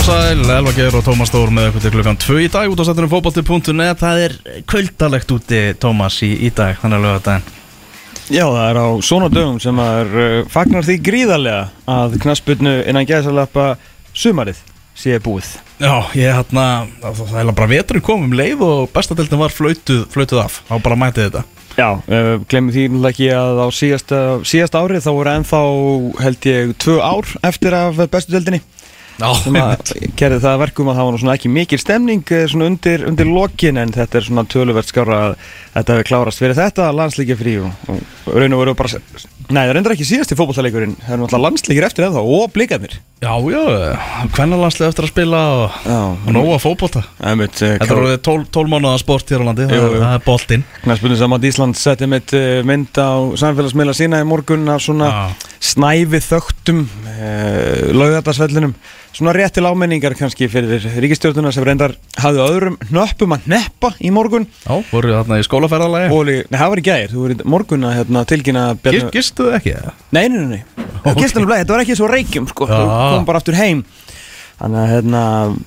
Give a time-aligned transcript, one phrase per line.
[0.00, 2.80] og sæl, Elva Geir og Tómas Þór með eitthvað til klukkan 2 í dag út
[2.80, 4.34] á sættunum fótbolti.net Það er
[4.70, 7.48] kvöldalegt úti, Tómas, í, í dag, þannig að lögða daginn
[8.30, 13.08] Já, það er á svona dögum sem er uh, fagnar því gríðarlega að knasputnu innan
[13.10, 13.66] gæðsalappa
[14.16, 14.62] sumarið
[14.96, 15.52] sé búið.
[15.82, 16.66] Já, ég hérna,
[17.02, 21.26] það er bara veturinn komum leið og bestadeldin var flautuð, flautuð af, þá bara mæti
[21.26, 21.44] þetta.
[21.76, 25.64] Já, uh, glemum því náttúrulega ekki að á síðasta, síðasta árið þá voru ennþá
[26.24, 28.79] held ég tvö ár eftir af bestu deldinni Já,
[29.40, 33.30] sem að gerði það að verkum að það var ekki mikil stemning eh, undir, undir
[33.30, 35.36] lokin en þetta er svona töluvert skára að
[35.74, 39.02] þetta hefur klárast fyrir þetta landslíkja frí og, og raun og veru bara
[39.50, 42.92] Nei, það reyndar ekki síðast í fótballtaleikurinn það er náttúrulega landslíkir eftir eða og blikarnir.
[43.20, 43.62] Já, já,
[44.36, 46.58] hvernalanslega eftir að spila og, og nóga
[47.26, 47.96] Einmitt, uh, Þetta
[48.28, 49.98] 12, 12 mánuða sport hér á landi, Jú, jú.
[50.04, 50.64] það er boltinn.
[50.84, 53.10] Knæspunni saman Ísland setti mitt uh, mynd á
[53.42, 55.50] samfélagsmiðla sína í morgun af svona Já.
[55.72, 56.86] snæfi þögtum
[59.16, 64.12] svona rétt til ámenningar kannski fyrir ríkistjórnuna sem reyndar hafði öðrum nöppum að neppa í
[64.14, 67.88] morgun Já, voru þarna í skólaferðalagi og nei, það var í gæðir, þú voru morgun
[67.88, 69.74] að hérna, tilkynna Gist, Gistu þið ekki?
[69.80, 69.94] eða?
[70.16, 70.88] Nei, nei, nei, nei.
[71.00, 71.22] Ok.
[71.22, 73.84] Gistunum bleið, þetta var ekki svo reykjum sko, þú kom bara aftur heim
[74.60, 75.22] Þannig að, hérna,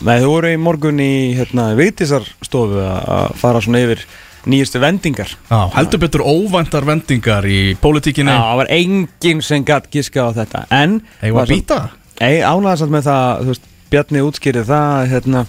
[0.05, 4.03] þú voru í morgun í, hérna, Vigdísarstofu að fara svona yfir
[4.50, 9.89] nýjustu vendingar Já, heldur betur óvæntar vendingar í pólitíkinni Já, það var enginn sem gætt
[9.94, 11.80] giska á þetta En að býta?
[12.22, 15.45] Ei, ánægðast með það, þú veist, Bjarni útskýrið það, hérna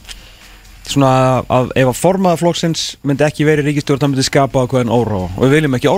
[0.84, 5.30] Svona að ef að formaða flokksins myndi ekki verið ríkistjórn, það myndi skapa ákveðin óróa.
[5.32, 5.92] Og við viljum ekki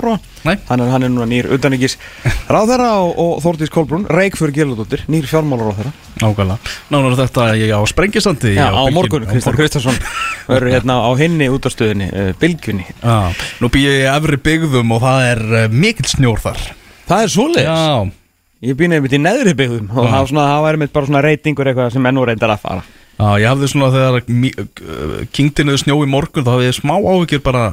[0.47, 0.53] Nei.
[0.69, 1.97] hann er, hann er núna nýr utaningis
[2.53, 6.75] ráðherra og, og Þórdís Kolbrún Reykjör Gjeludóttir, nýr fjármálar ráðherra Nákvæmlega.
[6.93, 9.99] Nánar þetta ég á Sprengisandi Já, á morgun, Kristján Kristjánsson
[10.47, 15.27] verður hérna á hinni útastöðinni, uh, Bilgjunni Já, nú býð ég efri byggðum og það
[15.33, 16.63] er uh, mikill snjór þar.
[17.11, 17.67] Það er svoleiðis?
[17.67, 18.26] Já,
[18.67, 21.21] Ég býnaði mitt í neðri byggðum og það var svona, það væri mitt bara svona
[21.23, 22.81] reytingur eitthvað sem ennú reyndar að fara.
[23.17, 27.43] Já, ég hafði svona þegar uh, kingdinuðu snjó í morgun þá hafði ég smá áhyggjur
[27.45, 27.63] bara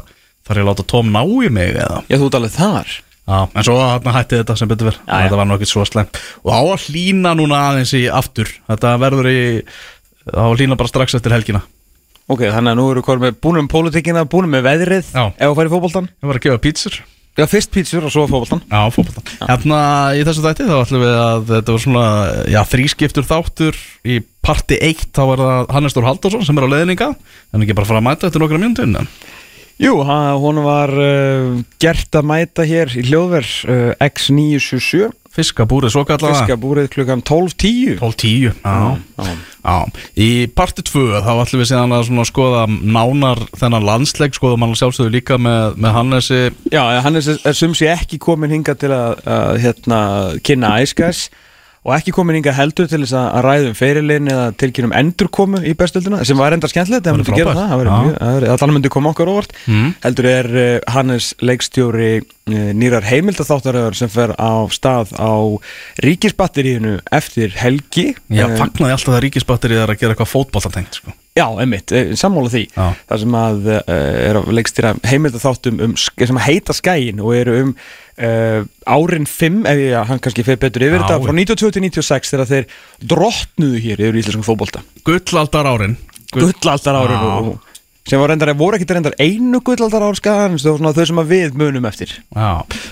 [0.46, 1.98] þar ég láta Tom ná í mig eða?
[2.06, 2.94] Já, þú ert alveg þar.
[3.24, 3.74] Já, en svo
[4.14, 5.02] hætti þetta sem betur verð.
[5.08, 8.50] Þetta var ekkert svo slemt Og á að hlína núna aðeins í aftur.
[8.68, 9.38] Þetta verður í
[10.28, 11.64] á að hlína bara strax eftir helgina.
[12.28, 15.10] Ok, þannig að nú eru við búnum með pólitíkina, búnum með veðrið.
[15.12, 16.08] Ef þú færi fótboltan
[17.34, 19.78] Já, fyrst pítsur og svo fótboltan Já, fótboltan Hérna
[20.14, 22.04] í þessu þætti þá ætlum við að þetta var svona
[22.52, 23.80] Já, þrískiptur þáttur.
[24.06, 27.08] Í parti 1 þá var það Hannes Þór Halldórsson sem er á leiðninga
[27.50, 29.08] En ekki bara fara að mæta eftir nokkra en-
[29.82, 29.96] Jú,
[30.38, 36.90] hún var uh, gert að mæta hér í hljóðver uh, X977 Fiskabúrið svo kallega Fiskabúrið
[36.94, 38.96] klukkan 12.10 12.10 Já,
[39.64, 39.76] Já.
[40.20, 45.14] Í parti 2 þá ætlum við síðan að skoða nánar þennan landsleik, skoða mann sjálfsögðu
[45.14, 46.42] líka með, með Hannesi.
[46.70, 50.00] Já, hann er, er sumsi ekki komin hinga til að, að hérna,
[50.44, 51.26] kynna æskæs
[51.84, 55.74] og ekki komin hinga heldur til þess að að ræðum ferilinn eða tilkynum endurkomu í
[55.76, 57.60] bestölduna sem var enda skemmtilegt, það Það myndi er gera frábært.
[57.60, 57.68] það,
[58.24, 59.90] það væri- allan myndi koma okkur óvart Mm.
[60.04, 65.32] heldur er uh, Hannes leikstjóri uh, nýrar heimildatháttaröður sem fer á stað á
[66.04, 71.12] ríkisbatteríinu eftir helgi Já, Eh, fagnaði alltaf það ríkisbatterið er að gera eitthvað fótballtatengt sko.
[71.34, 72.60] Já, einmitt, eh, sammála því.
[72.70, 72.92] Já.
[73.10, 73.78] Það sem að uh,
[74.28, 79.82] er að leikstýra heimildatháttum um, sem heita skæin og eru um uh, árin 5, ef
[79.82, 81.08] ég, hann kannski fer betur yfir Já.
[81.08, 82.68] þetta, frá 92 til 96 þegar þeir
[83.14, 84.84] drottnuðu hér yfir íslenskum fótbolta.
[85.02, 85.98] Gullaldar árin
[86.34, 87.50] Gullaldar árin og,
[88.06, 91.22] sem var reyndar, voru ekki reyndar einu gullaldar ár skaðan, það var svona þau sem
[91.24, 92.14] að við munum eftir.
[92.30, 92.50] Já,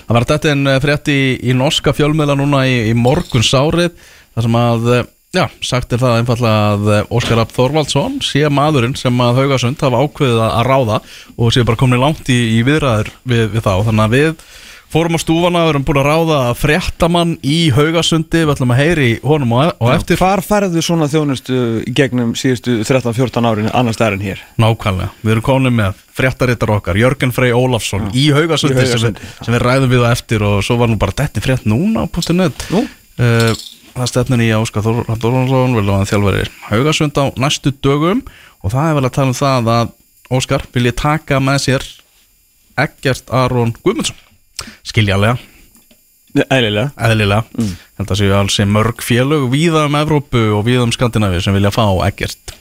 [0.08, 3.92] það var þetta en frétt í, í norska fjölmiðla núna í, í morgun sárið
[4.34, 8.44] þar sem að, eh, já, sagt er það einfallega að eh, Óskar Rapp Þorvaldsson sé
[8.53, 10.98] maðurinn sem að Haugasund hafa ákveðið að, ráða
[11.37, 14.44] og sé bara komin langt í, í viðræður við, við þá, þannig að við
[14.93, 19.09] fórum á stúfana, við erum búin að ráða fréttamann í Haugasundi, við ætlum að heyri
[19.25, 20.20] honum og, og eftir.
[20.20, 21.60] Hvar færðu svona þjónustu
[21.97, 24.44] gegnum síðustu 13-14 árin annar staðar en hér?
[24.60, 29.25] Nákvæmlega, við erum komin með fréttarittar okkar, Jörgen Frey Ólafsson í Haugasundi, Í sem, Haugasundi,
[29.25, 32.04] við, sem við ræðum við á eftir og svo var nú bara detti frétt núna
[32.04, 32.06] á
[32.37, 32.84] .net Nú?
[33.16, 38.22] uh, Það stefnir í Áskar Þorvarsson vil að þjálfari Haugasund á næstu dögum.
[38.64, 39.93] Og það er vel að tala um það að
[40.32, 41.84] Óskar vilji taka með sér
[42.81, 44.16] Eggert Aron Guðmundsson.
[44.87, 45.37] Skiljalega,
[46.49, 47.43] Ælilega eðlilega.
[47.58, 47.72] Mm.
[48.00, 51.72] að séu alls sem mörg félög víða um Evrópu og víða um Skandinavíu sem vilja
[51.75, 52.55] fá Eggert.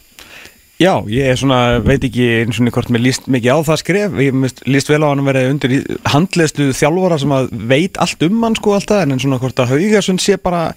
[0.82, 4.16] Já, ég er svona, veit ekki eins og hvort mér líst mikið á það skref.
[4.18, 4.34] Ég
[4.66, 8.42] líst vel á hann að vera undir í- handleiðslu þjálfara sem að veit allt um
[8.44, 10.72] hann sko alltaf en en svona hvort að Haugasund sé bara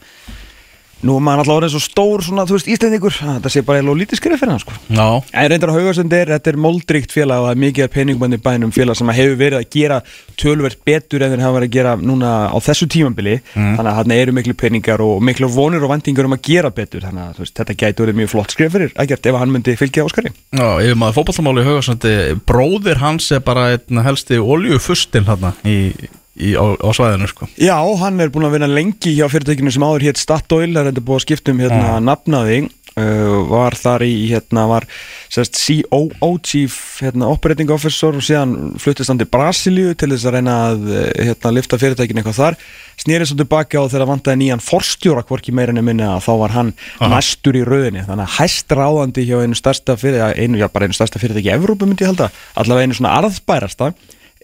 [1.05, 3.81] nú er maður alltaf orðið svo stór svona, þú veist, Íslendingur að þetta sé bara
[3.81, 4.77] eitthvað lítið skrif fyrir hann sko.
[4.89, 7.93] Já, En reyndar á Haugasund er, þetta er moldríkt félag og það er mikið af
[7.95, 9.99] peningmanni bænum félag sem hefur verið að gera
[10.41, 14.19] tölvert betur en þeir hafa verið að gera núna á þessu tímambili þannig að þarna
[14.25, 17.05] eru miklu peningar og miklu vonir og vendingar um að gera betur.
[17.05, 20.07] Þannig að veist, þetta gæti verið mjög flott skrif fyrir ekkert ef hann myndi fylgja
[20.09, 20.33] Óskari.
[20.55, 22.15] Já yfir maður fótballamáli í Haugasandi
[22.49, 25.93] Bróðir hans er bara einn helsti oljufustin hérna í,
[26.35, 27.49] í, á, á svæðinu sko.
[27.61, 30.91] Já, hann er búin að vinna lengi hjá fyrirtækinu sem áður hétt Statoil, það er
[30.91, 32.65] þetta búið að skipta um hérna nafnaði.
[32.95, 34.85] Uh, var þar í, hérna, var
[35.27, 40.37] sérst COO, Chief hérna, Operating Officer og síðan fluttist hann til Brasilíu til þess að
[40.37, 42.59] reyna að uh, hérna, lifta fyrirtækinu eitthvað þar.
[43.03, 46.55] Snýrið svo tilbaka og þegar vantaði nýjan forstjóra hvorki meira enn minni að þá var
[46.55, 46.71] hann
[47.03, 50.95] næstur í rauðinni, þannig að hæst ráðandi hjá einu stærsta fyrirtæki, einu, já bara einu
[50.95, 52.31] stærsta fyrirtæki í Evrópu myndi ég halda,
[52.63, 53.91] allavega einu svona arðbærasta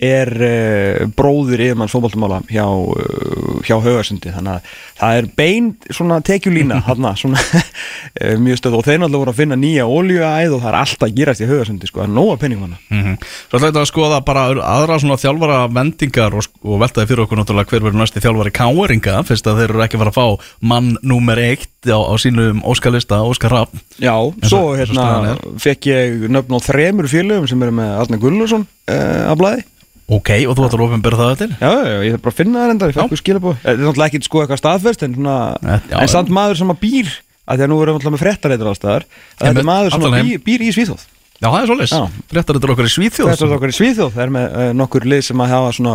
[0.01, 6.21] er uh, bróður yfirmann fótballtumála hjá, uh, hjá Haugarsundi þannig að það er bein svona
[6.25, 10.63] tekjulína hana, svona, uh, mjög stöð og þeir náttúrulega voru að finna nýja oljuæð og
[10.65, 13.19] það er alltaf að gerast í Haugarsundi sko, það er nóga penningum hana mm
[13.51, 17.41] Svo ætla þetta að skoða bara aðra svona þjálfara vendingar og, og veltaði fyrir okkur
[17.41, 20.93] náttúrulega hver verður næsti þjálfari káeringa fyrst að þeir eru ekki fara að fá mann
[21.03, 24.15] númer eitt á, á sínum Óskarlista, Óskar Rapp Já,
[24.47, 29.39] svo hérna fekk ég nöfn á þremur félögum sem eru með Arne Gullarsson uh, að
[29.43, 29.67] blæði
[30.11, 31.53] Ok, og þú ætlar að ofinbera það eftir?
[31.61, 34.11] Já, já, ég þarf bara að finna það enda, ég fekk skilabóð Þetta er náttúrulega
[34.11, 37.13] ekki sko eitthvað staðfest en, svona, Eh, já, en samt maður sem að býr
[37.47, 40.07] að því að nú erum við alltaf með fréttareitur ástæðar að þetta er maður sem
[40.09, 41.07] að býr, býr í Svíþóð
[41.41, 41.93] Já, það er.
[42.29, 43.31] Fréttar þetta okkar í Svíþjóð.
[43.33, 45.95] Er okkar í Svíþjóð, það er með uh, nokkur lið sem að hafa svona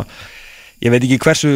[0.82, 1.52] ég veit ekki hversu,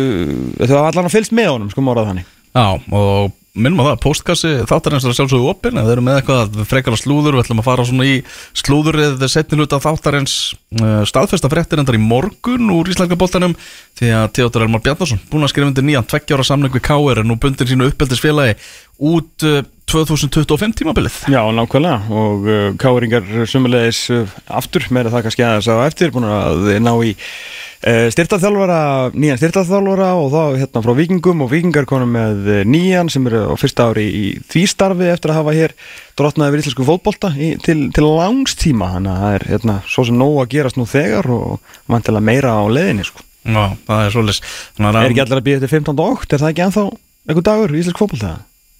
[0.59, 2.27] þau hafa allan að fylgst með honum sko mórað þannig.
[2.53, 6.19] Já, og minnum að það, postkassi þáttarins er að sjálfsögðu opinn, eða þeir eru með
[6.19, 8.15] eitthvað frekara slúður, við ætlum að fara svona í
[8.61, 10.35] slúðurið setni hluta þáttarins
[10.79, 13.55] uh, staðfesta fréttir endar í morgun úr Íslandska boltanum,
[13.99, 17.27] því að Theodor Elmar Bjarnason, búin að skrifa undir nýjan tveggjára samning við KR, er
[17.27, 18.57] nú bundin sínu uppeldisfélagi
[18.99, 21.15] út uh, 2025 tímabilið.
[21.33, 26.27] Já, nákvæmlega og uh, káringar sumulegis uh, aftur, meira það kannski aðeins á eftir búin
[26.29, 28.81] að ná í uh, styrtaþjálfara,
[29.17, 33.55] nýjan styrtaþjálfara og þá hérna frá vikingum og vikingar konum með nýjan sem eru á
[33.57, 35.73] fyrsta ári í því starfi eftir að hafa hér
[36.19, 40.21] drotnaði við íslensku fótbolta í, til, til langstíma þannig að það er hérna svo sem
[40.21, 43.25] nóg að gerast nú þegar og vantilega meira á leiðinni sko.
[43.49, 44.53] Já, það er svolítið.
[44.83, 46.01] Er ekki allir að býja til 15.
[46.03, 46.85] ótt, er það ekki ennþá
[47.29, 48.35] einhver dagur í íslensk fótbolta?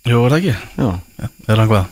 [0.08, 0.56] Jú, er það ekki?
[0.80, 1.86] Já, Ja, er hann hvað?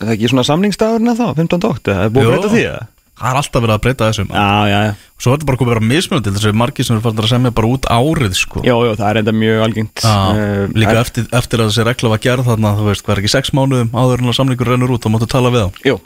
[0.00, 1.68] er það ekki svona samlingsdagurinn ennþá, 15.
[1.70, 2.82] ótt, er búið að breyta því eða?
[3.14, 4.30] Það er alltaf verið að breyta þessum.
[4.34, 7.02] Já, já, já Svo er þetta bara komið að vera mismunandi, þessu margir sem eru
[7.04, 8.62] farin að semja bara út árið, sko.
[8.66, 11.84] Jó, jó, það er enda mjög algengt Já, Eh, líka en- eftir, eftir að þessi
[11.86, 14.66] regla var gerð þarna, þú veist, hvað er ekki sex mánuðum áður en að samlingur
[14.66, 15.70] rennur út, þá máttu tala við þá.
[15.86, 16.00] Jú,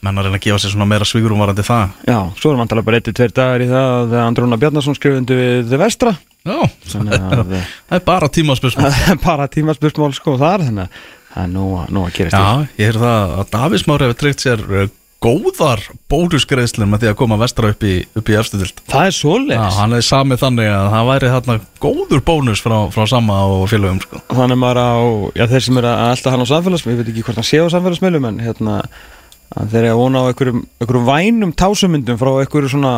[0.00, 1.90] Menn að reyna að gefa sér svona meira svigurum varandi það.
[2.08, 5.66] já, svo er vantalega bara eittir tveir dagar í það að Andróna Bjarnason skrifundi við
[5.72, 6.56] þið vestra Já,
[6.88, 8.88] það er bara tímaspörsmál.
[8.96, 11.02] það er bara tímaspörsmál sko þar þannig að
[11.34, 12.46] það er nú, að- nú að gerast Já,
[12.80, 14.88] ég heyrði það að Davís Mári hefur tryggt sér uh,
[15.20, 18.78] góðar bónusgreðslur með því að koma vestra upp í, í eftirdild.
[18.88, 22.76] Það er Já, svoleiðis hann er samið þannig að það væri þarna góður bónus frá,
[22.94, 24.22] frá sama og félögum, sko.
[24.32, 24.92] Þannig að maður á,
[25.36, 27.68] já þeir sem að elda hann á samfélagsmiðlum, ég veit ekki hvort hann sé á
[27.76, 28.78] samfélagsmiðlum en hérna
[29.56, 32.92] að þeir eru að vona á einhverjum, einhverjum vænum tásumyndum frá einhverju svona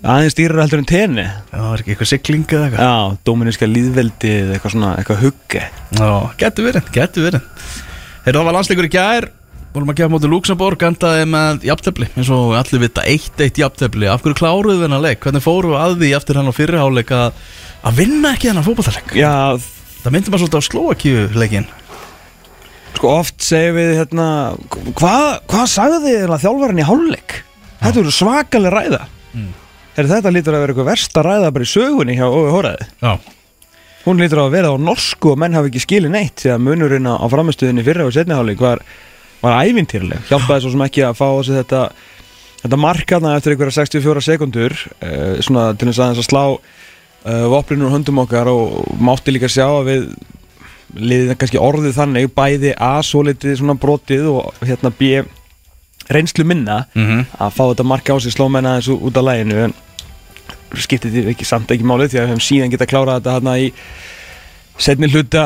[0.00, 2.86] aðeins dýrar heldur en tenni Já, er ekki eitthvað sigling eða eitthvað.
[2.86, 5.64] Já, dóminíska líðveldi eða eitthvað svona, eitthvað hugge
[5.98, 6.08] Já,
[6.40, 7.68] getur verið, getur verið
[8.24, 9.28] Heyrðu, það var landsleikur í gær
[9.70, 14.24] Vorum að gefa móti Luxemburg Endaði með jafntefli eins og allir vita 1-1 jafntefli Af
[14.24, 15.20] hverju kláruðu hennar leik?
[15.22, 17.36] Hvernig fóru að því eftir hennar fyrirháleik að,
[17.86, 19.14] að vinna ekki hennar fótballleik?
[19.20, 19.60] Já,
[20.00, 21.68] Það myndi maður svolítið á Slovakíu leikin
[23.00, 24.26] sko oft segjum við hérna
[24.98, 27.36] Hvað hva sagði þið þjálfarinn í hálfleik?
[27.80, 29.52] Þetta eru svakaleg ræða Mm.
[29.94, 33.12] Heyrðu, Þetta lítur að vera eitthvað versta ræða bara í sögunni hjá Óvi Hóraði Já,
[34.02, 37.06] Hún lítur að vera á norsku og menn hafi ekki skilið neitt því að munurinn
[37.06, 38.82] á framistuðinni fyrra og setniháleik var,
[39.38, 41.84] var ævintýrleg hjálpaði svo sem ekki að fá þessi þetta
[42.64, 46.44] þetta markaðna eftir einhverja 64 sekundur uh, svona til þess aðeins að slá
[47.54, 50.04] vopninu úr höndum okkar og mátti líka sjá að við
[50.96, 55.20] liðið kannski orðið þannig bæði A svo litið svona brotið og hérna B
[56.10, 59.66] reynslu minna mm að fá þetta marka á sig sló menna eins út af læginu
[59.68, 59.74] en
[60.78, 63.56] skiptið því ekki samt ekki málið því að við hefum síðan geta klárað þetta hérna
[63.58, 63.68] í
[64.80, 65.44] setni hluta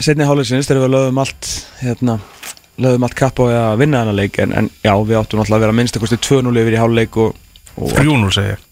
[0.00, 1.48] setni hálfleysins þegar við lögum allt
[1.82, 2.18] hérna,
[2.80, 5.64] lögum allt kapp á að vinna þennan leik en, en já, við áttum náttúrulega að
[5.66, 7.40] vera minnst að kosti 2-0 yfir í hálfleik og,
[7.76, 8.68] og 3-0 segi ég.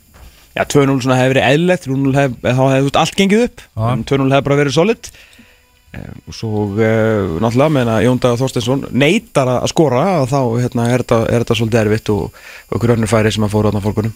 [0.57, 3.85] Já, 2-0 svona hefði verið eðlilegt 3-0 hef, þá hefði allt gengið upp Já.
[3.93, 5.13] en 2-0 hefði bara verið solid
[5.91, 10.87] og svo uh, náttúrulega meðan að Jón Dagar Þorsteinsson neytar að skora og þá hérna,
[10.95, 12.37] er, þetta, svolítið erfitt og,
[12.71, 14.13] ykkur önnur færi sem að fóra á fólkunum.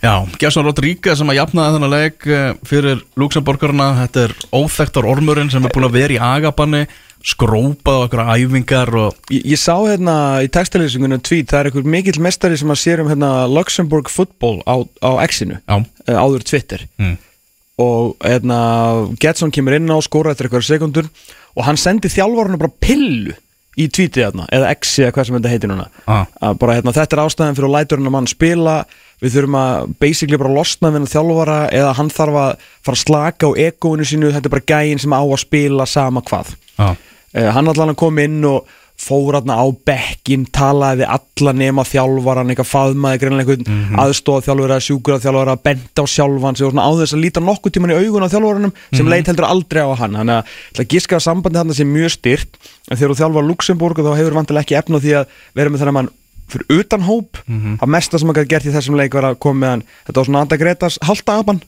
[0.00, 5.50] Já, Gesson Rodríguez sem að jafnaði þennan leik eh, fyrir Luxemburgarna þetta er óþektar ormurinn
[5.52, 6.84] sem er búin að vera í agabanni
[7.26, 9.18] skrópað á okkur æfingar og...
[9.34, 10.14] ég, ég sá hérna
[10.46, 14.62] í textilýsingunum tvít, það er einhver mikill mestari sem að sér um hérna Luxemburg football
[14.64, 15.58] á, á X-inu,
[16.06, 16.86] áður Twitter.
[17.02, 17.18] Mm
[17.80, 18.58] og hérna,
[19.20, 21.08] Getson kemur inn á skóra eftir eitthvað sekundur
[21.56, 23.36] og hann sendi þjálfvarinu bara pillu
[23.78, 26.26] í tvítið hérna, eða exi eða hvað sem þetta heitir núna ah.
[26.58, 28.74] bara hérna, þetta er ástæðan fyrir að læturinn að mann spila
[29.20, 33.50] við þurfum að basically bara losna við þjálfvara eða hann þarf að fara að slaka
[33.52, 36.96] á egóinu sínu, þetta er bara gægin sem á að spila sama hvað ah.
[36.96, 42.52] uh, hann allan kom inn og fór aðna á bekkin, talaði við alla nema þjálfvaran,
[42.52, 44.02] eitthvað faðmaði greinlega einhvern mm -hmm.
[44.02, 47.72] aðstóða þjálfvara, sjúkura þjálfvara benda á sjálfan sig og svona á þess að líta nokkuð
[47.72, 49.10] tíman í augun á þjálfvaranum sem mm -hmm.
[49.10, 50.44] leit heldur aldrei á hann, þannig að
[50.76, 52.52] það gískaða sambandi hann sem mjög styrt
[52.90, 55.94] en þegar þú þjálfvar Luxemburg þá hefur vantilega ekki efna því að vera með þannig
[55.94, 56.12] að mann
[56.50, 57.74] fyrir utan hóp mm -hmm.
[57.80, 60.20] að mesta sem maður gæti gert í þessum leik var að koma með hann, þetta
[60.20, 61.60] var svona Anda Gretas halda apan,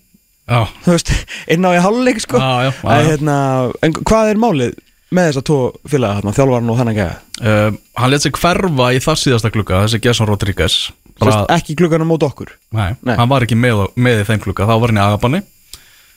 [0.85, 1.13] þú veist
[1.49, 3.07] inn á í halvleik sko, ah, já, ah, já.
[3.09, 3.37] Hérna,
[3.83, 4.75] en hvað er málið
[5.13, 5.57] með þess að tó
[5.93, 9.83] félaga hérna, þjálfvarn og hann ekki uh, Hann let sig hverfa í það síðasta klukka
[9.85, 10.77] þessi Gesson Rodríguez.
[11.21, 11.43] Bara...
[11.53, 12.55] Ekki klukkanum mót okkur?
[12.75, 13.17] Nei, Nei.
[13.19, 15.43] hann var ekki með, með í þeim klukka, þá var hann í agabanni.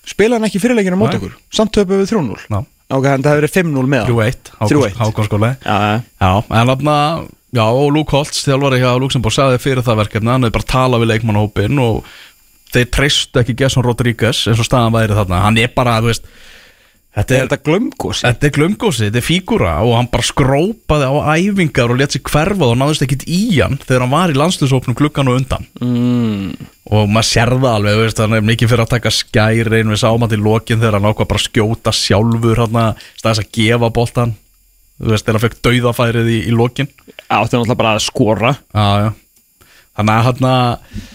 [0.06, 1.34] Spila hann ekki fyrirleikina mót okkur?
[1.54, 6.98] Samt töpu við 3-0 Ok, það hefur verið 5-0 með 3-1 Hákonskóli En þarna,
[7.56, 11.02] já, og Luke Holtz þjálfari hjá Luxemburg sagði fyrir það verkefni hann hefði bara talað
[11.02, 12.12] við leikmannhópin og
[12.76, 16.30] þeir treystu ekki Gesson Rodríguez eins og staðan væri þarna, hann er bara, þú veist
[17.16, 21.14] Þetta er, er glömgósi Þetta er glömgósi, þetta er fígúra og hann bara skrópaði á
[21.40, 24.98] æfingar og létt sér hverfa og náðist ekkit í hann þegar hann var í landslýsóknum
[25.00, 25.68] klukkan og undan.
[25.80, 26.72] Mm.
[26.92, 30.26] og maður sérða alveg, veist, hann er mikið fyrir að taka skæri einu við sáum
[30.26, 32.82] hann til lokin þegar hann ákvað bara skjóta sjálfur hann
[33.16, 34.36] staðis að gefa bóltan
[35.00, 36.90] þú veist, þegar hann fekk dauðafærið í, í lokin.
[37.16, 38.56] Þetta er náttúrulega bara að skora.
[38.76, 39.10] Já, já.
[39.96, 41.14] Þannig að hann að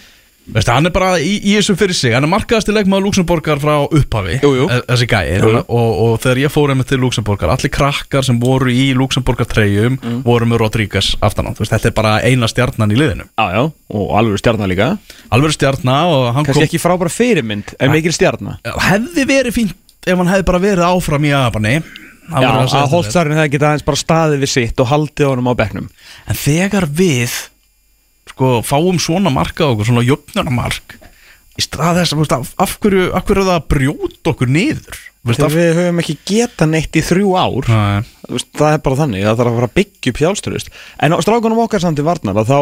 [0.50, 2.14] Veistu, hann er bara í, í þessum fyrir sig.
[2.16, 4.69] Hann er markaðast í leikmaður Luxemburgar frá upphafi jú, jú.
[4.88, 5.25] Þessi gæi.
[5.62, 9.99] Og, og þegar ég fór einmitt til Luxemburgar allir krakkar sem voru í Luxemburgar treyjum
[9.99, 10.23] mm.
[10.26, 11.54] voru með Rodríguez aftan á.
[11.59, 13.28] Þetta er bara eina stjarnan í liðinu.
[13.30, 13.62] Já, já,
[13.95, 14.90] og alveg stjarnan líka.
[15.30, 16.66] Alveg stjarnan Kanski kom...
[16.66, 18.59] ekki frábæra fyrirmynd, en mikil stjarnan
[18.90, 21.75] Hefði verið fínt ef hann hefði bara verið áfram í aðbanni
[22.30, 25.88] Já, að Holtzarinn hefði getað eins bara staðið við sitt og haldið honum á begnum
[26.30, 27.35] En þegar við
[28.40, 30.97] sko, fáum svona marka okkur, svona jöfnarmark
[31.61, 32.76] í stað þess að af, af
[33.12, 35.00] af það brjóta okkur niður?
[35.20, 37.66] Þegar við höfum ekki geta neitt í þrjú ár.
[38.30, 40.70] Veist, það er bara þannig, það þarf að fara að byggja upp hjálpstöðust
[41.04, 42.56] en á strákunum okkar samt í varnar þá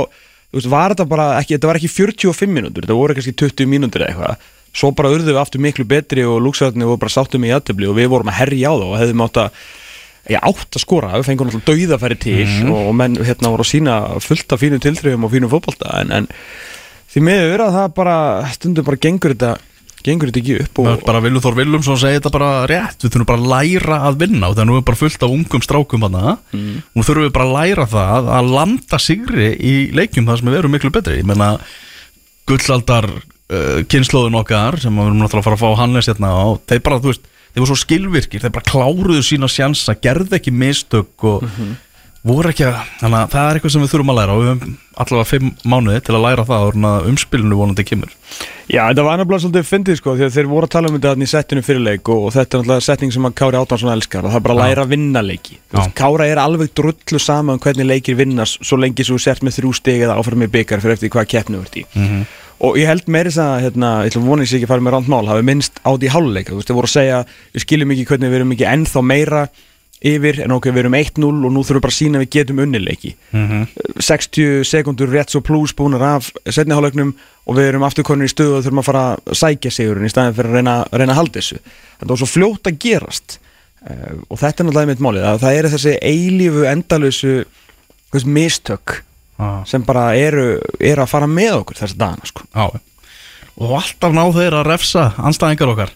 [0.56, 4.02] veist, var þetta bara ekki, þetta var ekki 45 mínútur, þetta voru kannski 20 mínútur
[4.02, 4.48] eða eitthvað.
[4.78, 7.94] Svo bara urðum við aftur miklu betri og lúksvæðinni voru bara sáttum í aðtöfli og
[8.00, 9.62] við vorum að herja á það og hefðum átt að
[10.28, 12.74] ég átt að skora, við fengum náttúrulega dauðafæri til mm.
[12.74, 16.28] og menn hérna voru að sína fullt af fínum tilþrifum og fínum fókbalta en, en
[17.08, 18.18] því miður að það bara
[18.54, 19.56] stundum bara gengur þetta
[20.06, 23.28] gengur þetta ekki upp og bara Vilur Þór Vilumsson segi þetta bara rétt við þurfum
[23.28, 26.06] bara að læra að vinna og þannig að við erum bara fullt af ungum strákum
[26.06, 26.76] hana mm.
[26.92, 30.58] og þurfum við bara að læra það að landa sigri í leikjum þar sem við
[30.58, 31.50] verum miklu betri ég menna
[32.48, 36.62] gullaldar uh, kynnslóðun okkar sem við erum náttúrulega að fara að fá Hannes hérna og
[36.70, 40.54] þeir bara þú veist þeir voru svo skilvirkir, þeir bara kláruðu sína sjansa, gerði ekki
[40.54, 41.78] mistök og mm -hmm.
[42.28, 44.52] voru ekki að þannig að það er eitthvað sem við þurfum að læra og við
[44.52, 48.10] höfum allavega fimm mánuði til að læra það og umspilinu vonandi kemur.
[48.68, 51.12] Já, þetta var annafnilega svolítið fyndið sko því að þeir voru að tala um þetta
[51.24, 54.34] í settinu fyrirleik og, og þetta er náttúrulega setting sem að Kári Áttansson elskar og
[54.34, 55.60] það er bara að læra að vinna leiki.
[55.94, 59.60] Kára er alveg drullu saman um hvernig leikir vinnast svo lengi sem þú sért með
[59.60, 61.86] þrjú steg eða áfram með byggar fyrir eftir hvað keppnu vart í.
[61.94, 64.72] Mm -hmm og ég held meiri þess að hérna, ég ætlum vonið sér ekki að
[64.74, 67.24] fara með ránt mál hafi minnst átt í háluleika, þú veist, þið voru að segja
[67.54, 69.42] við skiljum ekki hvernig við erum ekki ennþá meira
[69.98, 72.30] yfir, en ok, við erum 1-0 og nú þurfum við bara að sína að við
[72.36, 73.64] getum unnileiki mm -hmm.
[73.98, 77.14] 60 sekundur rétt svo pluss búinar af setniháleiknum
[77.46, 80.34] og við erum afturkonur í stöðu og þurfum að fara að sækja sigurinn í staðin
[80.34, 81.58] fyrir að reyna, reyna að halda þessu.
[81.98, 83.38] Þetta var svo fljótt að gerast.
[83.78, 87.44] Uh, og þetta er náttúrulega mitt málið að það er þessi eilífu endalösu
[88.26, 89.02] mistök
[89.38, 89.62] ah.
[89.68, 92.46] sem bara eru, eru að fara með okkur þessi dagana sko.
[93.58, 95.94] og alltaf ná þeir að refsa anstæðingar okkar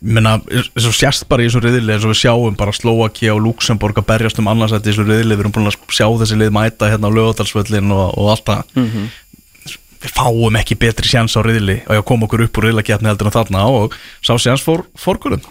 [0.00, 3.98] Menna, og sérst bara í þessu riðli eins og við sjáum bara Slovakia og Luxemburg
[4.00, 6.88] að berjast um annarsætti í þessu riðli við erum búin að sjá þessi lið mæta
[6.88, 9.10] hérna á lögadalsvöllin og, og allt það mm -hmm.
[10.00, 13.28] við fáum ekki betri sjans á riðli og ég kom okkur upp úr riðlakjapni heldur
[13.28, 15.44] en þarna og sá sjans fór fórkurinn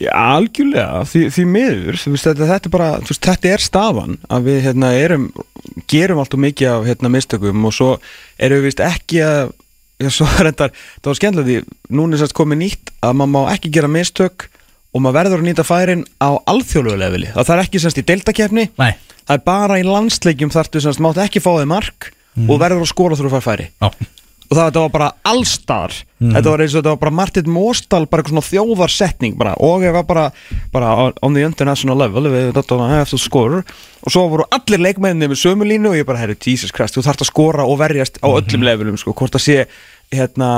[0.00, 4.46] Já, algjörlega, því, því miður veist, þetta, þetta, er bara, veist, þetta er stafan að
[4.48, 5.26] við hérna, erum,
[5.92, 7.90] gerum alltaf mikið af hérna, mistökum og svo
[8.40, 9.52] erum við vist ekki að
[10.00, 13.52] já, svo reyndar, það var skemmtilega því núna er sérst komið nýtt að maður má
[13.52, 14.48] ekki gera mistök
[14.90, 18.94] og maður verður að nýta færin á alþjóðlegu það er ekki semst í deltakefni Nei,
[19.26, 22.10] það er bara í landsleikjum þarftu semst mátt ekki fá þig mark
[22.48, 23.68] og verður að skora þurfa að færi.
[23.80, 24.10] Já,
[24.50, 28.24] og það var bara allstar þetta var eins og þetta var bara Martin Mostal bara
[28.24, 29.52] eitthvað svona þjóðarsetning bara.
[29.62, 30.24] Og ég var bara,
[30.74, 35.30] bara on the international level við þetta have to score og svo voru allir leikmenninni
[35.30, 38.18] með sömu línu og ég bara, herri, Jesus Christ, þú þarft að skora og verjast
[38.24, 39.58] á öllum levelum, sko, hvort að sé
[40.10, 40.50] hérna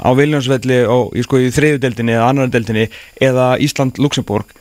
[0.00, 2.86] á Viljánsvelli og sko, í þriðudeldinni eða annar deldinni
[3.20, 4.54] eða Ísland-Luxemburg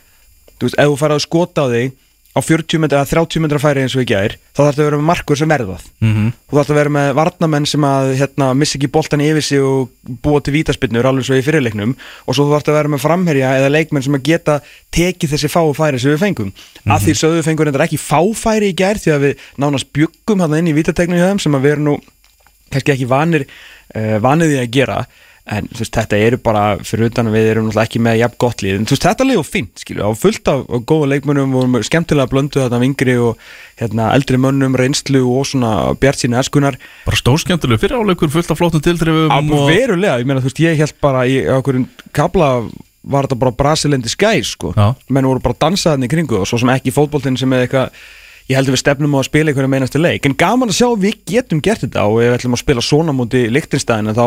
[0.57, 1.93] þú veist, ef þú færði að skota á þig
[2.33, 4.87] á 40 metra eða 30 metra færi eins og ekki gær þá þarf það að
[4.87, 6.31] vera með markur sem verðað mhm.
[6.49, 9.91] Þú þarf að vera með varnamenn sem að hérna, missa ekki boltan yfir sig og
[10.25, 11.95] búa til vítaspinnur alveg svo í fyrirleiknum.
[12.29, 14.59] Og svo þarf að vera með framherja eða leikmenn sem að geta
[14.93, 16.51] tekið þessi fáu færi sem við fengum.
[16.85, 20.45] Að því sögðu við fengum þetta ekki fáfæri í gær því að við nánast bjöggum
[20.45, 21.97] hann inn í þeim sem að við erum nú
[22.73, 24.99] kannski ekki vanir uh, vanið því að gera
[25.43, 28.37] en þú veist, þetta eru bara fyrir utan að við erum náttúrulega ekki með jafn
[28.39, 28.77] gott lið.
[28.77, 32.31] En þú veist, þetta lið og fint, skilju, á fullt af góða leikmönnum, vorum skemmtilega
[32.31, 33.43] blöndu þetta af yngri og
[33.81, 38.61] hérna, eldri mönnum reynslu og svona bjart sína eskunar Bara stórskemmtilegu fyrir áleikur fullt af
[38.61, 41.83] flottum tilþrifum á verulega, ég meina, þú veist, ég held bara í okkur
[42.15, 42.55] kabla
[43.03, 44.71] var þetta bara Brasilendi skæs, sko.
[44.77, 44.93] Já.
[45.11, 47.91] menn voru bara dansaðan í kringu og svo sem ekki fótboltinn sem er eitthvað
[48.49, 51.03] ég heldur við stefnum á að spila einhverja meinasti leik en gaman að sjá að
[51.05, 54.25] við getum gert þetta og ef við ætlum að spila svona múti Lichtenstein þá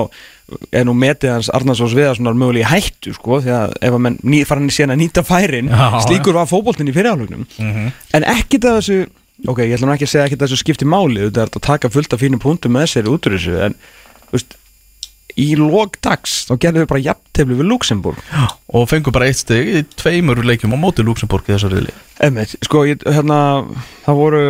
[0.72, 4.02] er nú metið hans Arnars og Sviðarssonar mögulega í hættu sko því að ef að
[4.06, 7.46] menn ný, fara hann í sena að nýta færin Já, slíkur var fótboltinn í fyrirhálugnum
[7.58, 7.92] Mhm.
[8.16, 8.98] en ekkit að þessu
[9.46, 11.90] ok, ég ætlum ekki að segja ekkit að þessu skipti máli þetta er að taka
[11.92, 13.74] fullt af fínum punktum með sér út úr þessu en
[14.32, 14.56] veist
[15.36, 18.20] í lók dags þá gerðum við bara jafntefli við Luxemburg
[18.76, 22.56] Og fengur bara eitt stig í tveimur leikjum á móti Luxemburg í þessari riðli Emmett,
[22.64, 23.38] sko, ég, hérna,
[24.06, 24.42] það voru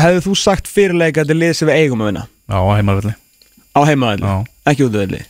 [0.00, 2.24] Hefðu þú sagt fyrirleika að þetta lið sem við eigum að vinna?
[2.50, 3.14] Já, á heimarvelli
[3.70, 4.34] á heimaðalli, Já.
[4.72, 5.20] ekki útvöldi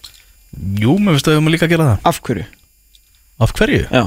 [0.80, 1.98] Jú, mér finnst að við erum líka að gera það.
[2.10, 2.44] Af hverju?
[3.40, 3.82] Af hverju?
[3.86, 4.02] Já,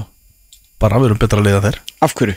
[0.83, 2.35] Bara við erum betra að liða þær af hverju?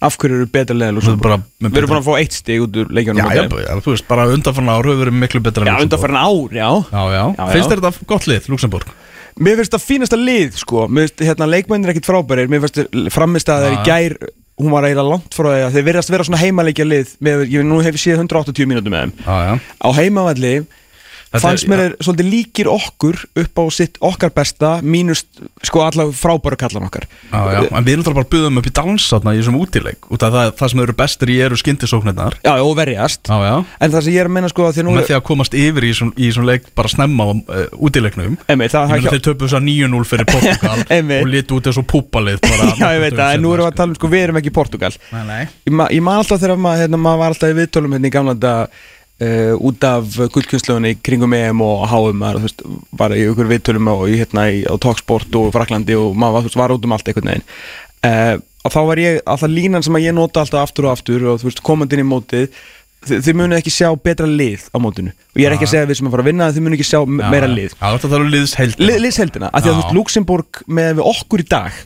[0.00, 3.20] Af hverju eru betra leðal Við erum búin að fá eitt stig út úr leikjónum
[3.20, 6.68] já, já, þú veist, bara undanfarn ár hefur verið miklu betra Já, undanfærin ár, já.
[6.88, 8.94] Já, já, finnst þetta gott lið, Luxemburg?
[9.40, 10.86] Mér finnst það fínasta lið, sko.
[10.88, 12.48] Mér finnst, hérna, leikmennir ekkit frábærir.
[12.50, 14.16] Mér finnst framist að það er í gær
[14.60, 17.64] Hún var eiginlega langt frá því að þeir verðast vera svona heimaleikja lið með, Ég
[17.64, 19.12] nú hef ég séð 180 mínútur með þeim.
[19.24, 19.54] Já, já.
[19.80, 20.50] Á heimavalli
[21.30, 25.22] Þetta fannst mér er svolítið líkir okkur upp á sitt okkar besta mínus
[25.62, 27.06] sko allavega frábæru kallan okkar.
[27.30, 30.08] Já, já, en við erum bara að buðum upp í dans í þessum útileik.
[30.10, 32.38] Út af það, það sem eru bestir í eru skyndisóknirnar.
[32.42, 33.30] Já, og verjast.
[33.30, 35.86] Já, En það sem ég er að menna sko að með því að komast yfir
[35.86, 38.36] í þessum, leik bara snemma á uh, útileiknum.
[38.50, 40.78] Einmitt, það Ég það meina þeir töpu þess að 9-0 fyrir Portugal
[41.20, 42.42] og litu út og púpalið
[42.80, 44.54] Já, ég veit það, en nú erum við að tala um sko við erum ekki
[44.54, 44.92] Portugal.
[45.14, 45.42] Nei, nei.
[45.68, 48.14] Ég, ma ég man alltaf þegar maður, hérna, maður var alltaf í viðtölum hérna í
[48.14, 48.54] gamla þetta
[49.20, 52.64] uh, út af gullkynslöfunni kringum EM og HM maður, veist,
[53.00, 56.74] var í ykkur viðtölum og hérna, í, á Talksport og Fraklandi og maður veist, var
[56.76, 57.46] út um allt einhvern veginn.
[58.00, 61.24] Uh, og þá var ég, alltaf línan sem að ég nota alltaf aftur og aftur
[61.34, 62.46] og veist, komandi inn í mótið
[63.08, 65.12] þi- þið munið ekki sjá betra lið á mótinu.
[65.32, 66.78] Og ég er ekki að segja að við sem að fara að vinna þið munið
[66.80, 67.72] ekki sjá me- meira lið.
[67.76, 71.48] Já, þetta þarf að liðs held Lið, liðsheldina, af því að Luxemburg með okkur í
[71.48, 71.78] dag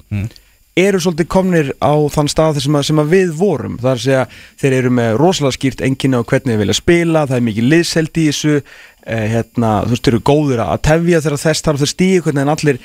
[0.76, 3.76] eru svolítið komnir á þann stað sem að, sem að við vorum.
[3.78, 4.24] Það er að segja,
[4.58, 8.24] þeir eru með rosalega skýrt enginni á hvernig þeir vilja spila, það er mikið liðsheldi
[8.24, 11.92] í þessu eh, hérna, þú veist, þeir eru góður að tefja þegar þess þarf þeir
[11.92, 12.80] stíga einhvern veginn allir,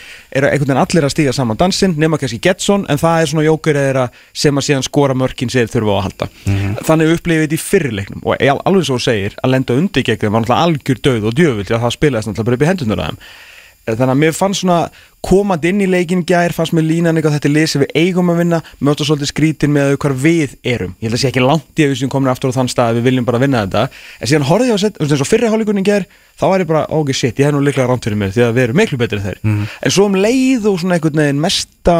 [1.10, 4.06] að stíga saman dansinn, nema kannski Getson en það er svona jókur eða
[4.38, 6.30] sem að síðan skora mörkin sér þurfa á að halda.
[6.86, 8.22] Þannig upplifið þetta í fyrirleiknum.
[8.22, 11.40] Og al- alveg svo segir að lenda undir gegn þeim var náttúrulega algjör döð og
[11.42, 11.66] djöfull
[13.98, 14.80] þannig að mér fannst svona
[15.26, 18.40] komandi inn í leikin gær, fannst mér línan eitthvað þetta er sem við eigum að
[18.40, 21.86] vinna, að svolítið skrítin með hvar við erum, ég held að sé ekki langt í
[21.86, 23.84] að við sem komin aftur á þann stað að við viljum bara vinna þetta.
[24.20, 26.08] En síðan horfði ég á sett, eins og fyrri hálfleikunni gær
[26.40, 28.56] þá var ég bara, ok shit, ég hef nú líklega rámt fyrir mér því að
[28.56, 29.42] við erum miklu betri þeir.
[29.84, 31.98] En svo um leið og svona einhvern veginn mesta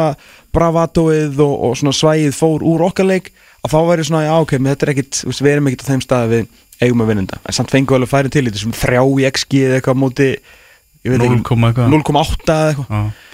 [0.56, 4.56] bravatóið og, og svona svæðið fór úr okkar leik að þá væri svona, já ok,
[4.64, 6.48] þetta er ekkit við erum ekkit á þeim stað að við
[6.80, 7.42] eigum að vinna þetta.
[7.44, 10.28] En samt fengum við alveg færi til í þessum þrjá í XG eða eitthvað móti
[11.06, 11.90] ég veit 0, ekki, eitthvað.
[11.96, 12.94] 0,8 eða eitthvað.
[13.00, 13.26] Já.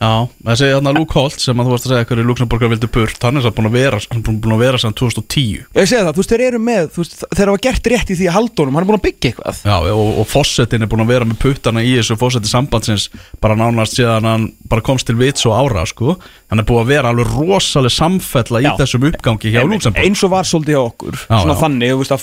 [0.00, 3.20] Já, þessi þarna Luke Holt sem að þú varst að segja hverju Luxemburgar vildu burt
[3.26, 6.00] hann er samt búin að vera, hann er búin að vera sem 2010 ég segi
[6.00, 8.36] það, þú veist, þeir eru með þú veist, þeir hafa gert rétt í því að
[8.38, 9.60] haldunum, hann er búin að byggja eitthvað.
[9.68, 13.04] Já, og, og Fossetin er búin að vera með puttana í þessu Fosseti sambandsins
[13.44, 16.16] bara nánast síðan hann bara komst til vits og ára sko.
[16.48, 18.72] hann er búin að vera alveg rosaleg samfella í Já.
[18.80, 21.60] þessum uppgangi hjá Luxemburg eins og var svolítið hjá okkur Já, svona já.
[21.60, 22.16] þannig, þú veist,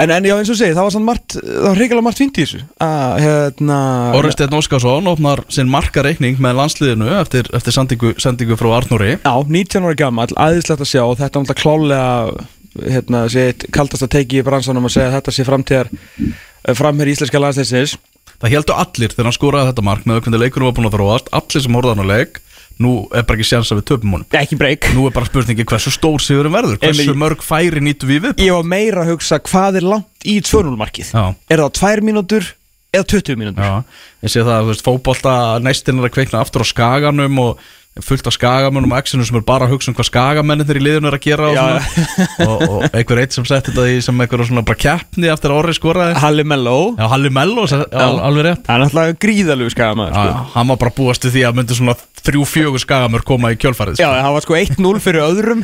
[0.00, 2.06] að að en, en já, eins og segi, það var svona margt það var hrigalega
[2.06, 2.60] margt fínt í þessu.
[2.84, 3.78] Að, hérna
[4.18, 9.16] Orri Steinn Óskarsson opnar sinn markareikning með landsliðinu eftir, eftir sendingu, sendingu frá Arnóri.
[9.20, 11.02] Já, 19 ára gammal, aðeinslegt að sjá.
[11.04, 15.10] Og þetta er náttúrulega klálega hérna, sé, eitt kaldast að teki í bransanum að segja
[15.10, 15.92] að þetta sé framtíðar
[16.78, 17.98] framherri íslenska landsleisins
[18.40, 21.26] Það heldur allir þegar hann skoraði þetta mark með hvernig leikunum var búin að þróast.
[21.36, 22.38] Allir sem horfði á hann á leik
[22.80, 24.28] nú er bara ekki sjans að við töpum honum.
[24.40, 28.28] Ekki breyk Nú er bara spurningi hversu stór sigurum verður hversu mörg færi nýttu við
[28.28, 31.12] við ég var meira að hugsa hvað er langt í 2-0 markið?
[31.12, 31.24] Já.
[31.52, 32.48] er það 2 mínútur
[32.94, 33.66] eða 20 mínútur?
[33.66, 37.68] Já, ég sé það, veist, fótbolta næstinn er að kveikna aftur á skaganum og
[38.04, 41.10] fullt af skagamönnum og exinu sem er bara að hugsa um hvað skagamennir í liðinu
[41.10, 41.66] er að gera og, Já.
[42.46, 45.60] og, og einhver eitt sem setti þetta í sem einhver svona bara keppni eftir að
[45.62, 46.16] orri skoraði.
[46.22, 46.76] Halli Mello.
[46.98, 48.64] Já, Halli Mello, já, alveg rétt.
[48.70, 50.30] Hann er alltaf gríðalegu skagamaður Já, sko.
[50.30, 53.58] já, hann var bara búast við því að myndi svona þrjú fjögur skagamör koma í
[53.60, 54.20] kjölfarið Já, sko.
[54.20, 55.62] það var sko 1-0 fyrir öðrum.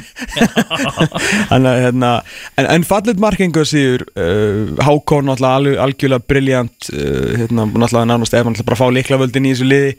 [1.57, 2.12] Að hérna
[2.57, 8.44] En, en fallit markingu síður uh, Hákon alveg, algjörlega briljant uh, hérna, náttúrulega nánast ef
[8.46, 9.92] hann náttúrulega bara fá líklavöldin í þessu liði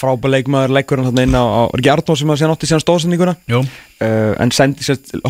[0.00, 2.68] frábæð leikmaður, leggur hann þarna inn á, á er ekki Arnór sem að segja nátti
[2.70, 3.34] síðan stóðsendinguna?
[4.00, 4.52] Uh, en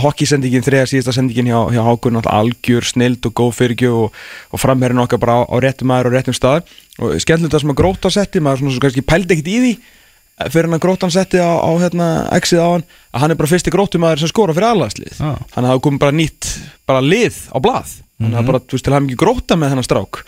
[0.04, 4.20] hockey-sendingin þriða síðasta sendingin hjá, hjá náttúrulega algjör, snild og góð fyrirgjöf og,
[4.54, 6.68] og framherrin okkar bara á, á réttum maður og réttum stað.
[7.00, 9.72] Og skemmtilegt það sem að gróta setti maður svona svo kannski pældi ekkit í því
[9.74, 13.40] eh, fyrir hann að grótan setti á, á hérna, exið á hann að hann er
[13.40, 15.33] bara fyrsti grótumæður sem skora fyrir alagslið Já.
[15.54, 16.50] þannig að það kom bara nýtt
[16.87, 19.70] bara lið á blað þannig að bara, þú veist, til að hafa mikið gróta með
[19.74, 20.22] þennan strák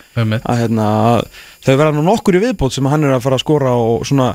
[0.49, 0.85] að hérna,
[1.63, 4.29] þau verða nú nokkur í viðbót sem hann er að fara að skora og svona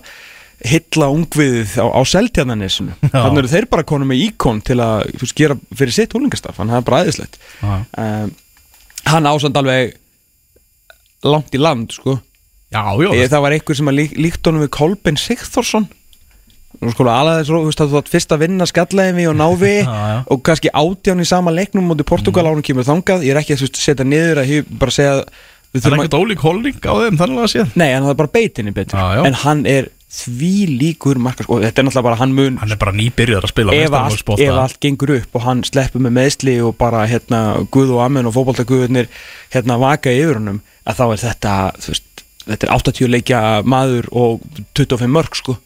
[0.69, 5.23] hylla ungviðið á, á seltjarnanisinu þannig eru þeir bara konum með íkon til að þú
[5.23, 7.39] veist, gera fyrir sitt húlingastaf þannig að það er bara æðislegt.
[7.63, 7.75] Já.
[8.03, 8.33] um,
[9.13, 9.95] hann ásand alveg
[11.27, 12.19] langt í land sko.
[12.69, 15.87] Já, já, Ég, það var einhver sem að lík, líkt honum við Kolbein Sigþórsson
[16.79, 19.37] Nú sko alveg þess að þú veist að þú átt fyrst að vinna skallæðinvi og
[19.43, 20.19] návi Já, já.
[20.29, 22.51] og kannski átján í sama leiknum mútið Portugal mm.
[22.53, 25.15] ánum kemur þangað ég er ekki að setja niður að ég bara segja
[25.75, 28.35] það er ekkert ólík holding á þeim þannig að séð Nei, en það er bara
[28.37, 29.25] beitinni betur Já.
[29.29, 32.81] En hann er því líkur markas og þetta er náttúrulega bara hann mun Hann er
[32.81, 36.77] bara nýbyrjar að spila ef allt, allt gengur upp og hann sleppur með meðsli og
[36.81, 37.43] bara hérna
[37.75, 39.11] Guð og Amen og fótboltaguðurnir
[39.53, 44.09] hérna vaka yfir honum að þá er þetta þú veist, þetta er 80 leikja maður
[44.17, 44.47] og
[44.81, 45.59] 25 mörg sko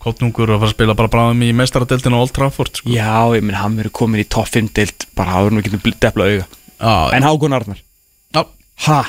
[0.00, 2.88] Kottnungur að fara að spila bara bráðum í meistaradeildinu á Old Trafford sko.
[2.92, 5.98] Já, ég minn hann verður komin í topp 5 deild bara áður en við getum
[6.00, 6.46] defla auga.
[6.78, 7.82] Já, En Hákon Arnar,
[8.32, 8.42] já,
[8.86, 9.00] ha,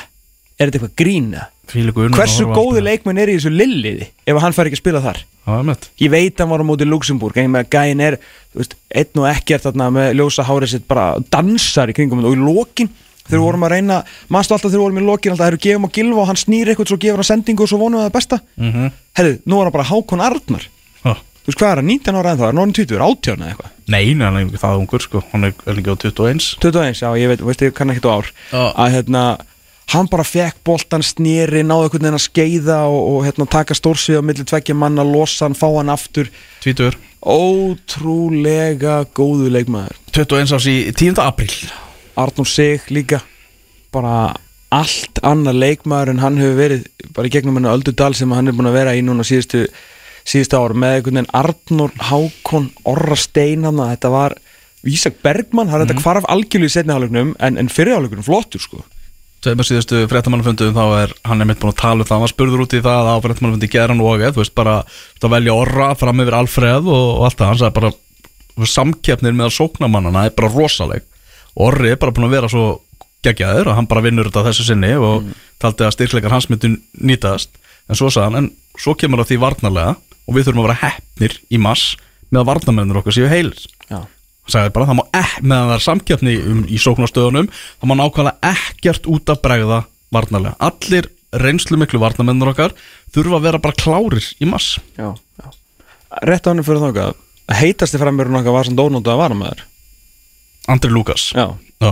[0.58, 1.48] er þetta eitthvað grína?
[1.70, 5.20] Hversu góði leikmenn er í þessu lilliði ef hann fær ekki að spila þar?
[5.44, 8.02] Það var mitt Ég veit hann var á móti Luxemburg en ég með að gæin
[8.04, 8.16] er,
[8.50, 12.34] þú veist, einn og ekkert þarna með ljósa hárið sitt bara dansar í kringum og
[12.34, 12.90] í lokin
[13.30, 15.88] þegar við vorum að reyna, mannstu alltaf þegar við vorum í lokin alltaf, við gefum
[15.88, 18.16] á gilva og hann snýr eitthvað svo gefur hann sendingu og svo vonum við það
[18.18, 18.40] besta.
[18.58, 18.92] Mm -hmm.
[19.20, 20.66] Herðu, nú er hann bara Hákon Arnar.
[21.40, 23.40] Þú veist hvað er hann, 19 ára en þá, er hann orðin 20, er 18
[23.40, 23.70] eða eitthvað?
[23.86, 25.22] Nei, nei, hann er ekki það ungur sko.
[25.32, 28.12] Hann er er ekki á 21 21, já, ég veit, veist, ég kann ekkert á
[28.12, 28.26] ár.
[28.52, 28.64] Já.
[28.76, 29.22] að hérna,
[29.94, 34.20] hann bara fekk boltan snýri, náðu einhvern veginn að skeiða og, og hérna, taka stórsvið
[34.20, 36.28] á milli tveggja manna, losa hann, fá hann aftur.
[36.60, 39.96] Tvítur ótrúlega góðu leikmaður.
[40.16, 41.20] 21 ás í 10.
[41.24, 41.52] apríl
[42.18, 43.20] Arnur Sig líka.
[43.94, 44.34] Bara
[44.70, 46.84] allt annar leikmaður en hann hefur verið
[47.16, 49.64] bara í gegnum hennar Öldu Dal sem hann er búin að vera í núna síðustu,
[50.22, 54.36] síðustu ára með einhvern veginn Arnur Hákon Orra Stein hann þetta var
[54.86, 58.84] Ísak Bergmann, hann er þetta hvarf algjörlega í setni hálfleiknum en, en fyrirhálfleiknum flottur sko.
[59.44, 62.14] Tveimur síðustu fréttamannafundum þá er hann er mitt búin að tala um það.
[62.14, 64.78] Hann var spurður út í það á fréttamannafundi geran og eð Þú veist bara
[65.20, 67.50] þú velja orra fram yfir Alfreð og, og allt það.
[67.50, 71.04] Hann sagði bara samkeppnir með að sókna mannana er bara rosaleg
[71.58, 72.66] Orri er bara búin að vera svo
[73.24, 75.26] geggjaður og hann bara vinnur þetta þessu sinni og
[75.60, 77.52] taldi að styrkleikar hans myndi nýtast.
[77.90, 80.80] En svo sagði hann, en svo kemur það því varnarlega og við þurfum að vera
[80.84, 81.94] heppnir í mass
[82.30, 83.62] með að varnarmennur okkar séu heilir.
[83.90, 87.48] Já, hann sagði bara það má ekki, meðan það er samkeppni um, í sóknastöðunum,
[87.80, 89.80] það má nákvæmlega ekkert út að bregða
[90.14, 90.54] varnarlega.
[90.70, 92.74] Allir reynslu miklu varnarmennur okkar
[93.14, 95.50] þurfa að vera bara klárir í mass já, já.
[96.26, 97.10] Rétt á hann fyrir þáka
[97.60, 99.62] heitasti framverðun okkar var sem dónóta að vara maður
[100.68, 101.32] Andri Lukas.
[101.34, 101.46] Já,
[101.80, 101.90] Já.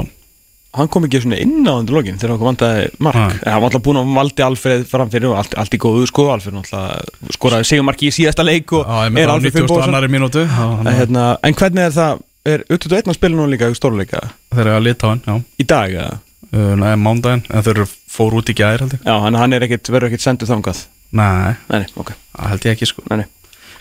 [0.78, 3.16] hann kom ekki inn á undir lokin þegar hann vantaði mark.
[3.16, 3.38] Nei.
[3.42, 6.26] en hann var alltaf búin að valdi Alfreð framfyrir og allt, allt í góðu sko.
[6.36, 10.12] Náttúrulega skoraði sigurmarki í síðasta leik og Já, er það á Alfreð 90 Finnbóðsson annari
[10.12, 10.44] mínútu.
[10.44, 13.70] Já, hann en, var- hérna, en hvernig er það er 21 að spila nú líka
[13.72, 14.20] í stórleika?
[14.54, 15.34] Þeir eru að lita á hann, já.
[15.58, 16.20] Í dag eða?
[16.52, 19.00] uh, Nei, mándaginn, en þeir eru fór út í ég.
[19.04, 20.84] Já, hann, hann er ekkit, verður ekkit sendur þangað?
[21.12, 23.02] Nei, Nei, nei, ok, það held ég ekki sko.
[23.10, 23.26] Nei, nei.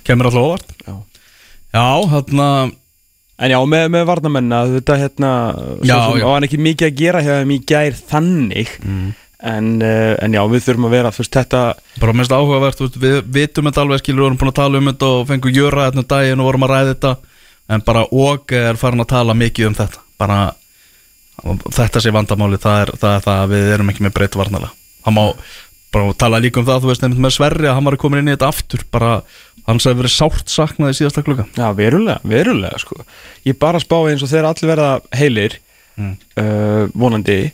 [0.08, 0.74] Kemur alltaf óvart.
[0.88, 0.96] Já.
[1.76, 2.50] Já, hérna
[3.38, 5.32] En já, með, með varnamenn að þetta hérna
[5.86, 6.26] Já, sem já.
[6.26, 9.10] hann ekki mikið að gera þeim í gær þannig mm.
[9.52, 11.64] en, uh, en já, við þurfum að vera þú veist, þetta,
[12.02, 15.12] Bara mest áhugavert, við vitum þetta alveg skilur, við vorum búin að tala um þetta
[15.14, 17.14] og fengum jöra þetta um daginn og vorum að ræða þetta
[17.68, 20.42] en bara og er farin að tala mikið um þetta bara
[21.78, 24.72] þetta sé vandamáli, það er það, er það að við erum ekki með breytt varnala
[25.06, 25.24] hann má
[25.94, 28.32] bara tala líka um það, þú veist, einmitt með Sverri að hann var komin inn
[28.32, 29.12] í þetta aftur, bara
[29.68, 33.02] hann sem verið sárt saknað í síðasta klukka já, verulega, verulega sko.
[33.48, 35.60] ég bara spá eins og þeir allir verða heilir
[35.98, 36.12] Mm.
[36.38, 37.48] uh, vonandi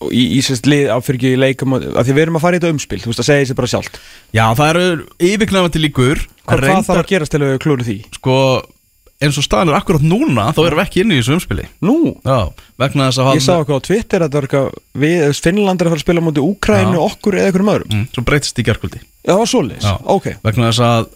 [0.00, 2.44] og í, í sérst lið á fyrir ekki í leikum af því við erum að
[2.46, 3.98] fara í þetta umspil, þú veist að segja sér bara sjálft
[4.32, 4.86] Já, það eru
[5.28, 7.96] yfirknæfandi líkur Hvað, hvað þarf að gerast til að klúru því?
[8.16, 8.36] Sko,
[9.22, 11.64] eins og staðan er akkurat núna þá erum við ekki inn í þessu umspili.
[11.84, 12.38] Nú, Já,
[12.82, 14.68] vegna þess að ég sá eitthvað á Twitter að það var eitthvað
[15.04, 17.02] við, þú veist, Finnland er að fara að spila mútið Úkrænu, Já.
[17.08, 17.96] okkur eða einhverjum öðrum.
[17.96, 19.92] Mm, Svo breytist í gerkvöldi Já, Já.
[20.16, 20.30] ok.
[20.42, 21.10] Vegna þess að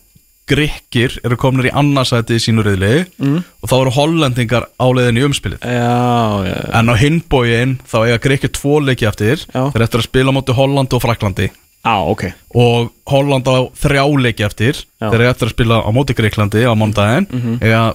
[0.46, 3.38] Grikkir eru komnir í annarsæti í sínu riðli mm.
[3.64, 5.64] og þá eru hollendingar á leiðin í umspilið.
[5.66, 9.42] Já, já, En á hinbógin þá eiga Grikkir tvo leiki eftir.
[9.50, 9.64] Já.
[9.74, 11.48] Þeir eftir að spila á móti Holland og Fraklandi
[11.86, 12.24] já, ok.
[12.58, 15.06] Og Holland á þrjá leiki eftir Já.
[15.12, 17.58] Þeir eiga eftir að spila á móti Greiklandi á mándaginn Mhm.
[17.62, 17.94] eiga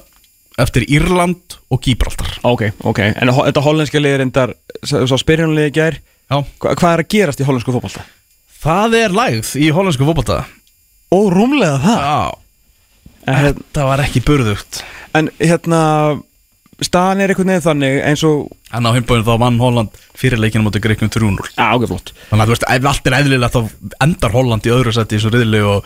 [0.62, 2.32] eftir Írland og Gíbraltar.
[2.43, 5.99] Ok, ok, en þetta hollenska lið er endar, svo spyrjunarliði gær
[6.32, 8.06] Já, hva, Hvað er að gerast í hollensku fótbolta?
[8.63, 10.45] það er lægð í hollensku fótbolta.
[11.12, 11.99] Ó, rúmlega það?
[11.99, 12.32] Já,
[13.27, 14.84] En, hér- þetta var ekki burðugt.
[15.13, 16.21] En hérna,
[16.88, 20.63] staðan er einhvern veginn þannig eins og En á hinbógin þá vann Holland fyrir leikinu
[20.65, 23.62] móti Greikum 3-0 Já, ok, flott Þannig að þú veist, ef allt er eðlilegt þá
[24.08, 25.86] endar Holland í öðru seti í þessu riðli og,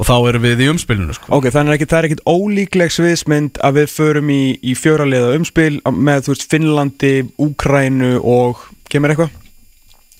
[0.00, 1.28] og þá erum við í umspilinu sko.
[1.38, 5.76] Ok, þannig ekki, það er ekkit ólíkleg sviðsmynd að við förum í, í fjóraliða umspil
[5.92, 7.12] með, þú veist, Finnlandi,
[7.46, 9.36] Úkrænu og, kemur eitthvað?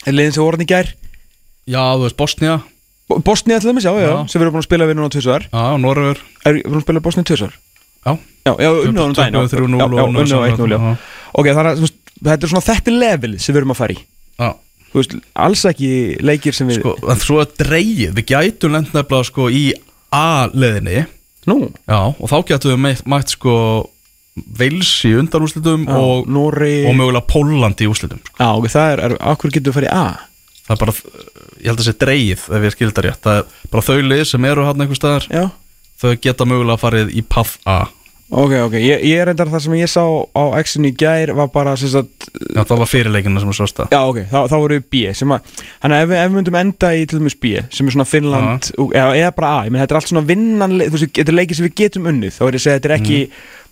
[0.07, 0.93] Er liðin sem voru hann í gær?
[1.67, 2.61] Já, þú veist, Bosnia
[3.09, 4.17] Bo- Bosnia til dæmis, já, já, Já.
[4.31, 5.49] sem við erum búin að spila við núna tvisvar
[8.05, 8.61] Já, að?
[8.61, 9.53] Já, unnið á hann daginn já.
[9.55, 10.79] 3-0 Já, já, unnið á 1-0, já.
[10.79, 10.97] Já,
[11.35, 11.95] Ok, þannig að,
[12.29, 14.03] þetta er svona þetta level sem við erum að fara í.
[14.39, 14.51] Já.
[14.95, 15.89] Þú veist, alls ekki
[16.23, 19.65] leikir sem við Sko, en svo er dreigið Við gætum lent nefnilega sko í
[20.15, 21.01] A-leðinni
[21.51, 21.57] Nú,
[21.91, 23.57] Já, og þá getum við mætt, sko
[24.35, 28.39] Veils í undanúslitum og, Nóri og mögulega Póland í úslitum sko.
[28.39, 30.07] Já, ok, það er, er akkur getum við að fara í A?
[30.65, 30.95] Það er bara,
[31.61, 33.21] ég held að sé dreigið ef ég skilda rétt.
[33.27, 35.27] Það er bara þau lið sem eru hann einhver staðar.
[35.31, 35.45] Já
[36.01, 37.85] Þau geta mögulega farið í path A.
[38.35, 40.01] Ok, ok, ég, ég reyndar það sem ég sá
[40.33, 42.25] á X-inu í gær var bara sem sagt,
[42.57, 45.03] Já, það var fyrirleikina sem er svo stað Já, ok, þá, þá voru við B
[45.15, 45.51] sem að,
[45.83, 48.71] Þannig að ef, ef við myndum enda í til dæmis B sem er svona Finnland,
[48.81, 51.39] eða, eða bara A ég menn þetta er allt svona vinnan, þú veist, þetta er
[51.39, 53.21] leikið sem við getum unnið, þá er ég að segja þetta er ekki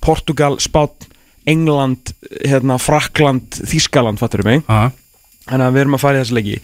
[0.05, 1.09] Portugal, Spán,
[1.57, 4.93] England hérna, Frakland, Þískaland fattur við mig, Aha.
[5.49, 6.61] þannig að við erum að fara í þessu leiki.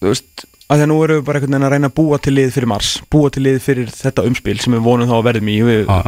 [0.00, 2.18] Þú veist að því að nú erum við bara einhvern veginn að reyna að búa
[2.24, 5.26] til lið fyrir mars, búa til lið fyrir þetta umspil sem við vonum þá að
[5.28, 5.56] verðum í.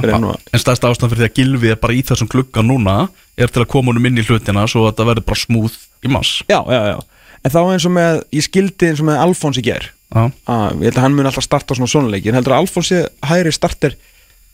[0.06, 2.96] Reynum að En stærsta ástæðan fyrir því að Gilvi er bara í þessum glugga núna
[3.36, 6.12] er til að koma honum inn í hlutina svo að þetta verður bara smúð í
[6.12, 6.96] mass Já, já, já,
[7.42, 10.86] en þá eins og með ég skildi eins og með Alfons í ger að ég
[10.88, 12.30] held að hann mun alltaf starta svona svona leiki.
[12.30, 13.96] En heldur að Alfons sé hægri starter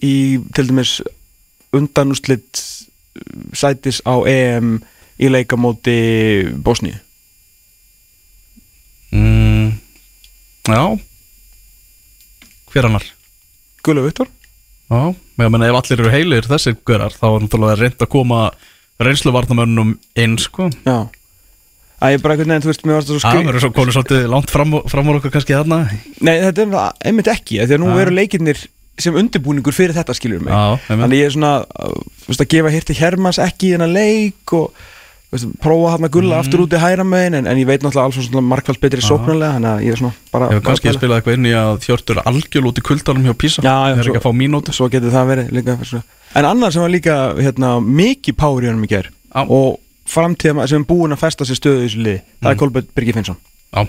[0.02, 0.14] í
[0.56, 0.96] til dæmis
[1.76, 2.62] undanúslit
[3.54, 4.78] sætis á EM
[5.22, 5.96] í leikamóti
[6.64, 6.96] Bosníu
[10.68, 10.83] já.
[12.72, 13.09] Hver annar?
[13.83, 14.29] Gullu Viktor
[14.92, 18.44] Já, ég meina ef allir eru heilir þessir görar þá er náttúrulega reynd að koma
[19.03, 21.09] reynsluvarnamönnum inn sko Já
[22.03, 23.72] að ég bara einhvern veginn, þú veist, mér varst það svo Það skri verður svo
[23.77, 25.79] konur svolítið langt fram, fram úr okkur kannski þarna
[26.27, 27.98] Nei, þetta er það einmitt ekki, því að nú Já.
[28.03, 28.62] eru leikirnir
[29.03, 30.81] sem undirbúningur fyrir þetta skilur mig Já.
[30.88, 31.53] Þannig ég er svona,
[32.25, 34.83] þú veist, að gefa hirti Hermans ekki í þennan leik og
[35.32, 36.42] veist, prófa hann að gulla Mhm.
[36.44, 39.54] aftur út í hæra megin en, en ég veit náttúrulega alls svona markvælt betri sóknarlega
[39.56, 42.22] þannig að ég er svona bara Hefur kannski bara- spilað eitthvað inn í að þjórtur
[42.26, 45.10] algjörl út í kuldanum hjá Písa Það er svo- ekki að fá mínútu svo getur
[45.10, 46.02] það verið líka.
[46.34, 49.40] En annar sem var líka hérna, mikið power í honum í ger Já.
[49.48, 52.58] og framtíða sem er búin að festa sér stöðu í þessu liði, það er Mhm.
[52.58, 53.36] Kolbjörn Birgir Finnsson
[53.74, 53.86] Já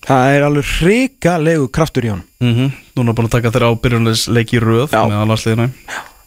[0.00, 4.50] Það er alveg hrikalegu kraftur í honum mm Núna búin að taka þeirra á byrjunleik
[4.54, 5.04] í röð Já.
[5.06, 5.70] með allarsliðina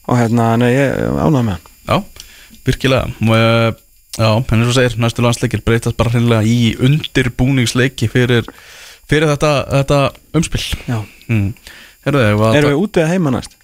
[0.07, 2.03] og hérna, nei, ég ánægði með hann Já,
[2.65, 3.07] virkilega
[4.13, 8.45] Já, en eins og segir, næstu landsleikir breytast bara hreinlega í undirbúningsleiki fyrir,
[9.09, 9.99] fyrir þetta, þetta
[10.37, 10.99] umspil Já.
[11.31, 11.49] mm.
[12.05, 13.57] Erum við úti að heima næst?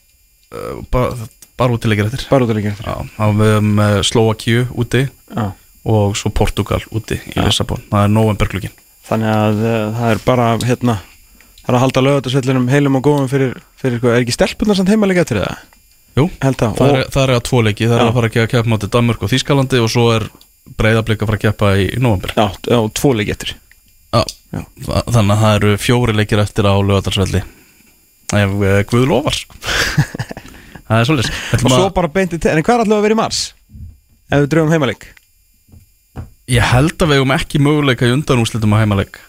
[0.55, 4.67] uh, bara, bara útileikir eftir Bara út að leikja Já, þá við höfum uh, Slovakíu
[4.73, 5.49] úti Já
[5.89, 7.39] og svo Portugal úti í.
[7.39, 8.73] Lissabon það er novemberglugin
[9.07, 10.95] Þannig að uh, það er bara hérna
[11.59, 15.25] Það er að halda lögatarsvellinum heilum og góðum fyrir, fyrir er ekki stelpunar samt heimaleika
[15.29, 15.59] til það?
[16.17, 17.87] Jú, það, er, það er að tvo leiki.
[17.87, 20.25] Það er að fara að keppa mátti Danmörk og Þískalandi og svo er
[20.79, 23.53] breyðablika að fara að keppa í, november já, já, tvo leiki eftir.
[24.13, 24.63] Já, Já.
[24.81, 27.41] Þa- Þannig að það eru fjóri leikir eftir á lögatarsvelli
[28.33, 29.37] ef uh, Guð lofar.
[30.89, 33.41] Það er svolítið Og svo bara beinti en hvað er alltaf að vera í mars?
[34.29, 35.05] Ef við dröfum heimaleik.
[36.49, 39.19] Ég held að við hefum ekki möguleika í undanúslitum á heimaleik.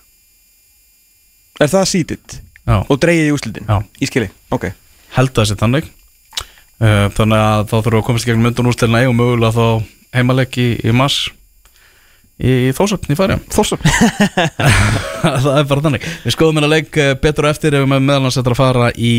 [1.61, 3.69] Er það sítið Já, og dreigið í úslitin?
[3.69, 3.77] Já.
[4.01, 4.71] Í skili, ok.
[5.19, 5.91] Held að það sé þannig
[6.81, 9.67] Þannig að þá þurfum við að komast í gegnum undanúslitina og mögulega þá
[10.17, 11.19] heimaleik í, mars
[12.41, 13.83] í þósöfn í færi Þorsson
[15.45, 16.07] það er bara þannig.
[16.25, 19.13] Við skoðum hérna leik eh, betur eftir ef við með meðalans eftir að fara í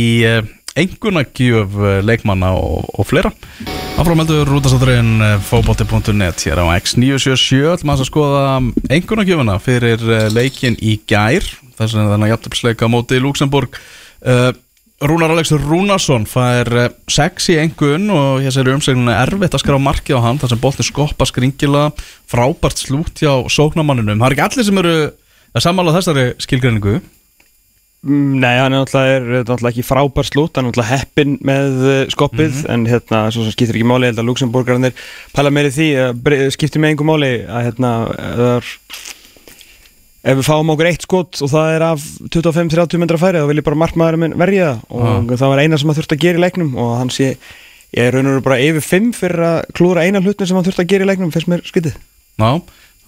[0.80, 1.76] enguna gjöf
[2.08, 3.32] leikmanna og, og fleira.
[4.00, 8.44] Á Áframeldur rútasátturinn fókbóti.net hér á X977 ætlum að skoða
[8.90, 11.46] einhverna gjöfuna fyrir eh, leikin í gær.
[11.78, 14.52] Þess að þannig að jæftabsleika móti í Luxemburg uh,
[15.02, 16.70] Rúnar Alex Rúnarsson fær
[17.10, 20.62] 6 í engun og hér sér umsegnuna erfitt að skrá markið á hann þar sem
[20.62, 21.88] boltin skoppa skringila
[22.30, 24.94] frábært slút hjá sóknamanninum það er ekki allir sem eru
[25.58, 27.00] að samála þessari skilgreiningu?
[28.02, 32.62] Mm, Nei, hann er náttúrulega, ekki frábær slútt, hann er náttúrulega heppin með eh, skoppið,
[32.74, 34.96] en hérna, svo sem skiptir ekki máli, held að Luxemburgarnir
[35.36, 38.72] pæla meiri því, eh, skiptir með einhver máli að hérna, það er-
[40.22, 43.62] ef við fáum okkur eitt skot og það er af 25-30 myndra færi, þá vil
[43.62, 46.44] ég bara markmaðurinn minn verja og það var eina sem hann þurfti að gera í
[46.46, 47.32] leiknum og hann sé,
[47.96, 50.68] ég er raun og veru bara yfir 5 fyrir að klúra eina hlutin sem hann
[50.68, 51.98] þurfti að gera í leiknum, fyrst mér skytið.
[52.42, 52.52] Já,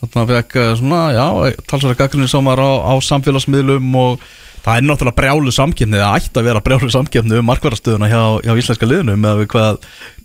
[0.01, 1.27] þarna fekk eh, svona, já,
[1.69, 4.25] talsverða gaggrinni samar á, á samfélagsmiðlum og
[4.63, 8.53] það er náttúrulega brjálu samkefni, það ætti að vera brjálu samkefni um markverðarstöðuna hjá, hjá
[8.61, 9.79] íslenska liðinu með hvað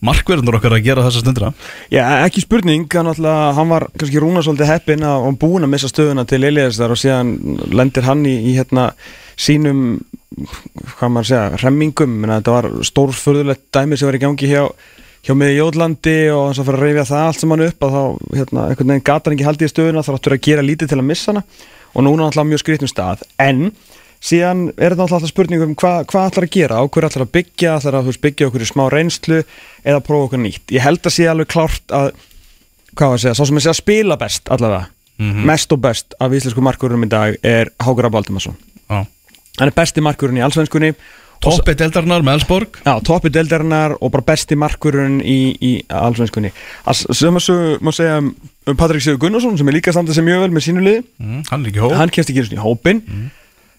[0.07, 1.53] markverðinur okkar að gera þessa stundra.
[1.91, 3.11] Já, ekki spurning, hann,
[3.59, 7.01] hann var kannski rúna svolítið heppinn að hann búin að missa stöðuna til Eliasar og
[7.01, 7.35] síðan
[7.75, 8.93] lendir hann í, í hérna
[9.39, 9.83] sínum,
[10.99, 14.63] hvað maður segja, remmingum, þetta var stórfurðulegt dæmi sem var í gangi hjá,
[15.27, 17.97] hjá miði Jóðlandi og hans að fara að reyfja það allt sem hann upp að
[17.97, 18.03] þá,
[18.39, 21.07] hérna, einhvern veginn gata hann ekki haldið í stöðuna þáttur að gera lítið til að
[21.11, 21.45] missa hana.
[21.97, 23.71] Og núna alltaf mjög skrifnum stað, en
[24.25, 27.33] síðan er þetta alltaf spurning um hvað hva ætlar að gera, á hverju ætlar að
[27.37, 29.43] byggja ætlar að veist, byggja okkur í smá reynslu
[29.85, 30.65] eða prófa okkur nýtt.
[30.75, 32.11] Ég held að sé alveg klárt að,
[32.95, 36.19] hvað var að segja, sá sem er segja að spila best allavega, mest og best
[36.23, 38.59] af íslensku markurunum í dag er Hákur Abba Aldimarsson.
[38.89, 39.01] Já.
[39.59, 40.93] Hann er besti markurinn í allsvenskunni
[41.39, 42.79] Toppi deildarinnar með Elsborg.
[42.83, 46.51] Já, toppi deildarinnar og bara besti markurinn í, í allsvenskunni.
[47.15, 48.33] Sem að svo má segja um,
[48.67, 51.45] um Patrik Sigur Gunnarsson sem er líka standað sem mjög vel með sínu liði Mm,
[51.51, 51.93] hann er ekki hó.
[51.95, 53.05] hann kemst ekki í hópin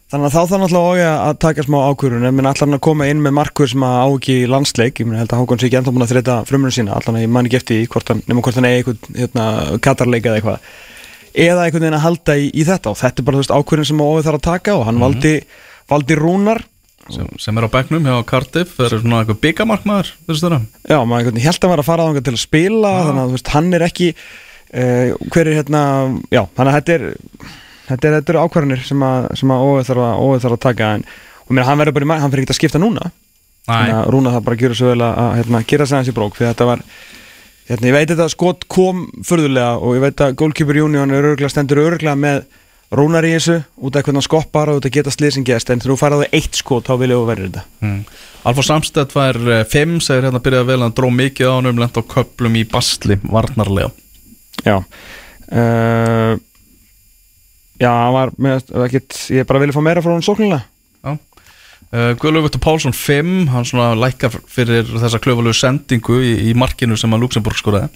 [0.10, 3.20] þannig að þá þarf náttúrulega Ógi að taka smá ákvörun en hann að koma inn
[3.22, 5.94] með markur sem að á ekki í landsleik, ég held að Hákon sé ekki ennþá
[5.94, 8.58] búin að þreita frumurinn sína, allan að ég man ekki eftir hvort hann, nema hvort
[8.58, 9.46] hann eigi eitthvað hérna,
[9.86, 10.60] katarleik eða eitthvað.
[11.30, 12.90] Eða einhvern veginn að halda í, í þetta.
[12.90, 15.36] Og þetta er bara þú veist, ákvörun sem Ógi þarf að taka og hann valdi,
[15.94, 16.64] valdi rúnar.
[17.14, 20.10] Sem, sem er á bekknum hjá Cardiff, það er svona eitthvað byggamarkmaður.
[20.90, 23.70] Já, maður held að var að fara þangað til að spila þannig að veist, hann
[23.78, 25.14] er ekki uh,
[27.90, 30.64] að þetta er þetta er, ákvarðanir sem að, sem að óið þarf að, þarf að
[30.66, 31.06] taka en
[31.50, 33.10] og mér hann verður bara í maður, hann fyrir ekki að skipta núna
[33.70, 36.16] að Rúna það bara að gera svo vel að, að hérna, gera sig hans í
[36.16, 36.86] brók að þetta var
[37.70, 41.30] hérna, ég veit að þetta skot kom förðulega og ég veit að Goalkeeper Union er
[41.34, 42.42] örglega stendur örglega með
[42.90, 45.82] Rúnar í þessu út af hvernig hann skoppar og út af geta sliðsing gest en
[45.84, 48.00] þú færði eitt skot þá vilja þú verður þetta mm.
[48.50, 49.38] Alfa Samstedt fær
[49.70, 52.64] 5, segir hérna byrjaði vel, hann dró mikið á hann um lent á köplum í
[52.72, 53.92] basli, varnarlega.
[54.66, 56.40] Já uh,
[57.80, 60.62] Já, hann var með, ekkit, ég bara vilja fá meira frá hann sóknilega
[61.06, 61.16] Já.
[61.90, 66.98] Uh, Guðlaug Vittur Pálsson 5, hann svona lækkar fyrir þessa klöfalegu sendingu í, í markinu
[67.00, 67.90] sem að Luxemburg skoraði.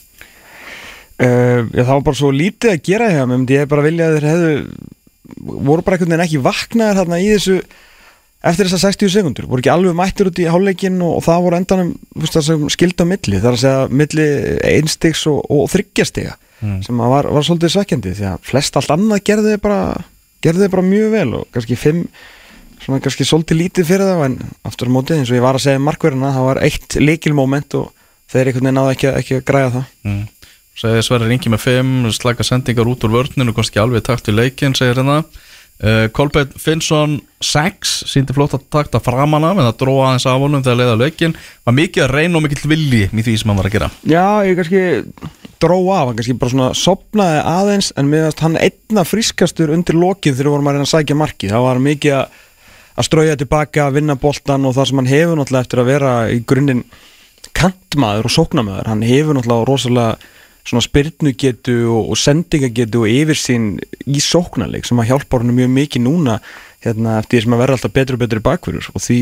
[1.22, 4.18] uh, Já, það var bara svo lítið að gera hjá mér Ég bara vilja að
[4.18, 4.54] þeir hefðu
[5.44, 7.60] voru bara einhvern veginn ekki vaknaðir þarna í þessu
[8.44, 11.60] eftir þessar 60 sekundur voru ekki alveg mættir út í hálfleikin og, og það voru
[11.60, 11.94] endanum
[12.74, 14.26] skildi á milli það er að segja milli
[14.74, 16.78] einstigs og, og þryggjastiga Mm.
[16.86, 19.82] sem var, var svolítið svekkjandi því að flest allt annað gerði bara
[20.44, 22.06] gerði bara mjög vel og kannski fimm
[22.84, 25.66] svona kannski svolítið lítið fyrir það en aftur á mótið eins og ég var að
[25.66, 27.92] segja markverðina það var eitt leikilmoment og
[28.32, 30.24] þeir einhvern veginn náðu ekki, ekki að græða það Mm.
[30.74, 34.40] Segir Sverri Ringi með 5, slaka sendingar út úr vörninu, kannski alveg í takt við
[34.40, 35.20] leikinn, segir hérna.
[35.84, 40.40] Uh, Kolbjörn Finnsson 6, síndi flott að takta framan af, en það dróða aðeins af
[40.40, 41.34] honum þegar leiða leikinn.
[41.68, 43.90] Var mikið að reyna og mikill vilji í því sem hann var að gera.
[44.08, 44.84] Já, ég kannski
[45.64, 50.38] dró af, hann kannski bara svona sopnaði aðeins en meðast hann einna frískastur undir lokið
[50.40, 52.38] þegar vorum að reyna að sækja marki það var mikið að,
[52.96, 56.14] að strauja tilbaka að vinna boltan og það sem hann hefur náttúrulega eftir að vera
[56.34, 56.84] í grunninn
[57.56, 60.32] kantmaður og sóknamaður hann hefur náttúrulega rosalega
[60.68, 63.74] svona spyrnugetu og, og sendingagetu og yfirsýn
[64.08, 66.38] í sóknarleik sem að hjálpa hann mjög mikið núna
[66.84, 69.20] hérna, eftir því sem að verða alltaf betur og betur í bakverður og því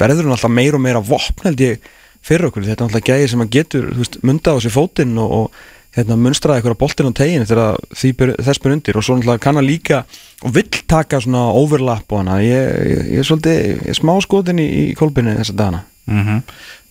[0.00, 1.86] verður hann alltaf meira og meira vopn held ég
[2.24, 2.66] fyrir okkur.
[2.66, 5.94] Þetta er alltaf gæði sem að getur þú veist, munda á sér fótinn og, og
[5.94, 8.98] hérna, munstraði eitthvað á tegin þegar því ber, þess ber undir.
[8.98, 10.04] Og svo náttúrulega kann hann líka
[10.42, 12.40] og vill taka svona overlap og hana.
[12.42, 15.84] Ég, ég, ég er svolítið ég er smá skotin í, í kolbinni þessa dagana.
[16.10, 16.22] Mm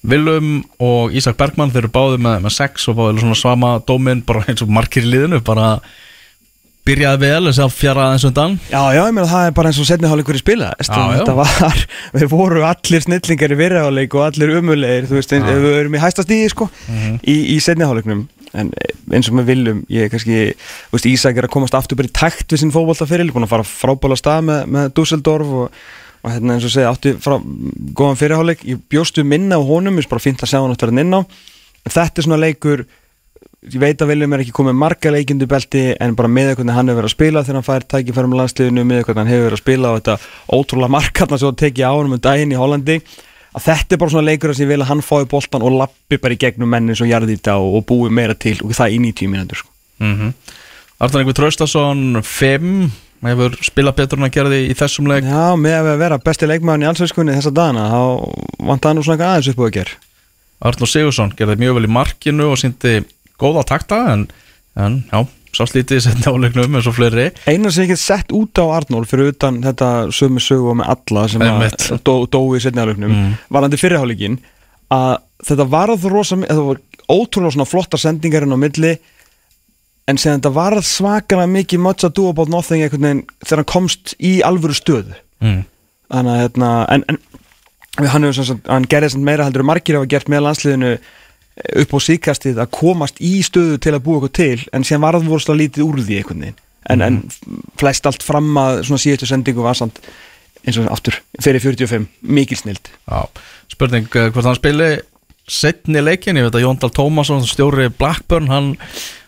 [0.04, 4.24] Willum og Ísak Bergmann þeir eru báðið með, með 6 og báðið svona sama dóminn
[4.28, 5.78] bara eins og markir í liðinu bara
[6.84, 9.78] byrjaði vel þess að fjara aðeins undan Já, já, ég meina það er bara eins
[9.80, 11.38] og setni hálfleikur í spila Já, Þetta já.
[11.39, 11.84] var,
[12.20, 15.48] við voru allir snillingar í virðahálfleik og allir umulegir Þú veist, Já.
[15.48, 17.16] við erum í hæsta stíði sko Mhm.
[17.24, 18.68] í, í setni hálfleiknum En
[19.10, 20.42] eins og við viljum, ég er kannski
[20.92, 23.54] veist, Ísak er að komast aftur bara í takt við sinn fótbolta fyrir Búin að
[23.56, 25.80] fara frábæla stað með, með Dusseldorf og,
[26.24, 27.38] og hérna eins og segja, átti frá,
[27.93, 30.93] góðan fyrirhálleik Ég bjóstu minna á honum, ég er bara fínt að sjá hann aftur
[30.93, 31.21] hann inn á
[31.91, 32.86] þetta er svona leikur
[33.63, 36.89] ég veit að Viljum er ekki komið marga leikindu belti en bara með hvernig hann
[36.91, 39.63] hefur verið að spila þegar hann fær tækifærum landsliðinu með hvernig hann hefur verið að
[39.63, 40.15] spila og þetta
[40.57, 42.97] ótrúlega markarna sem hann tekið á hann um daginn í Hollandi
[43.53, 46.19] að þetta er bara svona leikur sem ég vil að hann fái boltan og lappi
[46.19, 49.32] bara í gegnum menni svo jarðýta og, og búi meira til og það í 90
[49.32, 49.71] mínútur sko.
[49.99, 50.34] mm -hmm.
[50.99, 52.91] Artur Engvi Traustason 5
[53.32, 55.28] hefur spilað betur en að gera því í þessum leik?
[55.28, 58.01] Já, með að vera besti leikmaðurinn í allsveitskunni þessa dagana þá
[58.69, 59.99] vant það nú svona aðeins upp á að gera
[60.63, 62.97] Artur Sigursson gerði mjög vel í markinu og síndi
[63.41, 64.21] góða takta en,
[64.80, 65.19] en já,
[65.53, 67.26] sá slítið setni áleiknum eins og fleiri.
[67.51, 70.93] Einar sem ég get sett út á Arnól fyrir utan þetta sömu sögu og með
[70.95, 73.34] alla sem að dó, dói í setni áleiknum Mm.
[73.51, 74.39] varandi fyrirháleikin
[74.93, 76.80] að þetta varð rosa þetta var
[77.11, 78.93] ótrúlega svona flottar sendingar inn á milli
[80.08, 84.76] en sem þetta varð svakalega mikið much ado about nothing þegar hann komst í alvöru
[84.78, 85.16] stöðu.
[85.43, 85.64] Mm.
[86.14, 90.08] þannig að hérna en, en hann, sem sagt- hann gerði sem meira heldur margir hafa
[90.08, 94.36] gert með landsliðinu eh, upp á síkastið að komast í stöðu til að búa eitthvað
[94.39, 96.62] til en síðan varð voru lítið úr því einhvern veginn.
[96.91, 97.18] En, en
[97.80, 99.99] flest allt fram að svona síðustu sendingu var samt
[100.64, 103.24] eins og aftur fyrir 45 mikil snild Já,
[103.72, 104.89] spurning uh, hvort hann spili
[105.43, 108.70] setni leikin, ég veit að Jóndal Tómasson stjóri Blackburn, hann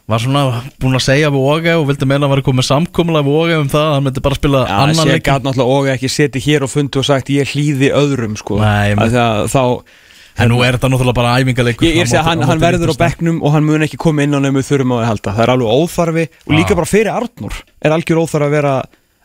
[0.08, 0.42] var svona
[0.82, 3.70] búinn að segja við Óge og vildi meina að vera komið samkomulega við Óge um
[3.74, 6.66] það að hann myndi bara spila Já, annan leikin gæt náttúrulega og ekki seti hér
[6.68, 8.60] og fundi og sagt ég hlýði öðrum sko.
[8.62, 9.64] Nei, Af men- því að þá
[10.44, 12.96] en nú er þetta náttúrulega bara æfingaleikur Ég, ég sé að hann, hann verður á
[13.02, 15.34] bekknum og hann mun ekki koma inn á nefnum þurfum á því halda.
[15.40, 18.76] Það er alveg óþarfi og líka bara fyrir Arnur er algjör óþarfi að vera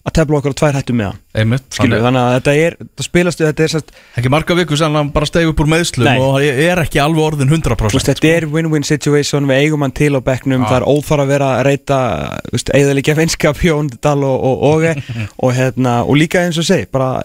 [0.01, 1.18] að tefla okkur á tvær hættu með hann
[1.70, 5.11] Skilu, þannig að þetta er, þetta spilast þetta er, sest, ekki marga viku sem hann
[5.14, 6.14] bara stegi upp úr meðslum Nei.
[6.18, 9.84] og hann er ekki alveg orðin 100% þú veist, þetta er win-win situation við eigum
[9.84, 10.70] hann til á bekknum, Já.
[10.72, 12.01] það er óþarf að vera að reyta
[12.80, 15.05] eða vinskap Jón Dal og, og, og,
[15.36, 17.20] og, hérna, og líka eins og segi, bara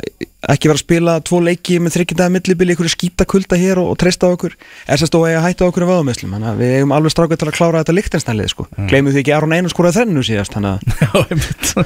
[0.51, 3.99] ekki vera að spila tvo leiki með þryggjandaða millibili ykkur skýta kulda hér og, og
[4.01, 7.13] treysta okkur er sérst og eiga á okkur um vöðumöslum þannig að við eigum alveg
[7.15, 8.67] strákað til að klára þetta líktenstænlið sko.
[8.69, 8.89] mm.
[8.91, 11.85] gleymum því ekki Aron Einar skóraði þrennu síðast þannig að Já,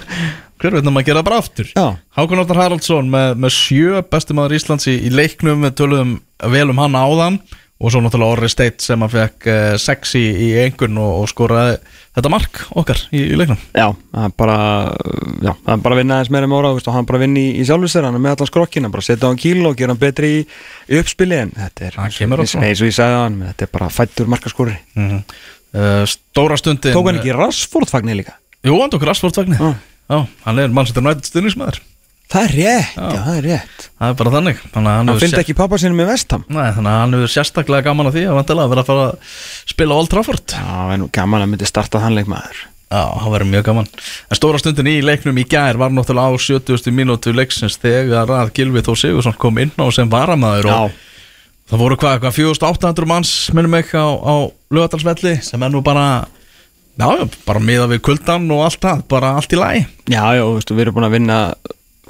[0.60, 1.86] Hver veit að maður gera bara aftur Já.
[2.18, 6.18] Hákon Óttar Haraldsson með, með sjö bestumæður Íslands í, í leiknum við töluðum
[6.52, 7.40] vel um hann áðan
[7.80, 11.30] og svo náttúrulega Orri Steit sem að fekk uh, sex í, í engun og, og
[11.32, 11.78] skoraði
[12.20, 13.60] þetta mark okkar í, í leiknum.
[13.74, 14.58] Já, það er bara
[15.42, 17.52] já, það er bara að vinna aðeins meira með óra og hann bara vinna í,
[17.60, 20.42] í er með allan skrokkina bara setja á hann kíl og gera hann betri í,
[21.00, 24.76] uppspili en þetta er, eins, og ég sagði á hann þetta er bara fættur markaskóri
[25.00, 25.24] mm
[25.74, 28.38] uh, Stóra stundin Tók hann ekki Rassford fagnir líka?
[28.66, 29.74] Jú, hann tók Rassfordvagni Já.
[30.10, 31.82] Já, hann er mannsættur nættið stuðningsmæður
[32.30, 33.22] Það er rétt, já, Já.
[33.26, 33.86] það er rétt.
[34.00, 36.44] Það er bara þannig Þannig að hann Hann fylgdi sér- ekki pappa sinni með vestam
[36.48, 39.32] Nei, þannig að hann hefur sérstaklega gaman að því að vantilega vera að fara að
[39.74, 40.54] spila Old Trafford.
[40.54, 42.60] Já, en gaman að myndi starta hann leikmaður.
[42.90, 43.90] Já, það verður mjög gaman.
[44.30, 46.94] En stóra stundin í leiknum í gær var náttúrulega á 70.
[47.00, 50.96] mínútu leiksins þegar að Gilvi Þór Sigursson kom inn á sem varamæður og
[51.70, 54.36] það voru hvað, hvað 4800 manns minnum ekki á, á
[54.74, 56.26] lögadalsvelli sem er nú bara
[56.98, 57.10] já,
[57.46, 59.86] bara miða við kuldan og allt það bara allt í lagi.
[60.10, 61.40] Já, já, við erum búin að vinna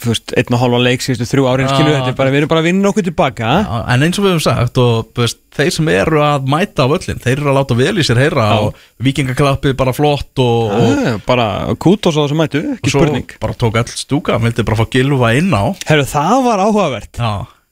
[0.06, 2.62] veist, einn og hálfa leik síðustu þrjú árin skilu, þetta er bara, við erum bara
[2.64, 3.50] að vinna okkur tilbaka.
[3.66, 6.92] Já, En eins og við höfum sagt og veist, þeir sem eru að mæta á
[6.92, 8.60] völlin þeir eru að láta vel í sér heyra Já.
[8.64, 11.48] og vikingaklappið bara flott og, og Já, bara
[11.82, 13.34] kútos á þessu mætu, ekki svo spurning.
[13.42, 15.64] bara tók all stúka, vildi bara fá Gilva inn á.
[15.90, 17.20] Herru, það var áhugavert.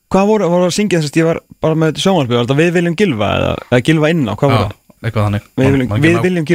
[0.08, 2.94] Hvað voru, voru að syngja þess að ég var bara með sjónvarpið, þetta við viljum
[2.96, 4.78] gilva eða, eða gilva inn á, hvað voru það?
[5.58, 6.46] Við viljum, við viljum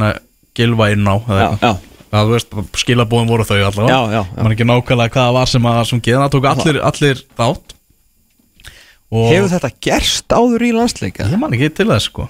[0.00, 0.14] ná-
[0.54, 1.72] Gilva inn á eða
[2.14, 3.90] Það, þú veist, skilabóðum voru þau allavega.
[3.90, 4.42] Já, já, já.
[4.44, 7.74] Man ekki nákvæmlega hvað það var sem að geða, það tók allir, allir þátt.
[9.14, 11.26] Og Hefur þetta gerst áður í landsleika?
[11.30, 12.28] ég man ekki til þess sko.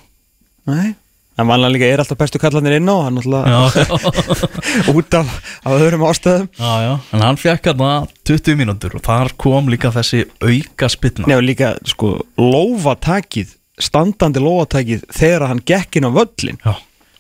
[0.69, 0.95] Nei.
[1.35, 3.91] En vanlega líka er alltaf bestu kallarnir inn á hann alltaf
[4.95, 5.33] út af,
[5.67, 6.47] af öðrum ástæðum.
[6.55, 7.89] Já, já, en hann fekk hérna
[8.31, 13.51] 20 mínútur og þar kom líka þessi auka spilna Nei, og líka, sko, lófatakið
[13.83, 16.75] standandi lófatakið þegar hann gekk inn á völlin já,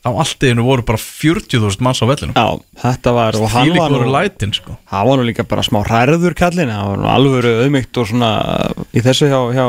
[0.05, 3.95] á allt einu voru bara 40.000 manns á vellinu Já, þetta var og hann var,
[3.95, 4.77] nú, lætin sko.
[4.93, 8.33] hann var nú líka bara smá hræður kallin hann var nú alvöru auðmygt og svona
[8.93, 9.67] í þessu hjá, hjá,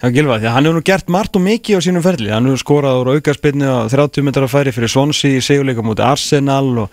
[0.00, 2.32] hjá Gilva því að hann hefur nú gert margt og mikið á sínum ferli.
[2.32, 6.72] Hann hefur skorað úr aukarspinnu á 30 metrar færi fyrir Swansea í segjuleika múti Arsenal
[6.84, 6.90] og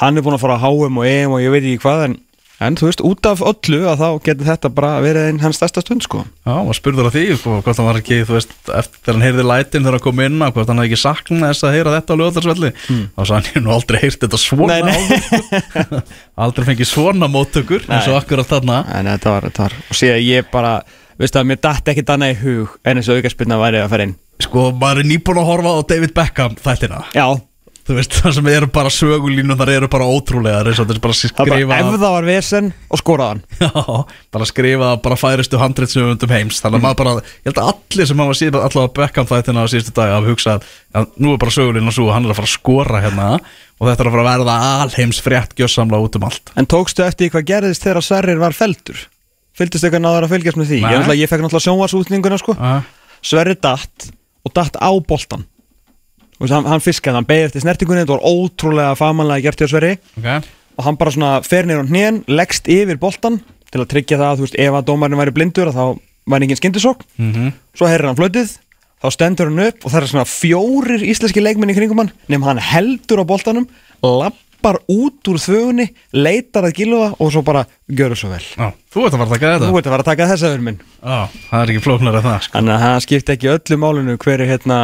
[0.00, 2.16] hann er búin að fara á HM og EM og ég veit ekki hvað en,
[2.60, 5.82] en þú veist, út af öllu að þá getur þetta bara verið einn hans stærsta
[5.84, 6.24] stund sko.
[6.42, 9.46] Já, maður spurður að því sko, hvort hann var ekki, þú veist, eftir hann heyrði
[9.46, 12.16] lætin þegar hann kom inn á, hvort hann hefði ekki saknað þess að heyra þetta
[12.16, 14.94] á lögðarsvelli þá svo hann hefði nú aldrei heyrt þetta svona Nei, nei.
[14.98, 16.00] áður, sko.
[16.48, 18.20] aldrei fengið svona móttökur eins og Nei.
[18.22, 18.80] akkurat þarna.
[18.98, 20.72] En þetta var, þetta var og síðan ég bara,
[21.18, 24.16] veistu að mér datt ekkit annað í hug en þessu aukarspinna væri að fara inn.
[24.38, 27.00] Sko, maður er nýbúin að horfa á David Beckham þættina.
[27.16, 27.24] Já,
[27.88, 31.52] þú veist, það sem eru bara sögulínu þar eru bara ótrúlega það er bara Það
[31.54, 33.70] er bara ef það var vesen og skoraðan Já,
[34.34, 36.60] bara skrifa bara færistu handritsöfundum heims.
[36.62, 39.70] Þannig að maður bara, ég held að allir sem hafa síðan allavega Beckham þættina á
[39.72, 40.68] síðustu dag hafa hugsað
[40.98, 43.88] að nú er bara sögulínu svo og hann er að fara að skora hérna og
[43.88, 46.52] þetta er að fara að verða alheims frétt gjössamla út um allt.
[46.60, 49.04] En tókstu eftir hvað gerðist þegar Sverrir var feldur?
[49.58, 50.80] Fylgdist eitthvað náður að fylgjast með því?
[50.86, 52.54] Ég, ég fekk náttúrulega sjónvarsútninguna sko.
[53.26, 54.10] Sverrir datt
[54.46, 55.46] og datt á boltan
[56.38, 59.70] Þú veist, hann, hann fiskaði, hann beigði eftir snertingunni þetta var ótrúlega fagmannlega gert hjá
[59.72, 59.96] Sverri.
[60.20, 60.40] Okay.
[60.78, 63.40] og hann bara svona fer nýr á hnén leggst yfir boltan
[63.72, 65.84] til að tryggja það að þú veist, ef að dómarinn væri blindur þá
[66.28, 68.56] væri engin skyndisók mm svo heyrir hann flötið
[68.98, 72.46] þá stendur hann upp og það er svona fjórir íslenski leikmenn í kringum hann nefn
[72.46, 73.68] hann heldur á boltanum
[74.02, 75.86] lappar út úr þvögunni
[76.18, 78.42] leitar að gilfa og svo bara görur svo vel.
[78.42, 80.50] Já, þú ert að fara að taka Þú þetta veit að vera að taka þessa
[80.50, 80.80] öður minn.
[80.98, 81.18] Já,
[81.50, 82.54] það er ekki flóknar en það sko.
[82.56, 84.80] Þannig að það skipti ekki öllu málinu hver er hérna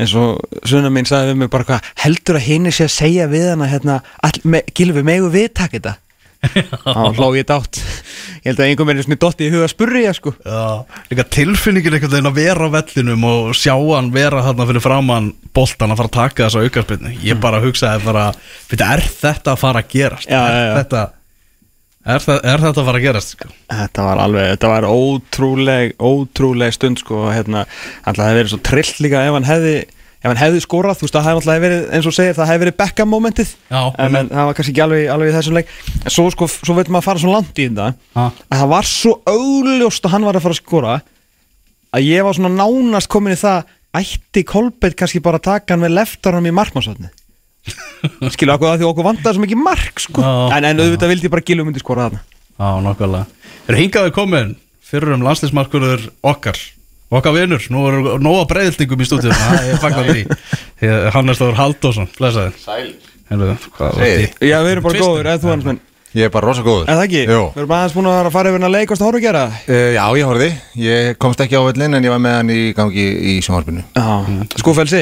[0.00, 3.28] eins og svona mín sagði við mig bara hvað heldur að henni sé að segja
[3.32, 3.98] við hana hérna,
[4.44, 5.98] me, gilfi megu við takk þetta?
[6.42, 7.78] Þá hló ég dátt.
[8.42, 10.32] Ég held að einhver með svona dotti í huga að spurri sko.
[10.42, 10.82] Já,
[11.12, 15.28] líka tilfinningin einhvern veginn að vera á vellinum og sjá hann vera þarna fyrir framann
[15.54, 18.24] boltan að fara að taka þessa aukarspilni ég bara hugsaði bara,
[18.72, 20.26] veit, er þetta að fara að gerast?
[20.26, 20.74] Já, er, já, já.
[20.80, 21.04] Þetta,
[22.06, 23.34] er, það, er þetta að fara að gerast?
[23.36, 23.48] Sko?
[23.72, 27.66] Þetta var alveg, þetta var ótrúleg ótrúleg stund sko hérna,
[28.04, 29.74] alltaf það verið svo trillt líka ef hann hefði
[30.22, 32.62] ef hann hefði skorað, þú veist það hefði alltaf verið eins og segir, það hefði
[32.64, 35.72] verið Beckham momentið Já, en, það var kannski ekki alveg, alveg í þessum leik
[36.06, 38.26] en svo sko, svo veit maður að fara svo langt í þetta Ha.
[38.30, 40.94] að það var svo augljóst að hann var að fara að skora
[41.92, 43.66] að ég var svona nánast komin í það
[43.98, 47.10] ætti Kolbeitt kannski bara taka hann með leftarum í markmannsotni
[48.34, 50.22] skilu okkur að því okkur vandaði svo mikið mark sko.
[50.24, 50.56] Já.
[50.58, 52.22] en, en auðvitað vildi ég bara Gilvi myndi skora þarna.
[52.58, 53.26] Já, nokkulega
[53.70, 54.54] Er hingaði komin
[54.92, 56.58] fyrir um landslismarkurður okkar
[57.12, 59.30] okkar vinur, nú er nóga breyðildingum í stúdíu
[59.68, 60.22] ég fagnar því.
[60.82, 62.92] Ég- Hannes Þór Haldásson, blessaði Sæl.
[63.28, 64.14] Helvðu, hvað var Hey.
[64.26, 64.48] því?
[64.48, 65.10] Já, við erum bara Tvistin.
[65.12, 65.80] góður, eða þú hans menn
[66.12, 66.88] Ég er bara rosa góður.
[66.92, 67.20] Er það ekki?
[67.24, 67.44] Jú.
[67.54, 69.44] Við erum aðeins búin að fara yfir hann að leikast að horfa að gera?
[69.64, 70.48] Uh, Já, ég horfði.
[70.76, 73.84] Ég komst ekki á vellin en ég var með hann í gangi í sjónvarpinu.
[73.96, 74.08] Já,
[74.60, 75.00] skúfelsi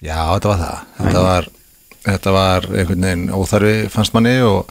[0.00, 0.78] Já, þetta var það.
[1.02, 1.48] Þetta var,
[2.06, 4.70] þetta var einhvern veginn óþarfi fannst manni og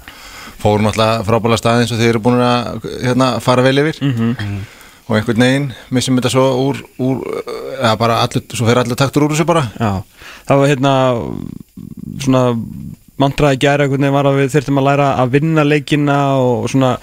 [0.62, 4.02] fórum alltaf frábæla staðins og þið eru búin að hérna, fara vel yfir.
[4.02, 4.58] Mhm.
[5.06, 7.20] og einhvern veginn missum þetta svo úr, úr
[7.78, 9.68] ja, bara allur, svo fer allur taktur úr þessu bara.
[9.78, 10.02] Já,
[10.48, 10.94] það var hérna
[12.24, 12.44] svona
[13.22, 16.98] mantraði gæra einhvern veginn var að við þurftum að læra að vinna leikina og svona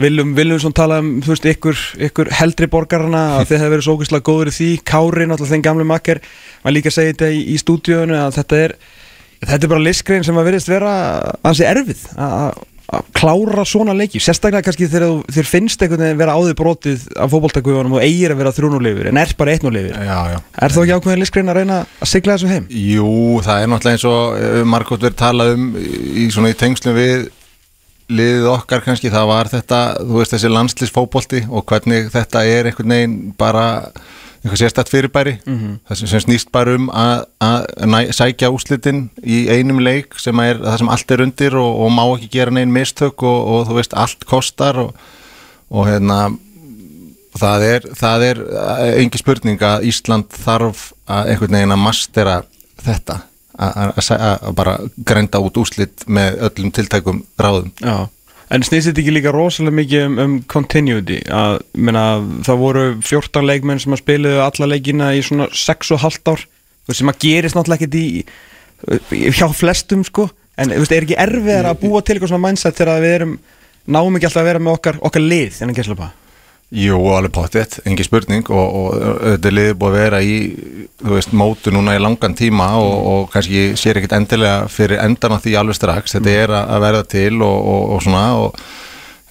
[0.00, 3.84] Viljum, viljum svona tala um, þú veist, ykkur, ykkur heldri borgarna að þið hefur verið
[3.84, 6.20] svo ógeðslega góður í því, Kári, náttúrulega þenn gamle makker
[6.62, 8.74] maður líka segið þetta í, í stúdíónu að þetta er,
[9.44, 10.92] þetta er bara listgrein sem að verðist vera
[11.46, 12.60] ansi erfið að
[12.90, 17.30] að klára svona leiki, sérstaklega kannski þegar þér finnst einhvern veginn vera áður brotið af
[17.30, 19.54] fótboltakuðunum og eigir að vera þrjúnulifir en er bara
[20.26, 22.66] já Er þá ekki ákveðin listgrein að reyna að sigla þessu heim?
[22.74, 23.12] Jú,
[23.46, 27.28] það er náttúrulega eins og margótt verið talað um í svona í tengslum við
[28.10, 32.96] liðið okkar kannski, það var þetta þú veist þessi landslýsfóbolti og hvernig þetta er einhvern
[32.96, 33.68] veginn bara
[34.40, 39.82] eitthvað sérstætt fyrirbæri það sem, sem snýst bara um að, að sækja úslitin í einum
[39.84, 43.22] leik sem er það sem allt er undir og, og má ekki gera neinn mistök
[43.22, 44.94] og, og þú veist allt kostar og,
[45.68, 46.20] og hérna
[47.36, 48.44] það er, það er
[49.02, 52.38] engi spurning að Ísland þarf að einhvern veginn að mastera
[52.80, 53.20] þetta
[53.60, 57.68] að bara grænda út úslit með öllum tiltækum ráðum.
[57.84, 58.08] Já
[58.50, 61.20] En snýst þetta ekki líka rosalega mikið um, um continuity?
[61.30, 62.04] Að minna,
[62.46, 66.46] það voru 14 leikmenn sem að spiluðu alla leikina í svona 6,5 ár
[66.90, 68.24] sem að gerist náttúrulega ekkert í,
[69.38, 70.26] hjá flestum sko.
[70.58, 73.36] En veist, er ekki erfiðar að búa til eitthvað svona mindset þegar við erum
[73.86, 76.10] náum ekki alltaf að vera með okkar, okkar lið en að gæsla
[76.70, 80.34] Jú, alveg potið, engi spurning og, og þetta liðið búið að vera í
[81.02, 85.42] veist, mótu núna í langan tíma og, og kannski sér ekkit endilega fyrir endan á
[85.42, 88.62] því alveg strax, þetta er að verða til og, og, og svona og,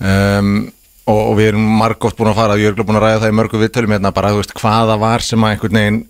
[0.04, 0.52] um,
[1.08, 3.64] og, við erum margótt búin að fara, ég er búin að ræða það í mörgu
[3.64, 6.04] viðtölum hérna bara, þú veist, hvaða var sem að einhvern veginn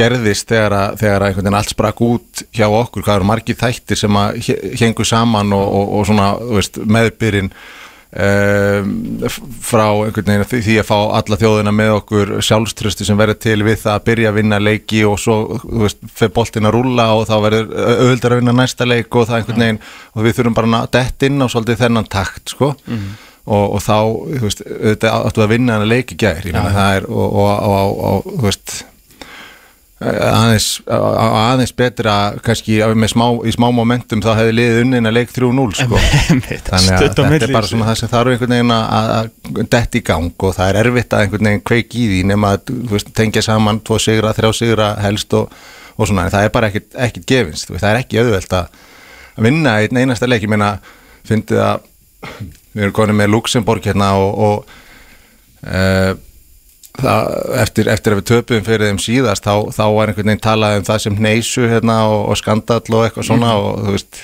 [0.00, 3.60] gerðist þegar að, þegar að einhvern veginn allt sprakk út hjá okkur, hvað eru margir
[3.60, 4.40] þættir sem að
[4.80, 7.64] hengu saman og, og, og svona, þú veist, meðbyrinn um,
[8.14, 13.80] frá einhvern veginn því- að fá alla þjóðina með okkur sjálfströstu sem verður til við
[13.82, 17.26] það að byrja að vinna leiki og svo, þú veist, fyrir boltin að rúlla og
[17.26, 19.82] þá verður auðvitað að vinna næsta leik og það einhvern veginn
[20.14, 22.74] og við þurfum bara að dett inn á svolítið þennan takt, sko.
[23.44, 23.98] Og, og þá,
[24.38, 27.34] þú veist, auðvitað áttu að vinna hann að leiki gær, ég meina það er og,
[27.42, 28.76] og, og, og, þú veist
[30.02, 32.14] aðeins, aðeins betra
[32.44, 36.00] kannski smá, í smá momentum þá hefði liðið unnin að leik 3-0 sko.
[36.66, 40.02] þannig að þetta er bara svona það sem þarf einhvern veginn að- að dett í
[40.04, 43.44] gang og það er erfitt að einhvern veginn kveik í því nema að veist, tengja
[43.46, 45.54] saman tvo sigra, þrjá sigra helst og,
[45.96, 48.66] og svona, en það er bara ekkit, ekkit gefinst, það er ekki auðvelt að
[49.46, 50.74] vinna einn einasta leik, ég meina
[51.26, 51.88] fyndið að
[52.74, 54.78] við erum konið með Luxemburg hérna og, og
[55.70, 56.12] uh,
[57.00, 57.32] það,
[57.64, 60.86] eftir, eftir að við töpuðum fyrir þeim síðast þá, þá var einhvern veginn talað um
[60.88, 64.20] það sem neysu hérna og, og skandall og eitthvað svona og þú veist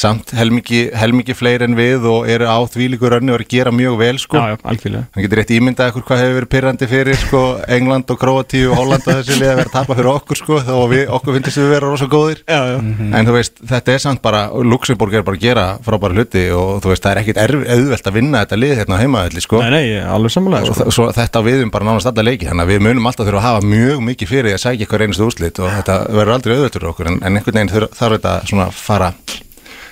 [0.00, 3.54] samt helmingi, helmingi fleiri en við og eru á því líkur önni og eru að
[3.54, 4.40] gera mjög vel sko.
[4.40, 7.42] Já, já, algjörlega hann getur rétt ímyndað ykkur hvað hefur verið pyrrandi fyrir sko,
[7.78, 10.60] England og Kroatíu og Holland og þessi lið að vera að tapa fyrir okkur sko,
[10.76, 14.04] og við, okkur finnst við vera rosa góðir Já, já en þú veist, þetta er
[14.04, 17.42] samt bara Luxemburg er bara að gera frábæra hluti og þú veist, það er ekkit
[17.44, 19.60] auðvelt að vinna þetta lið hérna heimaðalli sko.
[19.64, 20.88] Nei, nei, alveg samanlega sko.
[20.94, 23.42] svo þetta á við um bara nánast alla leiki þannig að við munum alltaf þurfa
[23.42, 26.78] að hafa mjög mikið fyrir að sækja eitthvað reynustu úslit og þetta verður aldrei auðvelt
[26.78, 29.12] fyrir okkur en, en einhvern veginn þarf þetta svona að fara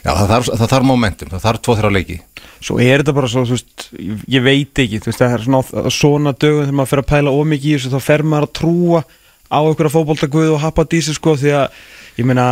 [0.04, 2.18] já það þarf, það þarf momentum, það þarf tvo þrjá leiki.
[2.58, 5.90] Svo er þetta bara svo, þú veist, ég, veit ekki, þú veist, það er svona,
[5.94, 9.02] svona dögum þegar maður fer að pæla ómikið í þessu, þá fer maður að trúa
[9.48, 11.78] á einhverja fótboltaguð og happa dísi, sko, því að,
[12.18, 12.48] ég meina,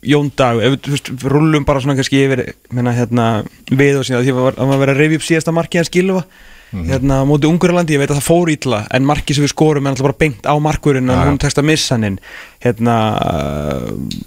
[0.00, 3.26] Jón Dag, ef við, rullum bara svona kannski yfir, meina, hérna,
[3.68, 5.84] við og síðan, því að að maður verið að reyfi upp síðasta markið
[6.70, 9.52] hans Gilva, hérna, móti Ungurlandi, ég veit að það fór ítla, en markið sem við
[9.54, 11.30] skorum er alltaf bara beint á markurinn, en Já, já.
[11.30, 12.18] hún tekst að missa hann
[12.60, 12.94] hérna,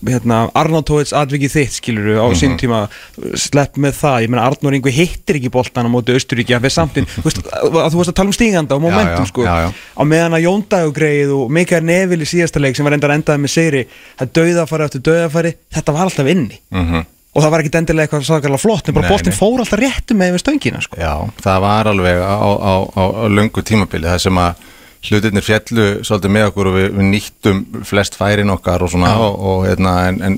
[0.07, 2.35] hérna, Arnótóits atvikið þitt, skilur á Mhm.
[2.39, 2.89] sín tíma,
[3.35, 6.77] slepp með það, ég meina, Arnór Ingi hittir ekki boltan á móti Östuríki, hann fyrir
[6.77, 9.55] samtinn, þú veist, að þú veist að tala um stíganda og momentum, já, sko, já,
[9.67, 9.73] já.
[9.97, 13.53] á meðan að Jóndagugreið og Mikael Neville í síðasta leik sem var endar endaði með
[13.53, 13.85] sigri,
[14.19, 16.59] það dauðafæri eftir dauðafæri, þetta var alltaf inni.
[16.71, 19.33] Mm og það var ekki endilega eitthvað sakalega flott en bara nei.
[19.33, 20.99] fór alltaf réttum með yfir stöngina, sko.
[21.01, 24.69] Já, það var alveg á, á, á, á lungu tímabili það sem að
[25.03, 29.33] hlutirnir fjallu svolítið með okkur og við, við nýttum flest færin okkar og svona og,
[29.49, 30.37] og hérna en, en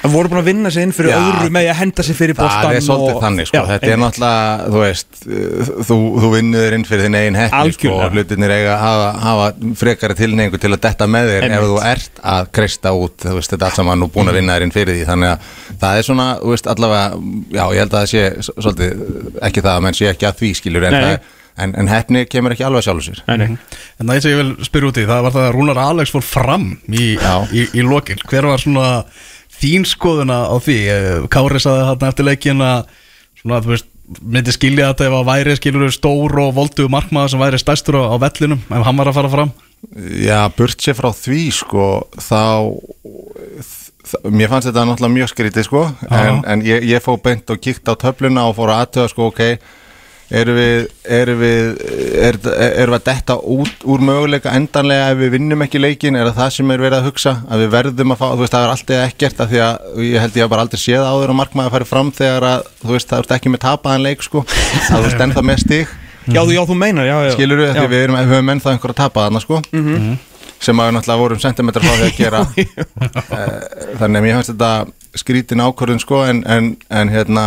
[0.00, 2.36] Það voru búin að vinna sig inn fyrir Já, öðru með að henda sig fyrir
[2.38, 3.20] boltan það er svolítið og...
[3.24, 4.20] þannig sko, Já, þetta er einmitt.
[4.20, 5.18] náttúrulega, þú veist
[5.90, 9.74] þú, þú vinnur inn fyrir þinn eigin heppni sko, og hlutirnir eiga að hafa, hafa
[9.82, 11.66] frekari tilneingu til að detta með þér ef Einmitt.
[11.68, 14.56] þú ert að kreista út þú veist, þetta er allt saman og búin að vinna
[14.56, 15.04] þér inn fyrir því.
[15.10, 15.50] Þannig að
[15.84, 17.04] það er svona, þú veist, allavega
[17.58, 19.04] já, ég held að það sé svolítið
[19.50, 22.54] ekki það að menn sé ekki að því skilur en, það, en, en heppni kemur
[22.56, 23.20] ekki alveg sjálfur sér.
[23.28, 23.82] Nei, nei.
[24.00, 26.24] En það sem ég vil spyrja út í, það var það að Rúnar Alex fór
[26.24, 27.10] fram í,
[27.52, 28.22] í, í lokin.
[28.30, 28.88] Hver var svona
[29.60, 30.78] þín skoðuna á því?
[30.94, 32.92] Eh, Kári saði þarna eftir leikin að
[33.40, 33.88] svona, þú veist,
[34.20, 38.10] myndi skilja þetta ef að væri skilur stór og voldu markmaður sem væri stærstur á,
[38.10, 39.52] á vellinum ef hann var að fara fram
[40.20, 41.84] Já, burt sér frá því sko,
[42.20, 42.42] þá
[44.28, 47.88] mér fannst þetta náttúrulega mjög skrítið sko, en, en ég, ég fó beint og kíkt
[47.88, 49.40] á töfluna og fór að aðtöða sko, ok,
[50.30, 51.70] erum við erum við,
[52.20, 52.36] er,
[52.70, 56.38] erum við að detta út úr möguleika endanlega ef við vinnum ekki leikin, er það
[56.40, 57.32] það sem er verið að hugsa?
[57.50, 60.24] Að við verðum að fá, þú veist, það er alltaf ekkert af því að ég
[60.24, 63.10] held ég að bara aldrei séð áður að markmaður fari fram þegar að, þú veist,
[63.10, 65.92] það er ekki með tapaðan leik sko, að þú veist ennþá með stig.
[66.30, 67.30] Já, já, þú meinar, já, já.
[67.34, 69.56] Skilur við, því við erum, við höfum ennþá einhver að tapa þarna sko.
[70.60, 72.42] Sem að við náttúrulega vorum sentimetra frá því að gera.
[73.30, 74.70] Eh, þannig að mér finnst þetta
[75.18, 77.44] skrítin ákvörðun sko en, en, en hérna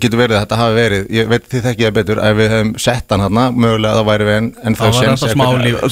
[0.00, 2.72] getur verið að þetta hafi verið ég veit því þekki það betur ef við hefum
[2.84, 4.98] sett hann þarna mögulega þá væri við en, en Það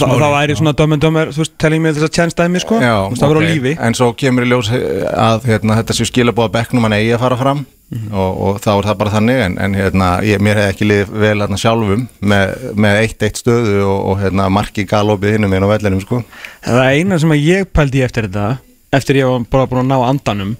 [0.02, 3.22] það væri svona dömmen dömmer, þú veist, telling mér þess að tjænstæmi, sko Já, veist,
[3.22, 3.48] Það var á ok.
[3.50, 7.24] lífi En svo kemur í ljós að hérna, þetta séu skilabóða bekknum hann eigi að
[7.24, 10.70] fara fram og, og þá er það bara þannig en, en hérna, ég, mér hef
[10.72, 15.36] ekki liðið vel hérna, sjálfum með, með eitt eitt stöðu og, og hérna, marki galopið
[15.36, 16.22] hinnum inn á vellinum sko.
[16.64, 18.46] Það eina sem að ég pældi eftir þetta
[18.92, 20.56] Eftir ég var bara búin að ná andanum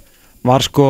[0.49, 0.87] Var sko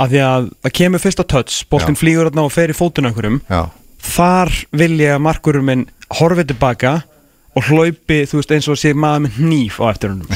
[0.00, 2.00] að því að það kemur fyrsta touch Boltinn Já.
[2.00, 3.62] flýgur þarna og fer í fótun einhverjum Já,
[4.00, 5.86] Þar vil ég að markurinn minn
[6.20, 6.94] horfið tilbaka
[7.58, 10.28] Og hlaupi, þú veist, eins og sé maður með hníf á eftir húnum.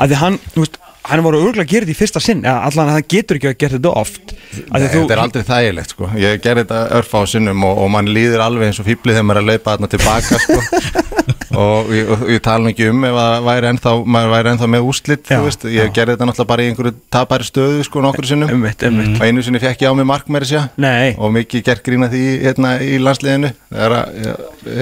[0.00, 2.88] Að því hann, þú veist Hann voru örgulega að gera þetta í fyrsta sinn allan
[2.90, 4.32] að hann getur ekki að gera þetta oft.
[4.56, 6.08] Nei, þú- þetta er aldrei þægilegt sko.
[6.18, 9.26] ég gerði þetta örfa á sinnum og, og mann líður alveg eins og fýblið þegar
[9.28, 10.60] maður er að laupa þarna tilbaka sko.
[11.62, 15.30] og ég, og ég tala ekki um ef væri ennþá, maður væri ennþá með úslit
[15.30, 18.50] Já, þú veist, ég gerði þetta náttúrulega bara í einhverju tapæri stöðu sko nokkur sinnum.
[18.52, 19.14] Einmitt, einmitt.
[19.16, 22.10] og einu sinni fekk ég á mig mark með þessi Nei, og mikið gert grína
[22.12, 23.52] því hérna, í landsliðinu.
[23.72, 24.04] Þegar að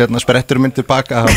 [0.00, 1.24] hérna, sprettur minn tilbaka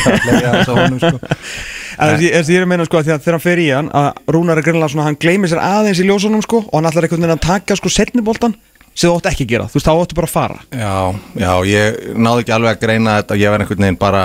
[1.92, 2.08] ég.
[2.08, 4.58] En því er því að meina sko að þegar hann fer í hann að Rúnar
[4.62, 7.38] er greinlega svona, hann gleymir sér aðeins í ljósunum sko og hann ætlar einhvern veginn
[7.40, 8.56] að taka sko setniboltan
[8.98, 10.56] sem þú ótt ekki að gera, þú veist, þá óttu bara að fara.
[10.74, 10.94] Já,
[11.38, 14.22] já, ég náði ekki alveg að greina þetta ég var einhvern veginn bara,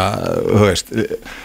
[0.49, 0.93] þú veist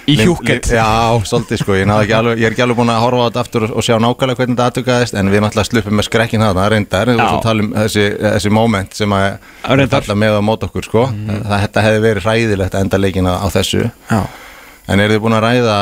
[0.07, 0.27] Í li-
[0.71, 0.85] Já,
[1.27, 3.43] svolítið sko, ég náði ekki alveg, ég er ekki alveg búin að horfa á þetta
[3.43, 6.69] aftur og, og sjá nákvæmlega hvernig þetta aðtökaðist en við náttúrulega sluppum með skrekkin þarna,
[6.71, 7.25] reyndar en Já.
[7.25, 9.27] þú svo talum þessi, þessi moment sem að
[9.67, 10.07] Reyndar.
[10.07, 11.05] falla með á mót okkur sko.
[11.11, 13.89] Það, þetta hefði verið hræðilegt að enda leikina á þessu.
[14.07, 14.21] Já,
[14.87, 15.77] en eru þið búin að ræða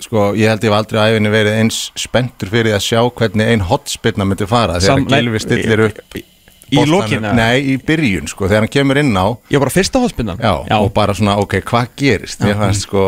[0.00, 3.50] sko, ég held ég hef aldrei á æfinni verið eins spenntur fyrir að sjá hvernig
[3.52, 6.24] ein hotspilna myndi fara þegar Gilvi stillir upp í-
[6.70, 7.32] í eða?
[7.34, 9.26] Nei, í byrjun sko, þegar hann kemur inn á.
[9.50, 12.40] Var bara fyrsta hóðspinnan já, og bara svona, ok, hvað gerist?
[12.46, 13.06] Mér fannst sko,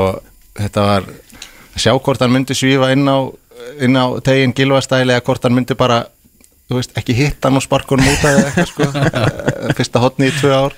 [0.58, 3.18] þetta var að sjá hvort hann myndi svífa inn á
[3.80, 6.00] inn á tegin gilvastæli eða hvort hann myndi bara
[6.68, 8.88] þú veist, ekki hitta hann og sparkunum út eða eitthvað sko.
[9.78, 10.74] Fyrsta hotni í tvö ár.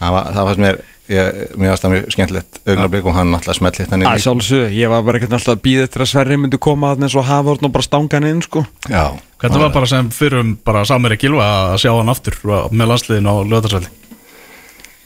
[0.00, 3.78] Það var, það var mér mér varst það mjög skemmtilegt augnablik og hann alltaf smelt
[3.78, 6.38] hitt hann inn í sjálfsög, ég var bara ekkert alltaf að býða eftir að Sverri
[6.40, 8.64] myndi koma að eins og hafa orðin og bara stanga hann inn sko.
[8.90, 9.04] Já,
[9.42, 12.40] Hvernig var bara sem fyrrum bara Samir Gilva að sjá hann aftur
[12.72, 13.92] með landsliðin á löðarsvelli?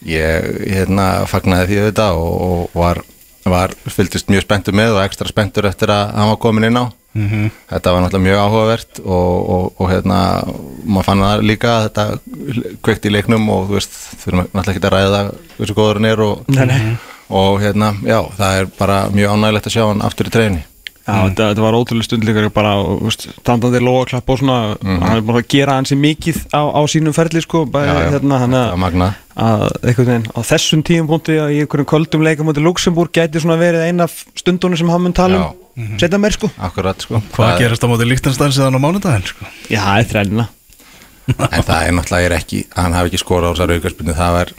[0.06, 3.02] ég hérna fagnaði því auðvitað og, og var,
[3.44, 6.84] var fylgist mjög spenntur með og ekstra spenntur eftir að hann var komin inn á
[7.10, 10.18] þetta var náttúrulega mjög áhugavert og, og, og hérna
[10.86, 12.04] maður fann það líka að þetta
[12.86, 15.22] kveikt í leiknum og þú veist, þurfum náttúrulega ekki að ræða
[15.56, 16.44] hversu góður hann er og,
[17.40, 20.62] og hérna, já, það er bara mjög ánægilegt að sjá hann aftur í treyni
[21.00, 22.72] Já, þetta, þetta var ótrúlega stundleikar bara,
[23.16, 27.40] standandi lóaklapp og svona hann er búin að gera hansi mikið á, á sínum ferli
[27.42, 28.38] sko, hérna,
[29.40, 33.40] að einhvern veginn á þessum tíum punkti að í einhverjum köldum leika mútið Luxemburg gæti
[33.42, 35.96] svona verið eina af stundunum sem hann mun tala um.
[35.96, 36.50] Setja meir sko.
[36.60, 37.22] Akkurat sko.
[37.32, 39.24] Hvað gerist á móti Líktanstæðin síðan á mánudaginn?
[39.30, 39.48] Sko?
[39.72, 40.46] Já, það er þrælina.
[41.30, 44.52] En það er náttúrulega er ekki, hann hafi ekki skorað á þessar aukarspunni, það var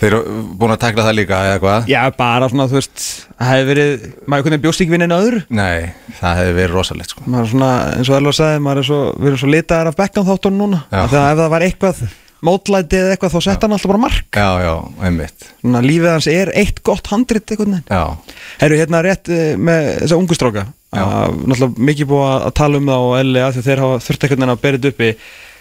[0.00, 1.90] þeir eru búin að takla það líka eða hvað?
[1.90, 5.42] Já, bara svona, þú veist, það hefði verið maður veginn bjóst ekki við neina öðru.
[5.60, 7.26] Nei, það hefði verið rosalegt sko.
[7.26, 10.00] Maður er svona, eins og Elva sagði, maður er svo við erum svo litaðar af
[10.00, 12.02] bekkan þáttunum núna að ef það var eitthvað
[12.40, 14.28] mótlæti eða eitthvað þá sett hann alltaf bara mark.
[14.32, 14.74] Já, já,
[15.04, 15.48] einmitt.
[15.60, 17.90] Svona lífið hans er eitt gott handrit einhvern veginn.
[17.92, 20.64] Já, Herru, hérna rétt eh, með þessa ungu stráka.
[20.90, 21.04] Já.
[21.04, 24.40] að, náttúrulega mikið búið að tala um það og elli að þeir hafa þurft einhvern
[24.40, 25.10] veginn að berið uppi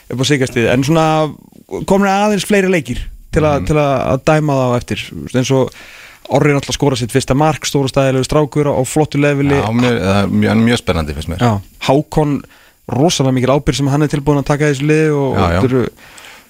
[0.10, 1.06] upp á sigastið, en svona
[1.86, 3.66] komin aðeins fleiri leikir til, a, Mhm.
[3.70, 5.04] til að, að dæma það á eftir
[5.36, 5.74] eins og
[6.30, 10.18] Orri náttúrulega skora sitt fyrsta mark stóra stæðilegu strákur á flottu leveli já mjög, það
[10.22, 11.52] er mjög, mjög spennandi fyrst mér Já,
[11.88, 12.36] Hákon
[12.90, 15.60] rosalega mikil ábyrg sem hann er tilbúin að taka í þessu liði og, Já, já.
[15.60, 15.64] og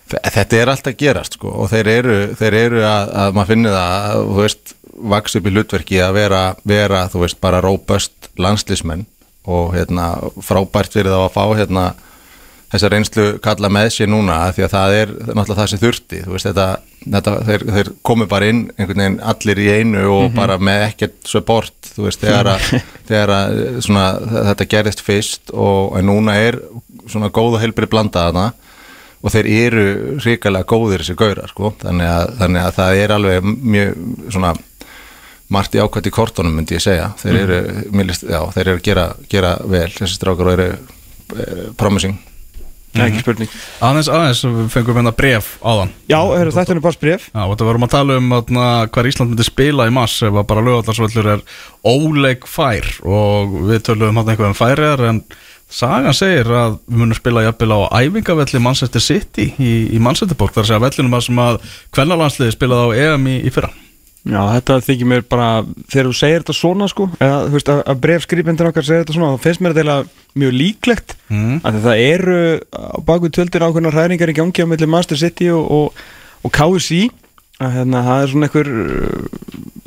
[0.09, 3.75] þetta Þetta er alltaf gerast sko og þeir eru, þeir eru að, að maður finnir
[3.77, 4.73] það að þú veist,
[5.13, 9.05] vaks upp í hlutverki að vera, vera þú veist, bara róböst landslísmenn
[9.45, 10.07] og hérna
[10.43, 11.83] frábært fyrir þá að fá hérna
[12.69, 16.47] þessa reynslu kalla með sér núna því að það er náttúrulega það sem þurfti veist,
[16.49, 16.67] þetta,
[17.15, 21.17] þetta þeir, þeir komu bara inn einhvern veginn allir í einu og bara með ekkert
[21.29, 22.69] support þú veist, þegar að,
[23.09, 24.07] þegar að svona,
[24.51, 26.59] þetta gerist fyrst og núna er
[27.09, 28.47] svona góð og heilbrið blanda þarna
[29.19, 29.85] og þeir eru
[30.21, 33.97] hrikalega góðir þessi gaurar sko, þannig að, þannig að það er alveg mjög
[34.29, 34.53] svona
[35.49, 37.09] margt í ákvæmt í kortunum myndi ég segja.
[37.19, 37.59] Þeir eru,
[37.89, 38.11] mm.
[38.29, 42.19] já, þeir eru gera, gera vel þessi strákar og eru eh, promising
[42.95, 43.03] mm.
[43.05, 43.51] ekki spurning.
[43.85, 45.91] Aðeins, aðeins, við fengum hérna bref áðan.
[46.09, 48.33] Já, heru, þetta er bara bref Já, þetta varum að tala um
[48.95, 51.45] hvar Ísland myndi spila í mass ef að bara lögvallarsvöllur er
[51.87, 52.89] óleik fær.
[53.05, 55.21] Og við töluðum hann eitthvað um færiðar en
[55.69, 60.55] sagan segir að við munum spila jafnvel á æfingavelli Manchester City í, í Manchesterborg.
[60.55, 61.61] Þar að segja vellinum að sem að
[61.93, 63.69] kvennalandsliði spilaði á EM í, í fyrra
[64.27, 65.45] Já, þetta þykir mér bara,
[65.87, 69.15] þegar þú segir þetta svona sko, eða þú veist að, að brefskripendur okkar segir þetta
[69.15, 69.95] svona, þá finnst mér þetta
[70.43, 71.59] mjög líklegt, Mm.
[71.61, 72.37] því það eru
[72.73, 75.99] á baku töldir ákveðnar hræringar í gangi á milli Master City og, og,
[76.43, 77.03] og KSI,
[77.61, 79.83] að hérna, það er svona einhver uh,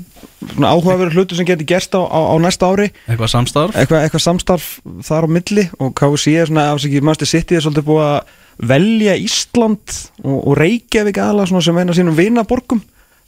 [0.52, 3.74] svona áhugaverður hlutu sem getur gerst á, á, á næsta ári, eitthvað samstarf?
[3.76, 4.68] Eitthvað, eitthvað samstarf
[5.06, 8.38] þar á milli og KSI er svona, afsakið Master City er svolítið búið að
[8.72, 12.82] velja Ísland og, og Reykjavík aðla svona sem eina sínum vinaborgum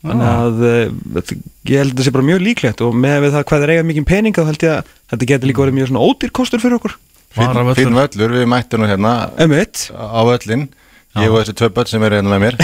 [0.05, 1.39] þannig að uh, þetta-
[1.73, 3.89] ég held að það sé bara mjög líklegt og með við það hvað er eiga
[3.91, 6.79] mikið pening þá held ég að þetta getur líka verið mjög svona ódýr kostur fyrir
[6.79, 6.97] okkur.
[7.35, 7.79] Varavöllur.
[7.81, 10.69] fín völlur, við mættum nú hérna Emmett, á völlin
[11.19, 12.57] ég og þessi tvö börn sem eru hérna með mér.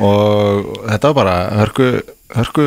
[0.00, 1.88] Og þetta var bara hörku,
[2.36, 2.64] hörku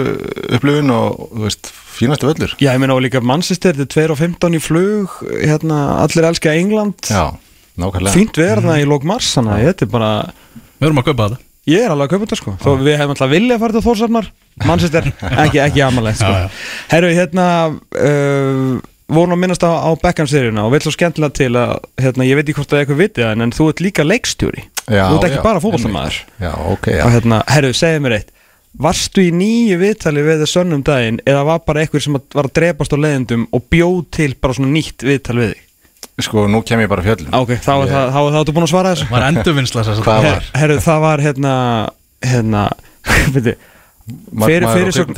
[0.57, 2.53] upplifun og þú veist, fínastu völlur.
[2.61, 6.27] Já ég meina og líka Manchester, þetta er 2 og 15 í flug hérna, allir
[6.29, 7.09] elska England.
[7.09, 7.31] Já,
[7.79, 8.13] nákvæmlega.
[8.15, 10.11] Fínt verð það í lók mars þannig að þetta er bara
[10.75, 12.51] Við erum að kaupa þetta Ég er alveg að kaupa þetta sko.
[12.61, 14.27] Þó við hefum alltaf vilja að fara til Þórsarnar
[14.69, 15.07] Manchester,
[15.45, 16.33] ekki, ekki amalegt sko.
[16.91, 18.75] Herru, hérna uh,
[19.11, 22.45] vorum að minnast á, á Beckham-seríuna og vil svo skemmtilega til að hérna, ég veit
[22.45, 24.65] ekki hvort það er eitthvað vitið en, en þú ert líka leikstjóri.
[24.85, 27.03] Þú ert ekki já, bara fótballtamaður já, ok, já.
[27.07, 28.31] Og hérna, herru, segðu mér eitt.
[28.85, 32.55] Varstu í nýju viðtali við þess sönnum daginn eða var bara eitthvað sem var að
[32.59, 35.64] drepast á leiðendum og bjóð til bara svona nýtt viðtal við þig?
[36.23, 38.67] Sko, nú kem ég bara fjöllum Ok, þá er það, þá er það áttu búin
[38.67, 40.49] að svara þessu Var endurvinnsla þess að Hvað var?
[40.61, 41.53] Herru, það var hérna
[42.25, 42.61] hérna,
[44.05, 45.17] og fyrirsögn-.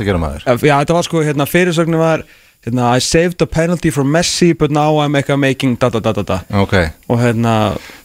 [0.64, 2.24] Já, þetta var sko, hérna, fyrirsögnin var
[2.68, 6.12] hérna, I saved a penalty from Messi but now I'm ekki making da da da
[6.20, 6.38] da da.
[6.62, 6.74] Ok,
[7.08, 7.54] og hérna,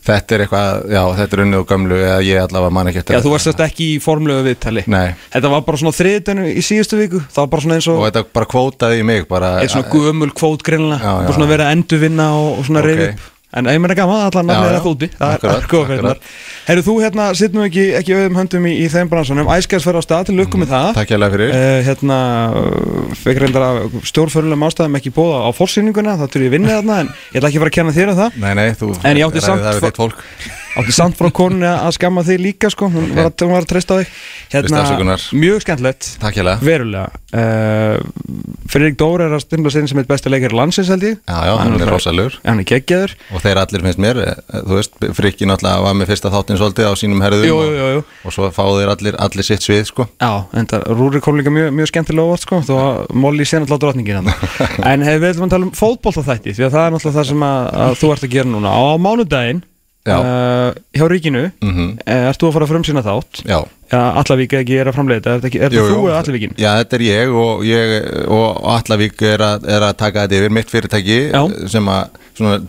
[0.08, 3.18] þetta er eitthvað já, þetta er unnið og gömlu eða ég allavega man ekki eftir
[3.18, 4.86] já, þú varst þetta ekki í formlegu viðtali.
[4.92, 7.22] Nei, Þetta var bara svona þriðdönu í síðustu viku.
[7.28, 9.92] Það var bara svona eins og, og þetta bara kvótaði í mig bara, eitt svona
[9.94, 12.90] gömul kvót greinlega, bara svona verið að endurvinna og, og svona Ok.
[12.92, 15.44] reyði upp En ég meina gaman, allan Já, nafnið er að þúti Það er- er
[15.44, 16.30] fyrir akkurat.
[16.66, 20.02] Herru, þú hérna, sitt nú ekki, ekki auðum höndum í, í þeim bransunum Æskæðs fyrir
[20.02, 20.90] á stað til lukku með það.
[20.98, 21.54] Takk hérlega fyrir.
[21.54, 22.18] Uh, hérna,
[23.22, 27.14] fekk reyndar að stjórnförulegum ástæðum ekki bóða á fórsýninguna, það þurfi ég vinnið þarna en
[27.14, 28.42] ég ætla ekki að fara að kenna þér um það.
[28.42, 32.42] Nei, nei, þú En ég átti samt það átti samt frá konunni að skamma þig
[32.42, 34.08] líka sko, hún var að, hún var að treysta þig.
[34.54, 35.22] Afsökunar.
[35.38, 36.10] mjög skemmtilegt.
[36.22, 36.58] Takk hérlega.
[36.64, 37.08] Verulega.
[37.34, 37.98] Uh,
[38.70, 41.16] Friðrik Dór er að stundla sinn sem eitt besti leikari landsins held ég.
[41.26, 42.38] Já, já, hann er rosalur.
[42.46, 43.16] hann er geggjaður.
[43.34, 46.90] Og þeir allir finnst mér, eh, þú veist, Frikki náttúrulega var með fyrsta þáttinn svolítið
[46.90, 48.02] á sínum herðum jú, og, jú, jú, jú.
[48.24, 50.08] og svo fá þeir allir, allir sitt svið, sko.
[50.22, 52.94] Já, en það Rúri kom líka mjög, mjög skemmtilega óvart sko, þó að
[53.26, 54.30] Molly sé náttúrulega drottningin
[60.04, 62.50] að að það er það að, að að uh, hjá Ríkinu mm uh, ert þú
[62.50, 63.42] að fara að frumsýna þátt?
[63.48, 63.60] Já,
[63.94, 66.56] Allavík ekki er að framleiða þetta, er þetta er þetta þú eða Allavíkin?
[66.58, 67.96] Já, þetta er ég og, ég,
[68.34, 71.42] og Allavík er að, er að taka þetta yfir mitt fyrirtæki Já.
[71.72, 72.22] sem að,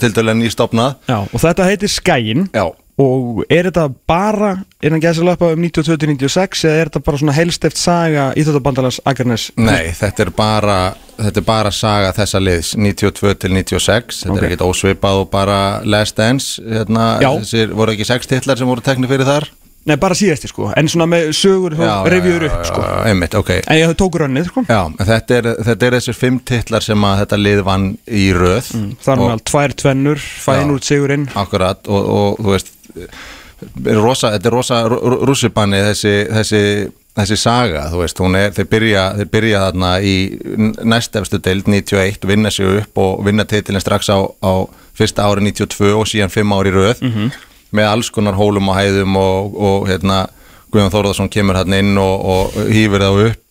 [0.02, 0.96] til dælen nýstofnað.
[1.08, 2.48] Já, og þetta heitir Skæin.
[2.54, 2.66] Já,
[3.00, 4.52] og er þetta bara
[4.84, 9.48] innan gæðsalöpa um 92-96 eða er þetta bara svona helsteft saga Íþjóttabandalans Akarnes?
[9.58, 10.76] nei, þetta er bara
[11.18, 14.38] þetta er bara saga þessa liðs 92 til 96, þetta Ok.
[14.42, 18.80] er ekkert ósvipað og bara Last Dance hérna, þessir voru ekki sex titlar sem voru
[18.84, 19.48] tekni fyrir þar?
[19.84, 22.80] Nei, bara síðasti sko, en svona með sögur og revjur upp sko.
[22.80, 23.50] já, einmitt, ok.
[23.68, 24.62] En ég tók rönnið sko.
[24.64, 28.32] Já, en þetta er, þetta er þessir fimm titlar sem að þetta lið vann í
[28.32, 28.70] röð.
[29.04, 31.28] Þar Og- með alveg tvær tvennur, fæn út sigurinn.
[31.36, 31.84] Akkurat.
[31.86, 32.72] Og, og þú veist
[33.84, 36.62] er rosa, þetta er rosa rússipanni þessi, þessi,
[37.14, 40.14] þessi saga þú veist, er, þeir byrja, þeir byrja þarna í
[40.82, 44.52] næstefstu deild 91, vinna sig upp og vinna titilin strax á, á
[44.94, 47.04] fyrsta ári 92 og síðan fimm ári í röð
[47.74, 50.26] með alls konar hólum og hæðum og, og hérna
[50.74, 53.43] Guðjón Þórðarsson kemur hann inn og, og hýfur þá upp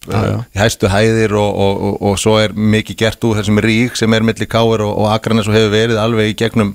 [0.58, 4.26] hæstu hæðir og, og, og, og svo er mikið gert úr þessum rík sem er
[4.26, 6.74] milli káir og, akranes og hefur verið alveg í gegnum,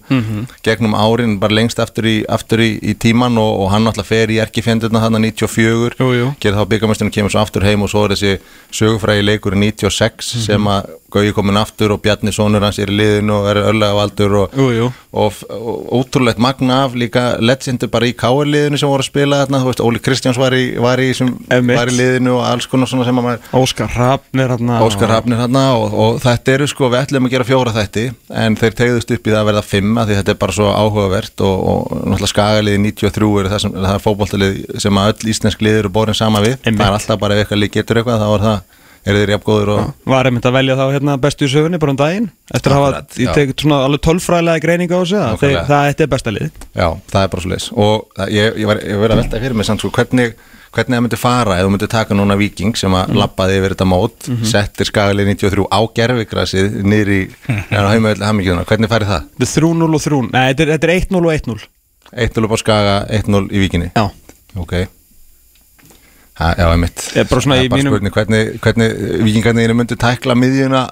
[0.64, 4.40] gegnum árin, bara lengst aftur í, aftur í, í tíman og, hann náttúrulega fer í
[4.44, 6.30] erkifjendurna hann 94 Jú, jú.
[6.40, 8.38] gerir þá byggamesturinn kemur svo aftur heim og svo er þessi
[8.72, 12.96] sögufrægi leikur í 96 sem að Gauji komin aftur og Bjarni Sónur hans er í
[12.98, 14.88] liðinu og er örlega Jú, jú.
[15.16, 15.38] og,
[15.96, 19.80] ótrúlegt magna af líka legendur bara í káarliðinu sem voru að spila þarna, þú veist,
[19.80, 23.17] Óli Kristjáns var í, var í, sem, var í liðinu og alls konar svona sem
[23.18, 27.28] að maður Óskar Hrafnir hérna Óskar Hafnir hérna og, og þetta eru sko við ætlum
[27.28, 28.06] að gera fjóra þætti
[28.44, 30.70] en þeir tegðust upp í það að verða fimm að því þetta er bara svo
[30.72, 35.32] áhugavert og, og náttúrulega skagaliði 93 eru það, sem, það er fótboltalið sem að öll
[35.34, 36.58] íslensk lið eru borin sama við.
[36.64, 36.82] Einmitt.
[36.82, 38.76] það er alltaf bara ef eitthvað lið getur eitthvað þá er það
[39.08, 41.98] eru þeir jafngóður og Var einmitt að velja þá hérna bestu í sögunni bara um
[42.00, 45.22] daginn Eftir að hafa, ég tek svona alveg tölfræðilega greiningu á þessu.
[45.68, 46.50] Það þetta er besta lið.
[46.74, 49.68] Já, það er bara svo leis og það, ég, ég var, að velta fyrir mig
[49.68, 50.34] samt sko hvernig
[50.74, 53.88] hvernig það myndi fara ef þú myndi taka núna Viking sem að lappaði yfir þetta
[53.88, 57.64] mót settir skagalið 93 á gerfigrasið mm.
[57.92, 59.26] heimöðlega hamingjuna, hvernig færi það?
[59.38, 61.58] Þetta er 3-0 og 3 Nei, þetta er, þetta er 1-0 og 1-0
[62.28, 63.90] 1-0 upp á skaga, 1-0 í Víkinni?
[63.92, 64.08] Já.
[64.56, 64.78] Ok.
[66.38, 67.02] Ha, Já, einmitt.
[67.12, 70.86] Ég er bara svona Það í mínum- spurning hvernig, hvernig Víkingarnir myndi tækla miðjuna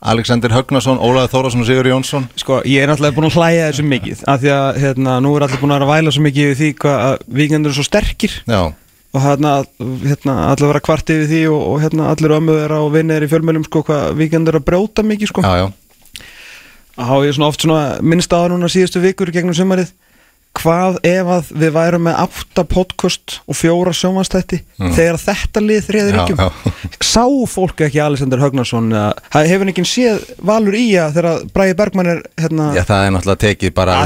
[0.00, 2.28] Alexander Högnason, Ólaður Þórásson og Sigur Jónsson?
[2.40, 5.44] Sko, ég er náttúrulega búin að hlæja þessu mikið af því að hérna, nú er
[5.44, 8.36] allir búin að væla svo mikið yfir því hvað að vikendur er svo sterkir.
[8.48, 8.60] Já,
[9.10, 9.52] og hérna,
[10.04, 13.30] hérna allir vera kvart yfir því og, og hérna allir ömmuð er á vinnir í
[13.30, 15.42] fjölmjölum sko hvað vikendur er að brjóta mikið sko.
[15.42, 16.26] Já, já.
[17.00, 19.90] Hafa ég svona oft svona minnst aða núna síðustu vikur gegnum sumarið
[20.60, 26.18] hvað ef að við værum með átta podcast og fjóra sjómanstætti þegar þetta lið þriðir
[26.20, 26.46] já.
[27.12, 28.92] sá fólk ekki Alexander Högnarsson
[29.34, 33.42] hefur ekki séð valur í að þegar Bræði Bergmann er hérna Já, það er náttúrulega
[33.46, 33.96] tekið bara,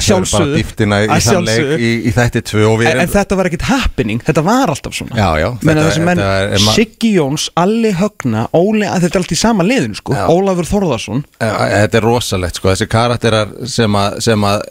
[0.54, 4.94] dýftina í, í í, þætti tvö en, en þetta var ekkit happening, þetta var alltaf
[4.96, 5.16] svona.
[5.18, 9.38] Já, já, þetta- menn, þetta er- Siggi Jóns, Alli Högna Óli, þetta er allt í
[9.38, 10.14] sama liðinu sko.
[10.14, 11.52] Ólafur Þórðarsson Já,
[11.84, 14.64] Þetta er rosalegt sko, þessi karakterar sem að, sem að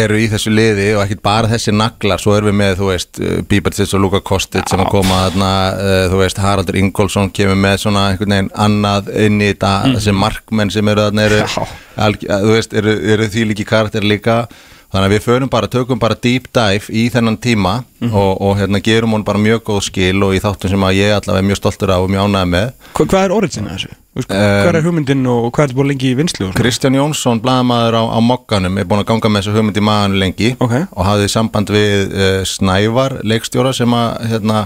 [0.00, 3.20] eru í þessu liði og ekkit bara þessi naglar, svo erum við með, þú veist,
[3.50, 7.78] Bíbertsis og Luka Kostic sem að koma þarna, uh, þú veist, Haraldur Ingólfsson kemur með
[7.84, 11.68] svona einhvern veginn annað inn í þetta, þessi markmenn sem eru þarna, eru,
[12.08, 14.42] alg, þú veist, eru, eru því líki karakter líka,
[14.90, 17.74] þannig að við förum bara, tökum bara deep dive í þennan tíma
[18.10, 21.14] og, og hérna gerum hún bara mjög góð skil og í þáttum sem að ég
[21.14, 22.70] allavega er mjög stoltur af og mjög ánægð með.
[22.96, 23.92] Hva, Hvað er origin að þessu?
[24.10, 26.48] Um, hvað er hugmyndin og hvað er þetta búin lengi í vinslu?
[26.58, 30.18] Kristján Jónsson, blaðamaður á, á Mokkanum er búin að ganga með þessu hugmynd í maðanu
[30.24, 30.74] lengi Ok.
[30.90, 34.64] og hafði samband við uh, Snævar, leikstjóra sem að hérna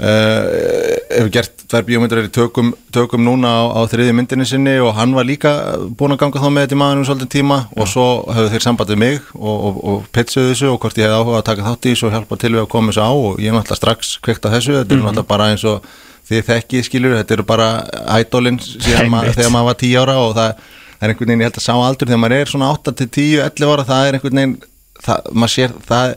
[0.00, 5.12] hefur gert tvær bíómyndir í tökum, tökum núna á, á þriði myndinni sinni og hann
[5.16, 5.52] var líka
[5.98, 9.00] búin að ganga þá með þetta í maðurinn svolítið tíma og svo hefur þeir sambandið
[9.02, 11.92] mig og, og, og pitsuðu þessu og hvort ég hefði áhuga að taka þátt í
[11.92, 14.48] þessu og hjálpa til við að koma þessu á og ég er náttúrulega strax kveikt
[14.48, 15.90] á þessu, þetta er náttúrulega bara eins og
[16.30, 17.70] þið þekkið skilur, þetta eru bara
[18.16, 19.36] ædolin síðan ma Einmitt.
[19.36, 20.52] þegar maður var tí ára og það
[21.00, 23.08] það er einhvern veginn, ég held að sá aldur þegar maður er svona 8 til
[23.08, 24.56] 10, 11 ára það er einhvern veginn,
[25.00, 26.12] það, maður sér það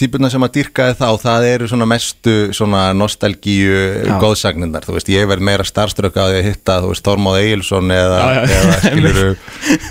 [0.00, 3.76] típuna sem að dyrkaði þá, það eru svona mestu svona nostalgíu
[4.08, 4.14] Já.
[4.22, 8.20] góðsagnindar, þú veist, ég verð meira starfströka að ég hitta, þú veist, Þormáð Egilson eða,
[8.20, 8.58] Já, já.
[8.58, 9.26] eða skiluru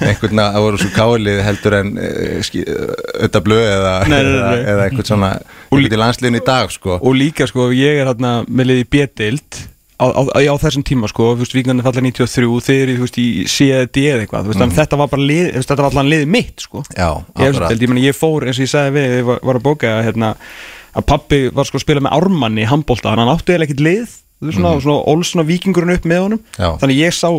[0.09, 5.31] einhvern að voru svo kálið heldur en auðvitað blöð eða, eða, eða einhvern svona
[5.69, 9.59] einhvern í landsliðinu í dag, sko og líka sko, ég er hérna með liði B-dild
[9.99, 13.19] á, á, á þessum tíma sko, þú veist, Víkandi falla 93 þeir eru, þú veist,
[13.19, 14.75] í CED eða eitthvað þú veist, mm.
[14.79, 17.09] þetta var bara lið, þetta var allan liðið mitt sko, Já,
[17.41, 19.67] ég, deild, ég, meni, ég fór eins og ég sagði við, ég var, var að
[19.67, 20.31] bóka hérna,
[20.95, 24.17] að pappi var sko að spila með ármanni í handbólta, hann átti eða ekkert lið
[24.39, 26.69] þú veist, svona, svona óls svona vikingurinn upp með honum Já.
[26.81, 27.29] þannig ég sá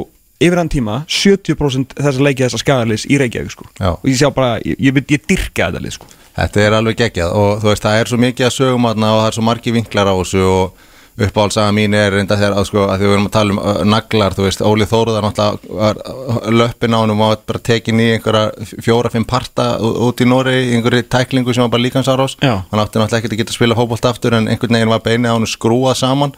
[0.41, 3.93] yfir hann tíma 70% þess að leikja þessa skagaliðs í Reykjavík sko, Já.
[3.97, 7.33] og ég sjá bara, ég, ég, ég dyrka þetta lið sko Þetta er alveg geggjað
[7.37, 10.09] og þú veist, það er svo mikið að sögum og það er svo margi vinklar
[10.09, 10.85] á þessu og
[11.27, 13.81] uppáhaldsaga mín er reynda þegar að sko, að því við erum að tala um uh,
[13.89, 18.09] naglar, þú veist, Óli Þóruðar náttúrulega uh, löppin á hann og var bara tekin í
[18.14, 22.55] einhverja fjóra-fimm parta út í Nóri, í einhverju tæklingu sem var bara líkansárás, Já.
[22.71, 25.33] hann átti náttúrulega ekki að geta að spila fótbolt aftur en einhvern veginn var beinið
[25.33, 26.35] á hann skrúað saman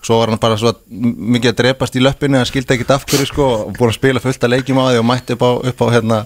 [0.00, 3.28] svo var hann bara svo mikið að drepast í löppinu hann skildi ekkit af hverju
[3.28, 5.82] sko og búin að spila fullt að leikjum á því og mætti upp á, upp
[5.84, 6.20] á hérna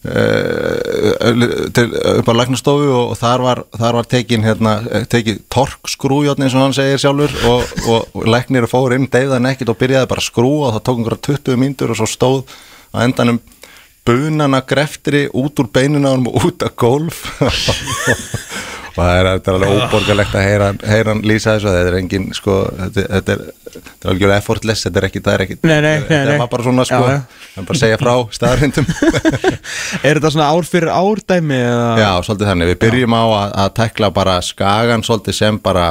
[0.00, 6.56] upp á læknastofu og, og þar var, þar var tekin hérna, eh, tekið torkskrújotn eins
[6.56, 10.24] og hann segir sjálfur og, og, og læknir fór inn, deyðan ekkit og byrjaði bara
[10.24, 12.56] að skrúa og það tók einhverja 20 mínútur og svo stóð
[12.96, 13.42] á endanum
[14.08, 17.20] bunana greftri út úr honum og út að golf
[19.00, 22.56] það er, er alveg óborgarlegt að heyra, heyra hann lýsa þessu þetta er engin sko
[22.78, 23.42] þetta, þetta er,
[23.80, 26.38] er algjörlega effortless þetta er ekki, það er ekki Nei, nei, nei, þetta nei.
[26.44, 27.64] var bara svona sko Já, já.
[27.70, 28.90] bara segja frá staðarindum
[30.06, 31.88] Er þetta svona ár fyrir árdæmi eða?
[32.00, 35.88] Já, svolítið þannig, við byrjum á að, að tekla bara skagan svolítið sem bara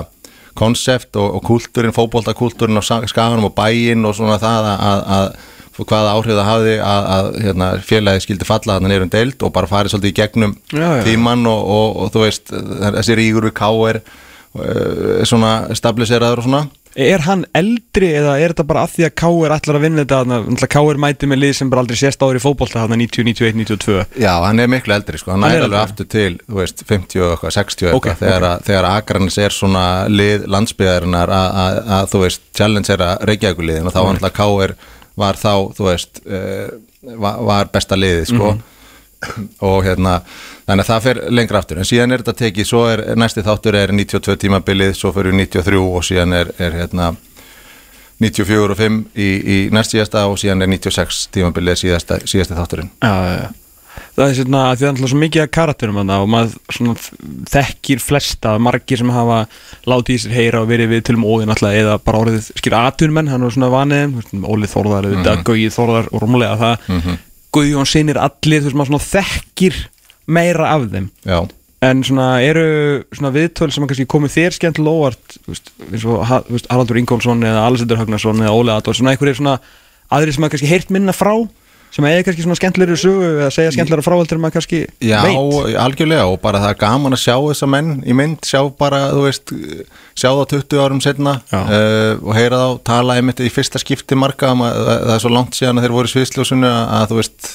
[0.60, 5.04] konsept og, og kultúrin, fótboltakúltúrin og sa- skaganum og bæinn og svona það að, að,
[5.16, 5.56] að
[5.88, 9.70] hvaða áhrif það hafði að, að hérna, félagið skildi falla þarna neyrum deild og bara
[9.72, 11.04] farið svolítið í gegnum Já, já.
[11.08, 14.02] tíman og, og, og þú veist þessi ríkur við K.R.
[14.50, 16.66] Uh, svona stabiliseraður og svona
[16.98, 19.54] Er hann eldri eða er þetta bara að því að K.R.
[19.54, 20.98] ætlar að vinna þetta K.R.
[21.04, 24.60] mæti með lið sem bara aldrei sést áður í þarna 90, 91, 92 Já, hann
[24.64, 27.56] er miklu eldri sko, hann Hann er alveg aftur til, þú veist, 50 og eitthvað,
[27.60, 32.42] 60 og Ok, eitthvað, þegar, að- þegar Akranis er svona lið landsbyðarinnar að, þú veist,
[32.58, 34.76] challenge er að Reykjavíkuliðin og þá var alltaf K.R.
[35.20, 36.68] var þá, þú veist, uh,
[37.20, 38.54] var, besta liðið, sko.
[39.68, 40.22] Og hérna,
[40.64, 43.76] þannig að það fer lengra aftur, en síðan er þetta tekið, svo er næsti þáttur
[43.76, 47.10] er 92 tímabilið, svo fyrir 93 og síðan er, er hérna
[48.24, 52.94] 94 og 5 í, í næst síðasta og síðan er 96 tímabilið síðasta, síðasti þátturinn.
[53.04, 53.59] Já, já, já
[54.20, 56.56] Það er svona að því það er alltaf svo mikið af karakterum þarna og maður
[56.76, 56.96] svona
[57.54, 59.38] þekkir flesta, margir sem hafa
[59.88, 62.74] látið í sér heyra og verið við til um óðin alltaf eða bara orðið skil
[62.76, 65.46] aðtunmenn, hann er svona vanið Ólið Þórðar, mm -hmm.
[65.48, 67.22] Gauði Þórðar og rúmlega það, mm -hmm.
[67.56, 69.80] Guðjón sinir allir, þú veist maður svona þekkir
[70.28, 71.40] meira af þeim Já,
[71.80, 76.26] En svona eru svona viðtöl sem að kannski komið þér þú veist, eins og
[76.68, 79.60] Haraldur Ingólfsson eða Alessandur Högnarsson eða Óli Adolf svona einhverjir svona
[80.12, 81.48] aðrir sem að kannski heyrt minna frá
[81.90, 84.82] sem að eiga kannski svona skemmtilegri sögu eða segja skemmtilega frá heldur en maður kannski
[85.02, 88.60] Já, veit algjörlega og bara það er gaman að sjá þessa menn í mynd, sjá
[88.82, 89.54] bara, þú veist,
[90.14, 91.60] sjá það 20 árum setna Já.
[91.60, 95.24] uh, og heyra þá tala einmitt í fyrsta skipti marga, um að, það, það er
[95.26, 97.50] svo langt síðan að þeir voru í sviðsljósunu að, að þú veist,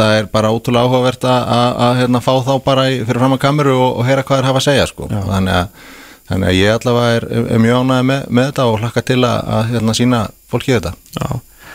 [0.00, 3.78] það er bara ótrúlega áhugavert að, hérna, fá þá bara í, fyrir fram að kameru
[3.78, 5.94] og, og heyra hvað þeir hafa að segja, sko, þannig að
[6.28, 7.24] Þannig að ég allavega er,
[7.54, 10.18] er mjög ánægð með, með þetta og hlakka til að, að hérna, sína
[10.52, 10.90] fólki þetta.
[11.16, 11.28] Já.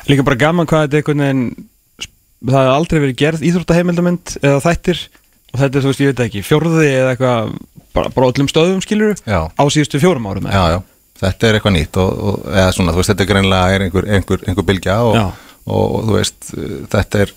[0.10, 1.43] Líka bara gaman hvað þetta er einhvern veginn
[2.43, 5.04] það hefur aldrei verið gerð íþróttaheimildamönd eða þættir
[5.54, 7.54] og þetta er þú veist ég veit ekki fjórði eða eitthvað
[7.95, 9.39] bara, bara öllum stöðum skilur Já.
[9.47, 10.60] á síðustu fjórum árum eða?
[10.60, 10.80] já, já,
[11.24, 14.10] þetta er eitthvað nýtt og, og eða svona, þú veist, þetta er greinlega er einhver,
[14.18, 15.20] einhver, einhver bylgja og,
[15.64, 16.51] og, og þú veist,
[16.91, 17.36] þetta er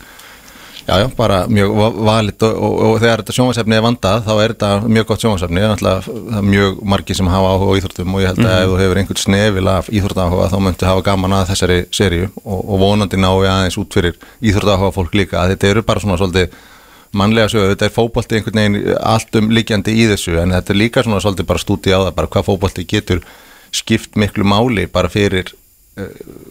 [0.87, 4.33] já, já, bara mjög va- valið og, og, og þegar þetta sjónvarsefni er vandað þá
[4.45, 6.09] er þetta mjög gott sjónvarsefni það
[6.39, 9.01] er mjög margir sem hafa áhuga á íþróttum og ég held að ef þú hefur
[9.03, 13.29] einhvern snefil af íþróttaáhuga þá möntu hafa gaman að þessari seríu og, og vonandi ná
[13.35, 15.43] við aðeins út fyrir íþróttaáhuga fólk líka.
[15.43, 16.55] Að þetta eru bara svona svolítið
[17.17, 20.81] mannlega sögu, þetta er fótbolti einhvern veginn allt um líkjandi í þessu en þetta er
[20.83, 23.23] líka svona svolítið bara stúti á það bara hvað fótbolti getur
[23.75, 25.49] skipt miklu máli bara fyrir
[25.97, 26.11] uh,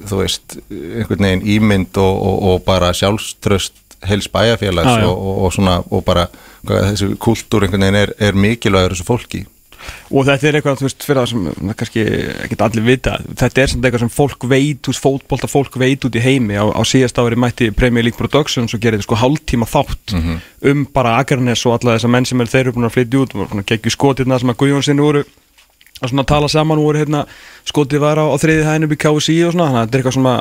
[0.09, 5.07] þú veist, einhvern veginn ímynd og, og, og bara sjálfströst heils bæjarfélags já.
[5.09, 6.27] og, og, og svona og bara
[6.65, 9.45] hvað, þessi kultúr einhvern veginn er, er mikilvægur þessu fólki.
[10.09, 12.03] Og þetta er eitthvað, þú veist, fyrir það sem kannski
[12.45, 16.23] ekkert allir vita, þetta er samt eitthvað sem fólk veit, fótbolta fólk veit út í
[16.23, 20.15] heimi, á, á síðast ári mætti Premier League Productions og gerði sko hálftíma þátt
[20.71, 23.35] um bara Akarnes og alla þessar menn sem er þeir eru búin að flytja út
[23.37, 25.25] og geggjum skotirna sem að Guðjón sinni voru
[26.01, 27.25] að svona tala saman og voru hérna
[27.65, 30.03] skotið var á, á þriði hæðinu upp í KSI og svona, þannig að þetta er
[30.03, 30.31] eitthvað sem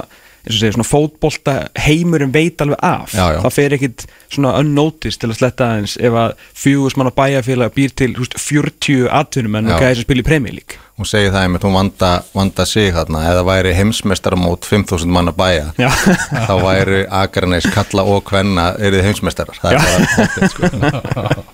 [0.45, 3.14] og segir, svona fótbolta heimurinn veit alveg af.
[3.14, 3.40] Já, já.
[3.45, 6.34] það fer ekkit svona unnoticed til að sletta aðeins ef að
[6.64, 9.86] fjögust manna bæjarfélag býr til veist, 40 atvinnumenn og Já.
[9.86, 10.80] gæði sem spila í Premier League.
[10.95, 13.24] Hún segir það einmitt, hún vanda, vanda sig þarna.
[13.32, 19.59] Eða væri heimsmestaramót 5000 manna bæja þá væri Akranes kalla og kvenna er þið heimsmestarar
[19.59, 21.45] það er bara hóttið sko.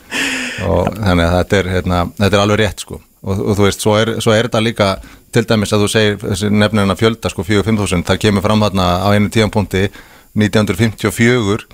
[0.60, 3.00] Og þannig að þetta er, hérna, þetta er alveg rétt sko.
[3.20, 4.90] Og, og þú veist, svo er, svo er þetta líka
[5.34, 9.08] til dæmis að þú segir þessi nefnirna fjölda sko 4-5.000, það kemur fram þarna á
[9.14, 9.86] einu tíðanpunkti
[10.38, 11.66] 1954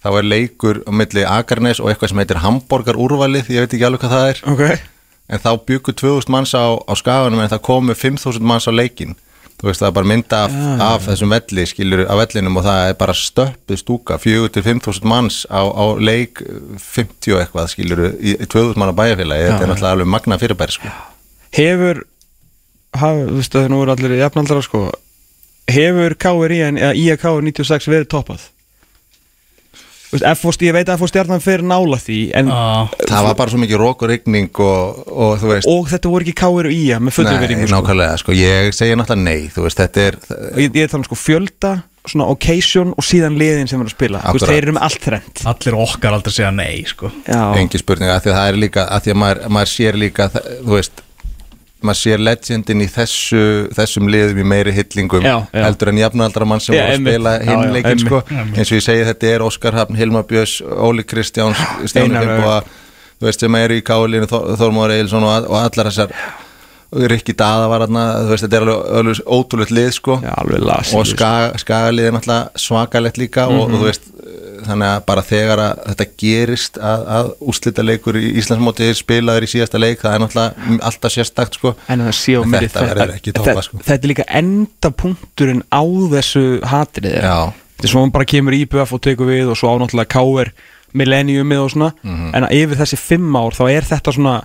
[0.00, 3.88] þá er leikur á milli Akranes og eitthvað sem heitir Hamborgar úrvalið, ég veit ekki
[3.88, 4.44] alveg hvað það er.
[4.52, 4.86] Ok.
[5.30, 9.16] En þá byggu 2000 manns á, á skaganum en það komu 5000 manns á leikin
[9.60, 10.54] þú veist það er bara mynda af,
[10.86, 15.60] af þessum velli skilur af vellinum og það er bara stöppuð stúka 4-5.000 manns á,
[15.68, 19.50] á leik 50 og eitthvað skilur í, í 2000 manna bæjarfélagi.
[19.50, 20.94] Þetta er náttúrulega alveg magna fyrirbæri sko.
[21.56, 22.04] hefur
[22.96, 24.86] haf, þú veist að nú eru allir jafnaldra sko.
[25.70, 28.48] Hefur KRI en eða IAK 96 verið toppað?
[30.10, 32.88] Þú veist, FO, ég veit að FO stjarnan fyrir nála því en, Já.
[33.12, 36.26] það var bara svo mikið rók og rigning og, og þú veist og þetta voru
[36.26, 37.76] ekki KRI IA með fullur nei, sko.
[37.76, 40.18] nákvæmlega, sko, ég segja náttúrulega nei þú veist, þetta er
[40.50, 41.72] Og ég, ég er þannig sko fjölda
[42.10, 44.22] svona occasion og síðan liðin sem eru að spila.
[44.24, 44.50] Þú veist, Akkurat.
[44.56, 47.10] þeir eru með allt þrend Allir okkar aldrei segja nei sko.
[47.60, 50.26] Engi spurning að því að það er líka að því að maður, maður sér líka
[50.34, 51.02] það- þú veist
[51.86, 53.42] maður sér legendin í þessu,
[53.76, 55.62] þessum liðum í meiri hillingum Já, já.
[55.64, 58.22] heldur en jafnaldra mann sem Já, voru að spila hinleikin sko.
[58.30, 62.60] Eins og ég segi þetta er Óskar Hafn, Hilmar Björns, Óli Kristjáns Stjáni Fimboa
[63.20, 66.14] þú veist sem eru í Kálinu, Þormóður Eilsson og, og allar þessar
[66.92, 70.32] Rikki Daða var þarna, þú veist þetta er alveg, alveg ótrúlegt lið sko Já,
[70.98, 73.74] og skaga, skagalið er náttúrulega svakalegt líka og, Mhm.
[73.74, 74.08] og þú veist
[74.60, 79.46] þannig að bara þegar að þetta gerist að, að úslita leikur í Íslandsmóti er spilaður
[79.46, 83.62] í síðasta leik, það er náttúrulega alltaf sérstakt sko En En þetta verður ekki toppað,
[83.64, 83.78] sko.
[83.78, 85.82] Þetta er líka endapunkturinn á
[86.12, 87.20] þessu hatrið.
[87.22, 90.52] Þetta er svo hann bara kemur BF og tekur við og svo ánáttúrulega KR
[90.92, 92.30] millenniumið og svona Mhm.
[92.34, 94.42] en að yfir þessi fimm ár þá er þetta svona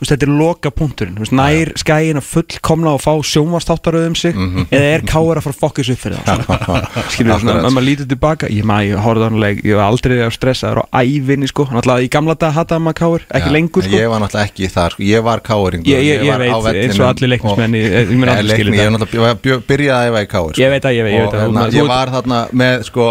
[0.00, 4.34] veist, þetta er loka punkturinn veist, nær skæin að fullkomna og fá sjónvastáttaröð um sig
[4.34, 8.08] eða er KR að fara að fokkis upp fyrir það skilur þú ef maður lítur
[8.10, 10.86] tilbaka ég maður, ég horfði hann leik, ég var aldrei að stressa það er á
[11.04, 14.10] ævinni sko, alltaf í gamla dag hataði maður KR, ekki Já, lengur en sko ég
[14.14, 15.06] var náttúrulega ekki þar, sko.
[15.14, 18.74] ég var káringur Ég- ég- ég veit, eins og allir leiknismenn í- ég aldrei skilja
[18.74, 21.78] Ég er náttúrulega var byrjaði að í káir Ég veit það, ég veit- hérna, Þú-
[21.78, 23.06] Ég var þarna með, sko,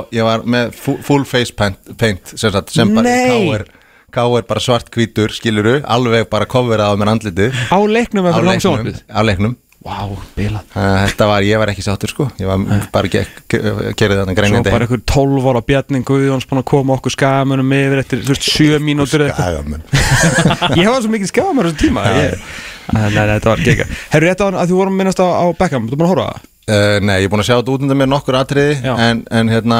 [1.07, 2.75] full face paint, sem, sagt,
[4.13, 4.37] bara Nei.
[4.37, 7.61] káir Káir bara svart hvítur, skiluru alveg bara coverað á mér andlitið.
[7.73, 9.57] Á leiknum eða langsjónvarpið á leiknum.
[9.83, 10.07] Vá,
[10.37, 12.25] bilað Uh, Þetta var, ég var ekki sáttur sko.
[12.39, 12.61] Ég var
[12.93, 13.59] bara ge ge
[13.99, 17.75] gerði þarna Svo grænjandi bara einhver 12 ára Bjarni Guðjóns búin að koma okkur skamunum
[17.77, 19.75] yfir eftir, þú veist, 7 mínútur eitthvað.
[20.79, 22.47] Ég var svo mikið skamur á þessum tíma ég,
[22.93, 23.85] Nei, nei, þetta var gega
[24.15, 26.25] Herru, rétt á hann að þú vorum minnast á, á Beckham Þú búin að horfa
[26.25, 26.49] á það?
[26.63, 29.51] Uh, nei, ég er búin að sjá þetta út undan mér nokkur atriði en, en
[29.51, 29.79] hérna,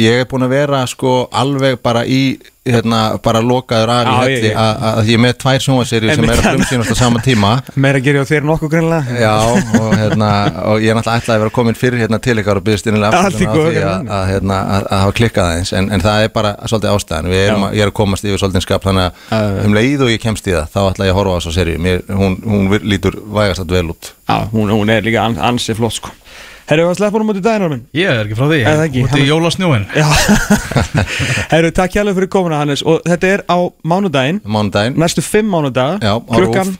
[0.00, 2.22] ég er búin að vera sko alveg bara í
[2.62, 6.22] hérna, bara lokaður af í Já, ég- helli að ég er með tvær sjónvarsýri sem
[6.22, 6.30] Einmitt.
[6.30, 7.50] er að frumsýnast á sama tíma.
[7.82, 9.34] Meira að gera á þér nokkuð greinlega Já,
[9.80, 10.28] og, hérna,
[10.70, 13.24] og ég er náttúrulega ætlaði að vera komin fyrir hérna til ykkar og byggðist innilega
[13.24, 15.74] að, hérna, að, hafa klikkað aðeins.
[15.80, 17.30] En, en það er bara svolítið ástæðan.
[17.42, 20.46] Erum ég er að komast yfir svolítið skap þannig að um leið og ég kemst
[20.46, 23.74] í það þá ætla ég að horfa á þessu Mér, hún, hún lítur vægast að
[23.74, 24.12] vel út.
[24.28, 26.12] Já, hún, hún er líka an, ansi flott sko
[26.70, 28.76] Herru, við að sleppa hún út í daginn minn Ég er ekki frá því, Er
[28.78, 29.02] það ekki?
[29.06, 30.06] út í jólasnjóin Já.
[31.52, 32.82] Herru, takk hjálpa fyrir komuna Hannes.
[32.86, 34.40] Og þetta er á mánudaginn.
[34.44, 36.72] Mánudaginn, Næstu fimm mánudaga Já, á Klukkan?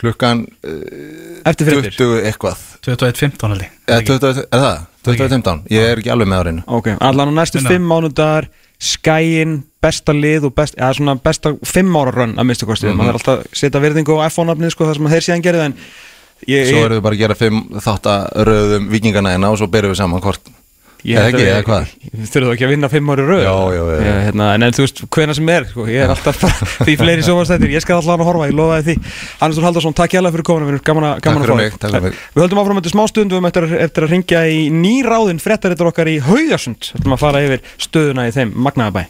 [0.00, 1.92] Klukkan uh, eftir fréttir?
[1.98, 2.62] 20 eitthvað.
[2.86, 3.74] 21.15 held ég.
[3.90, 4.78] Eða 20, Er það?
[5.04, 5.60] 2015?
[5.72, 7.72] Ég er ekki alveg með árinu Ok, allan á næstu Minna.
[7.74, 8.48] fimm mánudagar
[8.80, 12.96] Skæin, besta lið og best, ja, svona besta fimm ára rönn að minnstu kosti, Mhm.
[12.96, 15.74] maður er alltaf að setja virðingu á iPhone-nafnið sko, það sem þeir síðan gerði en
[16.48, 19.92] ég, Svo ég, erum við bara að gera fimm þáttaröðum vikingana hérna og svo byrjum
[19.94, 20.48] við saman hvort
[21.00, 21.92] ég Eða ekki, eða hvað?
[22.12, 24.00] Við þurfum ekki að vinna fimm ári röð Já, já, já.
[24.04, 26.42] Ég, hérna, En en þú veist, hvena sem er sko, Ég er alltaf
[26.84, 29.14] því fleiri sjófastættir Ég skal alltaf að horfa, ég lofaði því
[29.56, 31.72] Þór Haldarsson, takk hjálpa fyrir komuna vinur, Gaman, að- gaman Takk fyrir að fá mig,
[31.72, 31.80] þig.
[31.80, 32.20] takk fyrir mig.
[32.36, 35.88] Við höldum áfram eftir smá stund Við höfum eftir, eftir að ringja í nýráðin Frettarittur
[35.88, 39.06] okkar í Haugasund Við höfum að fara yfir stöðuna í þeim Magnaðabæ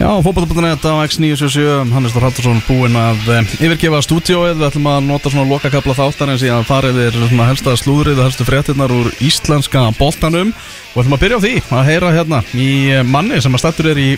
[0.00, 4.54] Já, fótbolta.net á X977 Hannes Þór Haldursson búinn að um, yfirgefa stúdíóið.
[4.56, 8.30] Við ætlum að nota svona lokakabla þáttar en síðan fara yfir svona helsta slúðrið og
[8.30, 10.54] helstu fréttinnar úr íslenska boltanum.
[10.94, 13.92] Og ætlum að byrja á því að heyra hérna í eh, manni sem að stættur
[13.92, 14.08] er í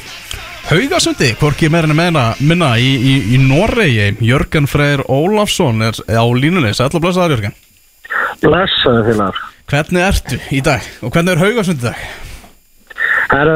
[0.70, 4.12] Haugasundi, hvorki meira en meina minna í, í, í Noregi.
[4.23, 7.62] Jörgen Freyr Ólafsson er á línunni, sætla og blessaður Jörgen.
[8.39, 9.47] Blessaði félagar.
[9.66, 10.93] Hvernig ertu í dag?
[11.02, 12.31] Og hvernig er Haugasund í dag?
[13.31, 13.55] Herru,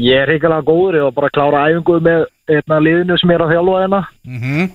[0.00, 3.44] ég er hrigalega góður, ég var bara að klára æfingu með einna liðinu sem er
[3.44, 4.02] að þjálfa hérna.
[4.26, 4.66] Mm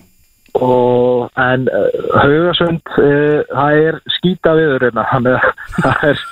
[0.60, 1.86] og en uh,
[2.20, 5.06] Haugasund uh, það er skýta viður hérna.
[5.82, 6.24] Það er,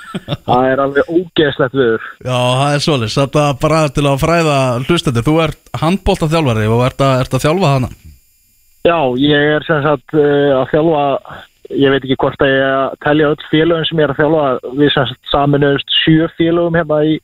[0.44, 5.24] það er alveg ógeðslegt viður Já, það er svolítið, þetta bara til að fræða hlustendur,
[5.26, 7.90] þú ert handbólta þjálfari og ert að, ert að þjálfa hana?
[8.84, 11.06] Já, ég er sem sagt uh, að þjálfa
[11.80, 14.46] ég veit ekki hvort að ég er telja öll félögum sem ég er að þjálfa.
[14.76, 17.18] Við sem sagt saminuðust sjö félögum hérna í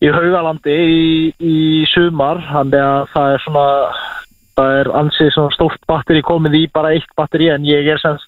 [0.00, 1.04] í Haugalandi í,
[1.38, 1.58] í
[1.92, 3.66] sumar þannig að það er svona
[4.56, 8.18] það er ansið svona stórt batteri komið í bara eitt batteri en ég er sem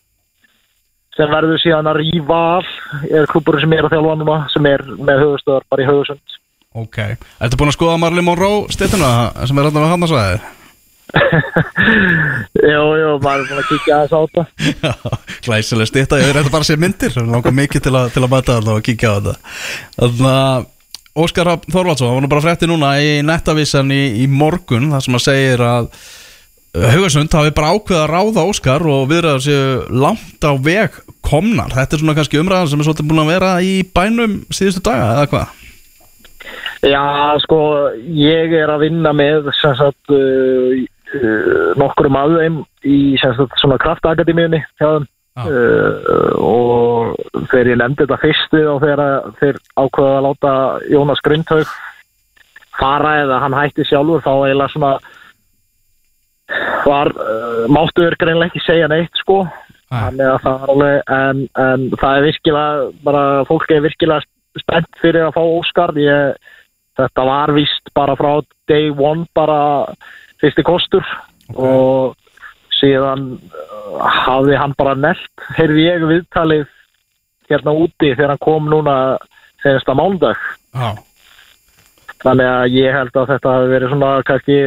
[1.16, 2.70] sem verður síðan að rífa af
[3.10, 6.40] er klubburinn sem er að þjálfa núna sem er með höfustöðar bara í höfusund
[6.72, 6.98] Ok,
[7.36, 10.38] ertu búin að skoða Marley Monroe stittuna sem er alltaf að hann að svæði?
[12.72, 14.44] Jú, jú, maður er búin að kíkja aðeins á þetta.
[14.86, 14.92] Já,
[15.44, 17.18] glæsileg stitta, ég er bara að sé myndir.
[17.28, 19.34] Langar mikið til að, til að mæta þetta og kíkja á þetta.
[19.98, 20.70] Þannig að
[21.12, 25.16] Óskar Þorvaldsson, það var nú bara frétti núna í nettavísan í, í morgun þar sem
[25.18, 30.46] að segir að uh, Haugarsund hafi bara ákveða að ráða Óskar og viðraður séu langt
[30.48, 31.74] á veg komnar.
[31.76, 35.10] Þetta er svona kannski umræðan sem er svolítið búin að vera í bænum síðustu daga
[35.18, 35.58] eða hvað?
[36.82, 37.04] Já,
[37.44, 37.60] sko,
[38.16, 44.88] ég er að vinna með sagt uh, uh, nokkurum aðeim í sagt svona kraftakademíunni hjá
[44.88, 45.46] þeim Já.
[45.48, 50.52] uh, og þegar ég nefndi þetta fyrst við og þegar þeir ákveða að láta
[50.92, 51.72] Jónas Grindhaug
[52.76, 54.92] fara eða hann hætti sjálfur þá eiginlega svona
[56.84, 59.42] var uh, máttuður greinlega ekki segja neitt sko.
[59.92, 65.34] Að það alveg en, en það er virkilega bara fólk er virkilega spennt fyrir að
[65.36, 66.38] fá Óskar ég,
[66.96, 69.58] þetta var vist bara frá day one bara
[70.40, 71.04] fyrsti kostur.
[71.52, 72.16] Og
[72.82, 76.66] síðan uh, hafði hann bara nelt heyrði ég viðtalið
[77.50, 78.96] hérna úti þegar hann kom núna
[79.62, 80.40] senasta mándag
[80.72, 80.96] Já,
[82.24, 84.58] þannig að ég held að þetta hafi verið svona kannski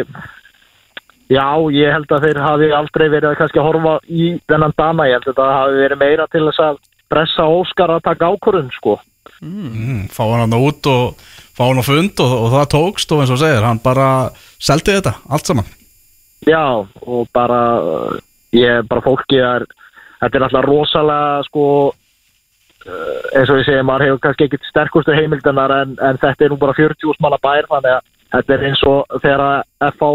[1.31, 5.17] já, ég held að þeir hafi aldrei verið að kannski horfa í þennan dana, ég
[5.17, 6.81] held að þetta hafi verið meira til þess að
[7.11, 8.99] pressa Óskar að taka ákvörðun sko.
[9.41, 11.17] Mm, fá hann hann út og
[11.55, 14.09] fá hann á fund og, og það tókst og eins og segir, hann bara
[14.61, 15.73] seldi þetta, allt saman.
[16.45, 18.15] Já, og bara uh,
[18.55, 19.65] ég bara fólki er
[20.21, 25.15] þetta er alltaf rosalega sko uh, eins og ég segi, maður hefur kannski ekkit sterkustu
[25.15, 28.83] heimildanar en, en þetta er nú bara 40 manna bær þannig að þetta er eins
[28.89, 30.11] og þegar að FH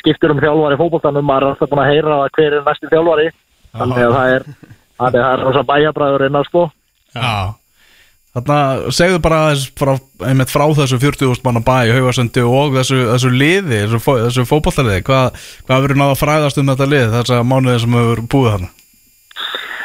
[0.00, 2.88] skiptir um þjálfari í fótboltanum, maður er alltaf búin að heyra að hver er næsti
[2.88, 3.26] þjálfari.
[3.74, 4.46] Þannig að það er
[4.94, 6.62] að það er rosa bæjabræður innan sko.
[7.12, 7.34] Já
[8.34, 9.40] Þarna segðu bara
[9.78, 9.92] frá,
[10.26, 15.04] einmitt frá þessu 40.000 manna bæ Haugarsöndi og þessu, þessu liði þessu, fó, þessu fótballtaliði
[15.06, 18.72] hvað, hvað verður náða að fræðast um þetta lið þessa mánuði sem hefur búið þarna?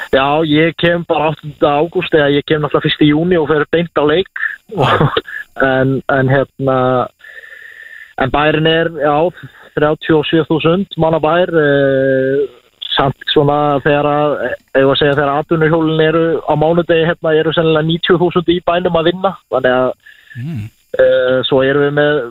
[0.10, 1.54] Já, ég kem bara 8.
[1.62, 4.46] ágúst eða ég kem náttúrulega fyrst í júni og fer beint á leik.
[5.60, 6.76] En, en hérna
[8.24, 9.28] en bærin er, já
[9.76, 12.46] 37.000 manna bær eh,
[13.00, 14.36] samt svona þegar að
[14.76, 19.10] eða að segja þegar aðtunarhjólin eru á mánudegi hérna eru sennilega 90.000 í bænum að
[19.10, 19.34] vinna.
[19.54, 19.90] Þannig að
[20.42, 20.62] mm.
[21.00, 22.22] eh, svo erum við með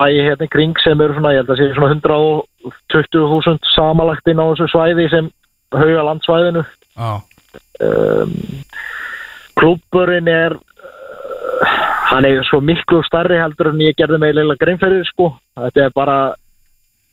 [0.00, 4.48] bæi hérna kring sem eru svona, ég held að sé svona 120.000 samalagt inn á
[4.52, 5.30] þessu svæði sem
[5.76, 6.64] hauga landsvæðinu.
[6.96, 7.10] Já,
[7.86, 8.34] um,
[9.60, 11.74] klúburinn er uh,
[12.10, 15.34] hann er svo miklu starri heldur en ég gerði mig leila greinferðir sko.
[15.60, 16.18] Þetta er bara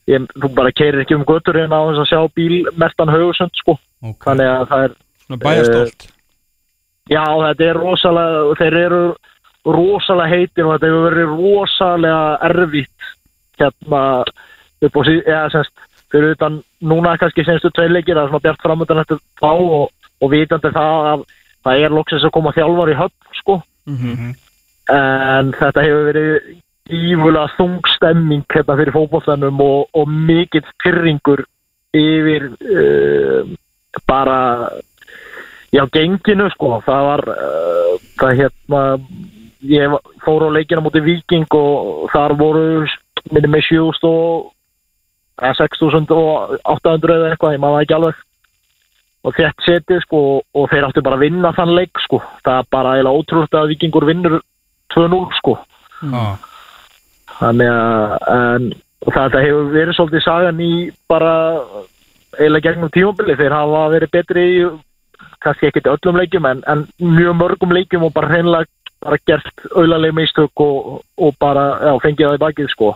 [0.07, 3.77] ég, þú bara keirir ekki um götturinn á þess að sjá bílmertan haugusund sko.
[4.03, 4.21] Ok.
[4.27, 4.95] Þannig að það er,
[5.27, 6.07] Svona bæjastolt
[7.11, 9.01] já þetta er rosalega þeir eru
[9.67, 13.07] rosalega heitir og þetta hefur verið rosalega erfitt
[13.57, 14.01] hérna
[14.87, 19.01] upp á síð, eða semst fyrir utan núna kannski senstu tveileikir að svona bjart framöndan
[19.03, 19.89] eftir þá og,
[20.21, 21.25] og vitandi það að
[21.67, 23.57] það er loksins að koma þjálfar í höfn sko.
[23.87, 24.35] Mhm.
[24.87, 26.35] en þetta hefur verið
[26.93, 31.43] ívulega þung stemming hérna fyrir fótbollannum og, og mikill pyrringur
[31.95, 33.55] yfir uh,
[34.07, 34.39] bara
[35.73, 36.77] já, genginu sko.
[36.85, 38.83] Það var uh, það hérna
[39.67, 42.85] ég fór á leikina mútið Viking og þar voru
[43.33, 44.53] minni með 7.000 og
[45.37, 48.21] eða 6.800 eða eitthvað, ég maður ekki alveg.
[49.27, 52.21] Og þett setið sko og þeir áttu bara að vinna þann leik sko.
[52.45, 54.37] Það er bara ótrúlega að vikingur vinnur
[54.93, 55.57] 2-0 sko.
[56.05, 56.37] Já,
[57.39, 58.67] þannig að
[59.07, 60.73] þetta hefur verið svolítið sagan í
[61.09, 61.35] bara
[62.37, 64.65] eiginlega gegnum tímabili þeir hafa verið betri í
[65.43, 68.67] kannski ekkert öllum leikjum en, en mjög mörgum leikjum og bara hreinlega
[69.03, 72.87] bara gert auðarlega mistök og, og bara já, fengið það í bakið sko.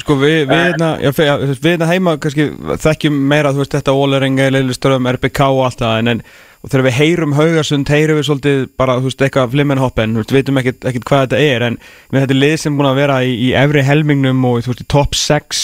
[0.00, 2.46] Sko við, við, hérna, við hérna heima kannski
[2.84, 6.22] þekkjum meira þú veist þetta Ólerenga, Leiliström, RBK og allt það en, en
[6.60, 10.34] og þegar við heyrum Haugarsund heyrum við svolítið bara þú veist eitthvað flimmenhoppen, þú veist,
[10.34, 11.80] við veitum ekkert, ekkert hvað þetta er en
[12.12, 14.88] þetta er lið sem búin að vera í, í efri helmingnum og þú veist í
[14.92, 15.62] top 6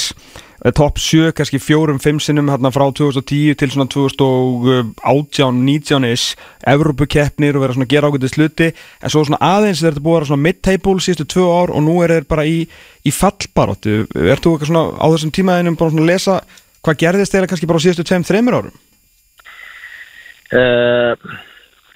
[0.65, 6.27] eh, topp 7 kannski fjórum, fimm sinnum hérna frá 2010 til svona 2018, 19-is
[6.73, 10.21] Evrópukeppnir og vera svona gera ágætið sluti en svo svona aðeins er þetta búið að
[10.23, 12.63] vera svona mid-table síðustu tvö ár og nú er þeir bara í,
[13.05, 16.41] í fallbaróttu, er þú eitthvað svona á þessum tímaðinum bara svona að lesa
[16.81, 18.77] hvað gerðist þeirra kannski bara á síðustu tveim, þreymur árum?
[20.55, 21.15] Uh,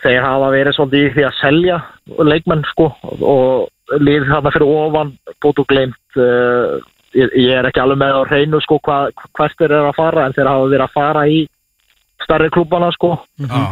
[0.02, 1.76] þeir hafa verið svolítið í því að selja
[2.26, 5.12] leikmenn sko og lið þarna fyrir ofan
[5.42, 6.80] búið og glemt uh,
[7.14, 8.98] ég, ég er ekki alveg með á hreinu sko hva,
[9.36, 11.40] hvert þeir eru að fara en þeir hafa verið að fara í
[12.24, 13.14] starri klúbana sko.
[13.40, 13.62] Já,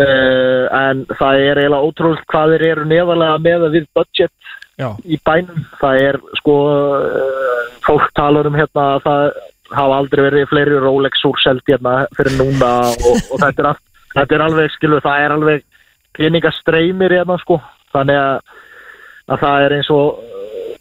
[0.00, 5.18] uh, en það er eiginlega ótrúlega hvað þeir eru neðarlega með við budget Já, í
[5.22, 5.64] bænum.
[5.78, 9.42] Það er sko uh, fólk talar um hérna að það
[9.76, 13.82] hafa aldrei verið fleiri Rolex úrselt hérna fyrir núna og, og þetta, er allt,
[14.14, 15.64] þetta er alveg skilu það er alveg
[16.14, 17.58] peningastreymir hérna sko.
[17.94, 18.54] Þannig að,
[19.30, 20.22] að það er eins og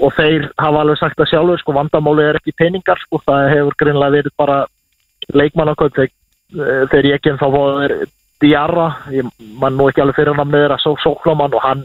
[0.03, 3.21] og þeir hafa alveg sagt að sjálfur sko vandamáli er ekki peningar sko.
[3.23, 4.57] Það hefur greinlega verið bara
[5.31, 6.11] leikmannakaup þeir,
[6.91, 7.95] þeir ég ekki en þá fóður
[8.43, 9.29] Diarra, ég
[9.61, 11.83] man nú ekki alveg fyrir hann með þeirra svo sóklamann og hann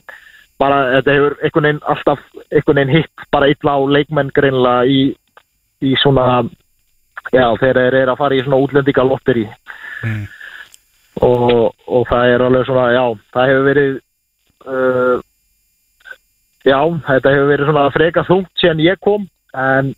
[0.59, 5.03] bara, þetta hefur einhvern veginn alltaf einhvern veginn hitt bara illa á leikmenn greinlega í,
[5.87, 6.43] í svona
[7.33, 9.49] já, þeir eru að fara í svona útlendingalottir í
[9.99, 10.29] Mm.
[11.27, 13.97] og, og það er alveg svona, já, það hefur verið
[14.71, 15.17] uh,
[16.63, 16.79] já,
[17.09, 19.25] þetta hefur verið svona freka þungt síðan ég kom
[19.59, 19.91] en,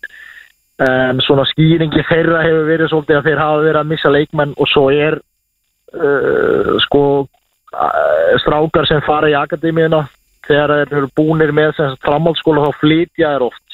[0.81, 4.71] en svona skýringi þeirra hefur verið svolítið að þeir hafa verið að missa leikmenn og
[4.71, 10.07] svo er uh, sko uh, strákar sem fara í akademíuna
[10.47, 13.70] þegar þeir eru búnir með sem framhaldsskóla þá flytja þeir oft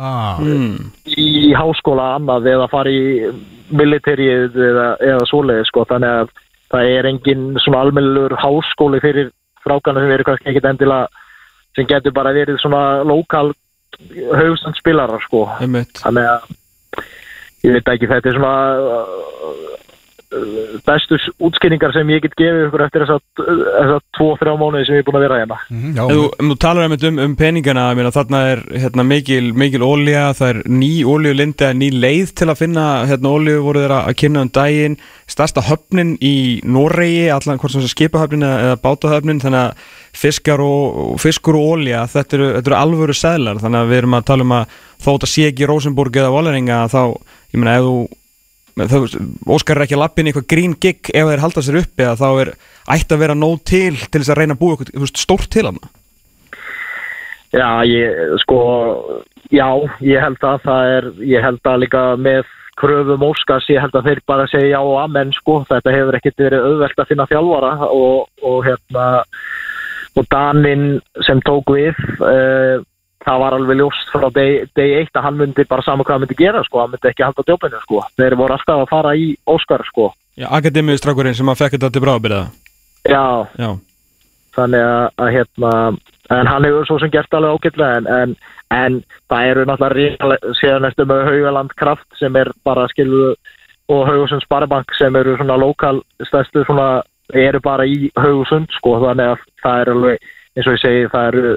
[0.00, 0.90] ah, mm.
[1.12, 3.30] í háskóla annað eða fara í
[3.70, 6.32] militærið eða, eða svoleiði sko þannig að
[6.70, 9.30] það er engin svona almennlur háskóli fyrir
[9.64, 11.26] frákana sem verður kannski ekkit endilega
[11.76, 13.50] sem getur bara verið svona lokal
[14.34, 15.44] haugstandspilarar sko.
[15.60, 16.00] Einmitt.
[16.00, 16.48] Þannig að
[17.66, 18.54] ég veit ekki þetta er svona
[20.86, 25.06] bestu útskýringar sem ég get gefið ykkur eftir þess að tvo-þrjá mánuði sem ég er
[25.08, 25.56] búin að vera hérna.
[25.74, 29.48] Mhm, já, Ef þú, þú talar um, um peningana ég meina, þarna er hérna, mikil,
[29.58, 34.04] mikil ólja það er ný óljulinda, ný leið til að finna hérna, ólju voru þeirra
[34.06, 34.96] að kynna um daginn,
[35.30, 39.90] stærsta höfnin í Noregi, allan hvort sem skipahöfnin eða, bátahöfnin, þannig að
[40.20, 44.16] fiskar og, fiskur og ólja þetta eru, þetta eru alvöru seðlar, þannig að við erum
[44.18, 47.02] að tala um að þó þetta sé ekki Rosenborg eða Voleringa, þá,
[47.50, 48.00] ég meina, ef þú
[49.50, 52.28] Óskar er ekki að lappin eitthvað grín gig ef þeir halda sér uppi að þá
[52.44, 52.52] er
[52.96, 55.82] ætti að vera nóg til til þess að reyna að búa eitthvað stórt til hann
[57.50, 58.60] Já, ég, sko,
[59.50, 59.66] já,
[60.06, 62.44] ég held að það er, ég held að líka með
[62.80, 66.44] kröfum Óskars, ég held að þeir bara segja já og amen, sko, þetta hefur ekkert
[66.44, 69.08] verið auðvelt að finna þjálfara og, og hérna,
[70.14, 70.86] og Danin
[71.26, 72.78] sem tók við, uh,
[73.24, 76.38] það var alveg ljóst frá deg, eitt að hann myndi bara saman hvað hann myndi
[76.38, 79.84] gera, sko, hann myndi ekki halda djópinu, sko, þeir voru alltaf að fara í Óskar,
[79.90, 80.10] sko,
[80.40, 82.42] Já, akademiðstrákurinn sem að fekk þetta til bráðabyrða
[83.10, 83.24] já,
[83.60, 83.70] Já,
[84.56, 85.72] þannig að, að hérna
[86.30, 88.34] en hann hefur svo sem gert alveg ágætlega en, en,
[88.70, 88.98] en
[89.30, 93.32] það eru náttúrulega ríkala- síðan eftir með Haugaland Kraft sem er bara skilu
[93.90, 97.02] og Haugusund Sparabank sem eru svona lokal stærstu svona
[97.34, 101.28] eru bara í Haugusund sko þannig að það er alveg eins og ég segi það
[101.32, 101.52] eru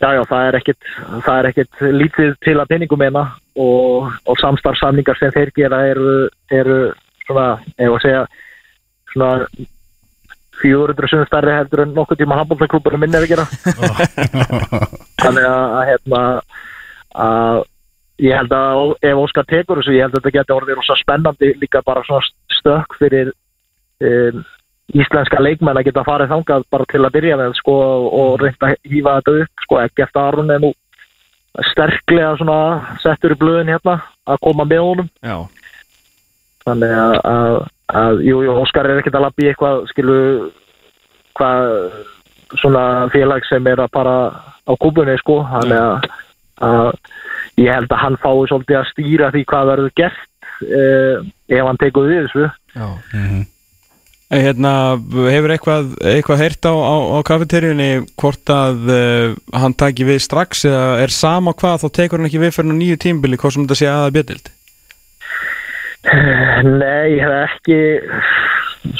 [0.00, 0.88] já já það er ekkit
[1.26, 3.24] það er ekkit lítið til að penningum eina
[3.56, 6.14] og, og samstarfsamningar sem þeir gera eru,
[6.50, 6.78] eru
[7.26, 8.24] svona ef að segja
[9.12, 9.66] svona
[10.60, 13.46] 400 sem stærri heldur en nokkuð tíma handbóltaklúburum minni er að gera.
[15.22, 16.22] Þannig að, að hérna
[17.24, 17.60] að
[18.20, 21.52] ég held að ef Óskar tekur þessu ég held að þetta geti orðið rosa spennandi
[21.62, 22.26] líka bara svona
[22.58, 23.32] stökk fyrir
[24.04, 24.42] um,
[24.96, 27.74] íslenska leikmenn að geta farið þangað bara til að byrja með sko
[28.20, 29.80] og reynda að hýfa þetta upp sko.
[29.84, 30.70] Ekkert Aron er nú
[31.70, 32.60] sterklega svona
[33.02, 35.10] settur í blöðin hérna að koma með honum.
[35.22, 35.36] Já,
[36.66, 37.58] þannig að, að,
[38.02, 40.18] að jú, jú, Óskar er ekkert að lappa í eitthvað skilu
[41.38, 41.70] hvað
[42.58, 42.84] svona
[43.14, 44.16] félag sem er að bara
[44.66, 45.40] á kúbunni sko.
[45.54, 46.10] Þannig að,
[46.66, 51.66] að ég held að hann fái svolítið að stýra því hvað verður gert eh, ef
[51.70, 52.50] hann tekur við þessu.
[52.74, 52.86] Já.
[53.14, 53.48] mhm.
[54.30, 54.94] Hérna,
[55.26, 60.62] hefur eitthvað, eitthvað heyrt á, á, á kafeteríunni hvort að uh, hann taki við strax
[60.70, 63.78] eða er sama hvað þá tekur hann ekki við fyrir nýju tímbili hvort sem þetta
[63.80, 64.52] sé aða bjötild
[66.80, 67.80] Nei, ég hef ekki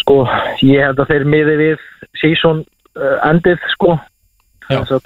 [0.03, 0.19] sko,
[0.67, 1.87] ég held að þeir miði við
[2.19, 2.65] season
[2.99, 3.95] uh, endið sko
[4.67, 4.99] að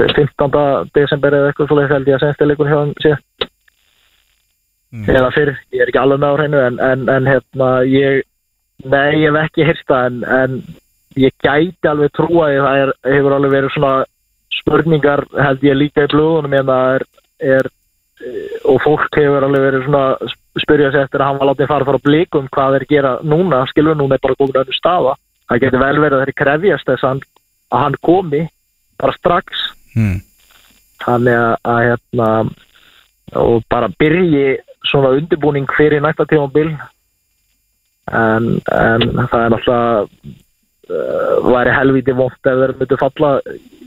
[0.00, 0.56] 15.
[0.96, 3.14] desember eða eitthvað svoleiðis held ég að senstilegur hjá hann sé
[4.90, 5.04] Mm.
[5.06, 8.24] eða fyrr, ég er ekki alveg með á hreinu en, en, en hérna ég
[8.84, 10.60] nei, ég hef ekki hýrsta en, en
[11.18, 13.94] ég gæti alveg trúa að það er, hefur alveg verið svona
[14.60, 16.56] spurningar held ég líka í blöðunum.
[16.60, 17.06] En það er,
[17.56, 17.70] er
[18.24, 21.70] eh, og fólk hefur alveg verið svona að spyrja sig eftir að hann var látið
[21.70, 24.78] fara fara á blikum hvað þeir gera núna, skilur núna er bara komin að önnur
[24.78, 25.18] staða.
[25.50, 27.22] Það getur vel verið að þeir krefjast þess að hann,
[27.70, 28.42] að komi
[29.00, 29.68] bara strax.
[29.90, 30.20] Mm.
[31.04, 32.28] þannig að, að hérna
[33.40, 34.58] og bara byrji
[34.90, 36.72] svona undirbúning fyrir næsta tímabil
[38.10, 40.06] en, en það er náttúrulega
[40.90, 43.32] uh, væri helviti vont ef þeir myndu falla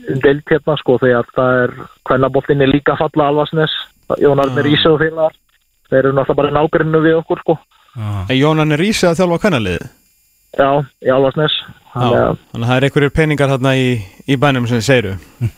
[0.04, 1.74] um deilt hérna sko því að það er
[2.08, 3.74] hvernaboltinni líka falla alvarsnes
[4.20, 5.32] Jónar með Rísa og félagar.
[5.88, 7.54] Þeir eru náttúrulega bara nágrunnu við okkur sko.
[7.96, 8.26] Ah.
[8.28, 9.86] En Jónan er Rísi að þjálfa kannaliðið
[10.58, 10.70] já,
[11.02, 11.54] í alvarsnes
[11.94, 13.90] þannig að það er einhverjir peningar þarna í,
[14.30, 15.52] í bænum sem þið segiru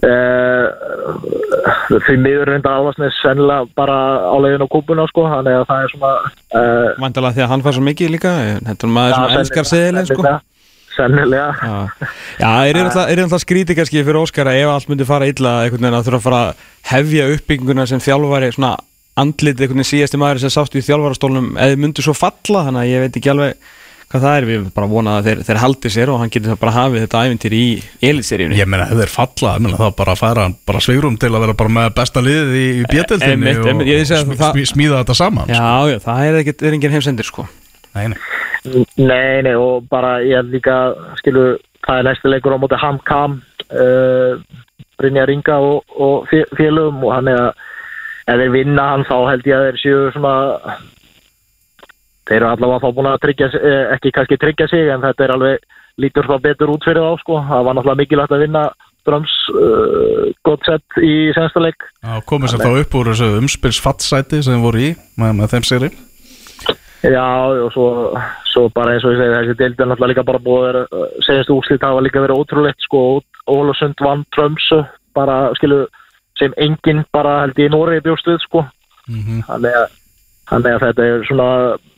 [0.00, 0.39] Uh,
[2.06, 3.96] því miður reynda alvarsnes sennilega bara
[4.30, 7.64] á leiðin á kúpuna sko, þannig að það er svona uh, Vandalega því að hann
[7.66, 8.34] fær svo mikið líka
[8.68, 10.36] Þetta er maður sem elskar seðilin sko.
[10.96, 11.48] sennilega.
[11.62, 12.06] Já,
[12.42, 15.98] Já er alltaf skrítið kannski fyrir Óskar að ef allt myndi fara illa einhvern veginn
[16.00, 18.72] að þurfa að fara að hefja uppbygginguna sem þjálfari svona
[19.20, 22.90] andlit einhvern veginn síðasti maður sem sátt í þjálfarastólnum eða myndi svo falla þannig að
[22.92, 23.70] ég veit ekki alveg
[24.10, 26.72] hvað það er við bara vonað að þeir, þeir haldi sér og hann getur bara
[26.74, 27.64] hafið þetta æfintir í
[28.10, 31.30] elitseríunni Ég meina, ef þeir falla, ég meina, þá bara færa hann bara sveirum til
[31.30, 34.58] að vera bara með besta liðið í, í Einmitt, og, einmitt, ég að sm það-
[34.58, 35.62] sm smíða þetta saman Já,
[35.92, 37.46] já, það er, ekki, er engin heimsendir sko.
[37.94, 38.18] Nei, nei.
[38.98, 40.74] Nei, nei, og bara ég held líka,
[41.22, 41.46] skilu,
[41.86, 43.38] það er næstu leikur á móti Hamkam,
[43.70, 44.42] uh,
[45.00, 47.52] Brynja Ringa og, og fé- félögum og hann er að
[48.30, 50.34] ef þeir vinna hann þá held ég að þeir séu svona,
[52.30, 55.34] þeir eru allavega þá búin að tryggja, eh, ekki kannski tryggja sig en þetta er
[55.34, 55.66] alveg
[56.00, 58.70] lítur svo betur út fyrir þá sko, það var náttúrulega mikilvægt að vinna
[59.08, 61.86] Dröms uh, gott sett í sensta leik.
[62.04, 65.88] Já, komið sér þá upp úr þessu umspilsfattsæti sem voru í með, með þeim sigri.
[67.00, 67.24] Já,
[67.64, 67.86] og svo,
[68.52, 71.08] svo bara eins og ég segi þessi deildi er náttúrulega líka bara búið að vera
[71.24, 73.00] segjast úrslit hafa líka verið ótrúlegt sko,
[73.48, 74.82] Ólasund vann Trömsu
[75.16, 75.86] bara, skilu,
[76.38, 78.66] sem enginn bara held í Nóri bjóst við sko.
[79.08, 79.96] Mm þannig að,
[80.50, 81.48] þannig að þetta er svona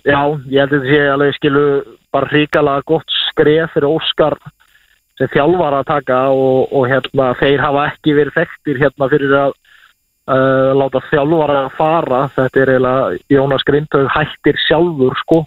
[0.05, 0.20] já,
[0.53, 1.65] ég held að þetta sé alveg skilu
[2.12, 4.37] bara hrikalega gott skref fyrir Óskar
[5.19, 9.53] sem þjálfar að taka og, og hérna þeir hafa ekki verið þekktir hérna fyrir að
[9.53, 12.23] uh, láta þjálfara að fara.
[12.37, 15.43] Þetta er eiginlega Jónas Grindhaug hættir sjálfur sko.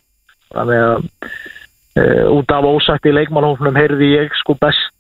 [0.53, 1.10] Þannig að
[2.02, 4.94] uh, út af ósætt í leikmannhófnum heyrði ég sko best.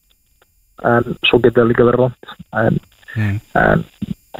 [0.83, 2.83] En svo getur það líka verið rámt en,
[3.15, 3.37] Mm.
[3.55, 3.83] en,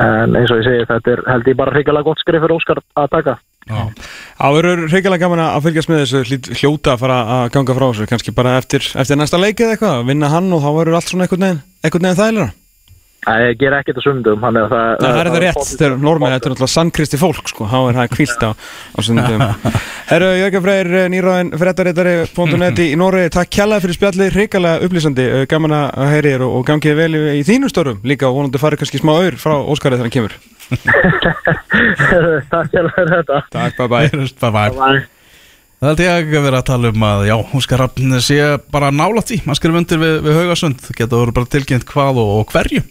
[0.04, 2.82] en eins og ég segi þetta er held ég bara hrigalega gott skrif fyrir Óskar
[3.00, 3.36] að taka
[3.66, 8.10] Það verður reyngilega gaman að fylgjast með þessu hljóta að fara að ganga frá þessu
[8.12, 11.26] kannski bara eftir, eftir næsta leik eða eitthvað vinna hann og þá verður allt svona
[11.26, 11.50] einhvern
[11.82, 12.52] veginn þægilega
[13.26, 16.54] Það ger ekkert að sundum það, Það, það er þetta rétt, þegar normið, þetta er
[16.54, 19.44] náttúrulega sannkristi fólk sko, þá er það kvílt á, á sundum.
[20.12, 25.74] Herru, Jörgur Freyr, nýráðin frettarittari.net í Nóri, takk kjallaði fyrir spjallið, reyngalega upplýsandi eh, gaman
[25.80, 28.84] að heyri þér og, og gangið vel í, í þínu störum líka og vonandi farið
[28.84, 30.38] kannski smá aur frá Óskarið þegar hann kemur
[32.52, 33.42] Takk fyrir þetta.
[33.54, 34.72] Takk, bye bye Heyrjumst, bye bye.
[34.76, 35.04] Bye.
[35.76, 38.38] Það held ég að vera að tala um að já, hún skal rafn sé
[38.74, 40.80] bara nálægt í maður skrifa undir við, við haugasund.
[40.82, 42.86] Það geta verið bara tilkynnt hvað og, og hverju.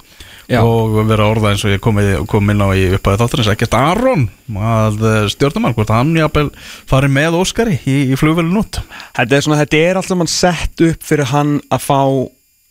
[0.45, 0.59] Já.
[0.61, 1.97] og vera orða eins og ég kom,
[2.29, 3.49] kom inn á í upphæði þáttarins.
[3.55, 4.27] Ekkert Aron
[4.61, 4.99] að
[5.33, 6.51] stjórnumann hvort hann jafnvel
[6.91, 8.83] farið með Óskari í, í flugvelin út?
[9.17, 12.01] Þetta er svona, þetta er alltaf mann sett upp fyrir hann að fá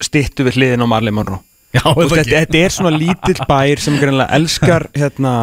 [0.05, 1.41] styttu við hliðin á Marley Monroe
[1.73, 3.97] Já, veist, þetta þetta, er svona lítill bær sem
[4.37, 5.33] elskar hérna,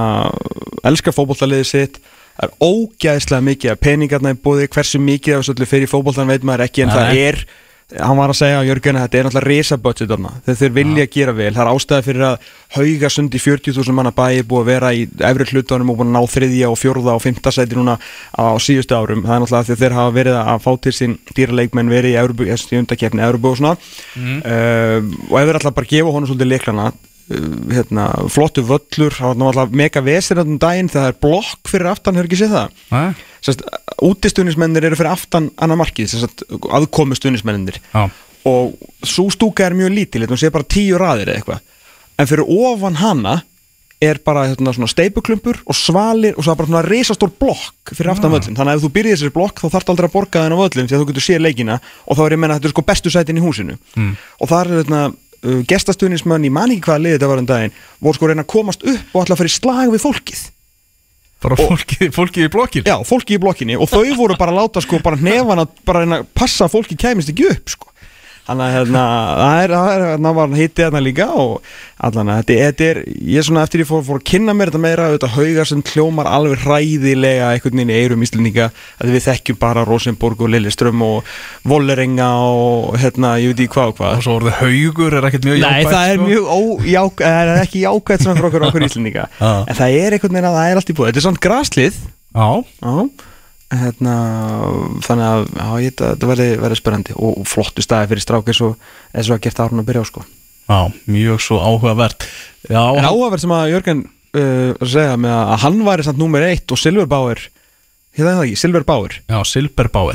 [0.86, 1.98] elskar fótbollaliðið sitt
[2.40, 6.46] það er ógæðislega mikið af peningarna í búði hversu mikið af þessu fyrir fótbollan veit
[6.46, 6.96] maður ekki en Nei.
[6.96, 7.40] það er
[7.98, 10.30] hann var að segja á Jörgen að þetta er náttúrulega risa budget þarna.
[10.46, 11.50] Þegar þeir vilja gera vel.
[11.56, 15.02] Það er ástæði fyrir að hauga sund í 40.000 manna bæi búið að vera í
[15.30, 18.94] efri hlutunum og búið að ná þriðja og fjórða og fymta sæti núna á síðustu
[18.94, 19.24] árum.
[19.26, 22.48] Það er náttúrulega að þeir hafa verið að fá til sín dýraleikmenn verið í, Evrópu-
[22.50, 23.76] í undakefni Európu og svona.
[24.46, 24.98] Uh,
[25.30, 26.94] og ef þeir alltaf bara gefa honum svolítið leiklana uh,
[27.74, 30.40] hérna, flottu völlur það var náttúrulega mega vesir
[34.04, 38.08] útistunismennir eru fyrir aftan annar markið, sest, aðkomu stunismennir Já,
[38.48, 41.62] og svo stúka er mjög lítil, þú sé bara tíu raðir eða eitthvað.
[42.20, 43.40] En fyrir ofan hana
[44.00, 48.14] er bara hérna, svona steipuklumpur og svalir og svo er bara svona risastór blokk fyrir
[48.14, 50.60] aftan völlin, þannig að ef þú byrjir þessari blokk þá þarf aldrei að borga þennan
[50.62, 51.76] völlin því að þú getur séð leikina
[52.06, 53.76] og þá er ég að menna að þetta er sko bestu sætin í húsinu.
[53.96, 54.14] Mm.
[54.40, 57.76] og það er hérna uh, gestastunismann í man ekki hvaða liðið þetta var um daginn
[58.00, 60.42] voru sko reyna að komast upp og alltaf að fara í slag við fólkið
[61.40, 64.82] bara fólki, fólki í blokkin Já, fólki í blokkinni og þau voru bara að láta
[64.84, 67.88] sko bara hnefan að bara að passa að fólki kæmist ekki upp sko.
[68.50, 69.02] Þannig að hérna,
[69.38, 71.68] það er, það er, það var hitti hérna líka og
[72.00, 72.98] allan að þetta, þetta er,
[73.30, 75.84] ég er svona eftir ég fór, fór að kynna mér þetta meira, þetta haugar sem
[75.92, 78.66] hljómar alveg hræðilega einhvern veginn í eirum íslendinga
[78.98, 81.30] að við þekkjum bara Rosenborg og Lilleström og
[81.70, 84.18] Vollerenga og hérna, ég veit ekki hvað og hvað.
[84.18, 86.28] Og svo orðið haugur er ekkert mjög Nei, jákvætt það er sko.
[86.32, 89.28] mjög ójákvæð, það er ekki jákvæð svona fyrir okkur, okkur íslendinga.
[89.70, 92.00] En það er einhvern veginn að það er allt í búið Þetta er svona graslið
[92.34, 92.48] Já,
[92.80, 93.29] Já
[93.70, 94.14] Hérna,
[95.06, 96.46] þannig að já, þetta verði,
[96.80, 98.72] spennandi og, flottu staði fyrir strák eins og
[99.14, 100.24] eins og að gert árun að byrja á sko.
[100.70, 100.80] Já,
[101.10, 102.26] mjög svo áhugavert.
[102.66, 106.46] Já, En áhugaverð sem að Jörgen uh, var segja með að hann væri samt númer
[106.50, 107.46] eitt og Silverbauer
[108.18, 109.38] hérna það ekki, Silverbauer já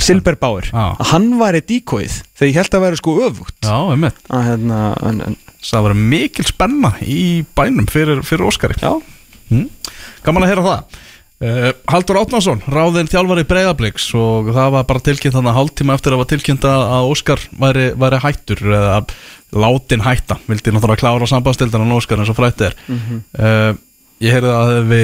[0.03, 0.85] Silverbauer, Já.
[0.99, 3.55] að hann væri díkóið þegar ég held að væri sko öfugt.
[3.63, 4.19] Já, einmitt.
[4.27, 7.19] Að hérna, en, en, Það var mikil spenna í
[7.57, 8.75] bænum fyrir, fyrir Óskari.
[8.83, 8.91] Já,
[9.49, 9.63] mm.
[10.27, 10.99] Gaman að heyra það
[11.91, 16.21] Haldur Átnason, ráðinn þjálfari breyðabliks og það var bara tilkynnt þannig að hálftíma eftir að
[16.21, 18.99] var tilkynnt að að Óskar væri, væri hættur eða
[19.55, 20.39] látin hætta.
[20.47, 22.79] Vildi náttúrulega klára sambandstildana á Óskar eins og frætti er.
[22.87, 23.75] Uh,
[24.23, 24.99] Ég heyrði að hefði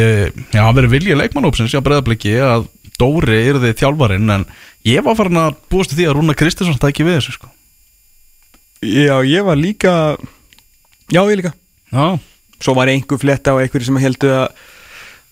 [0.56, 2.70] já, það verið vilja leikmannópsins hjá breyðabliki að
[3.02, 4.46] Dóri yrði þjálfarinn en
[4.88, 7.50] ég var farin að búast því að Rúna Kristinsson tæki við þessu sko.
[8.86, 9.94] Já, ég var líka
[11.12, 11.52] já, ég líka.
[11.92, 12.16] Já,
[12.64, 14.64] svo var einhver fletta á einhverju sem heldur að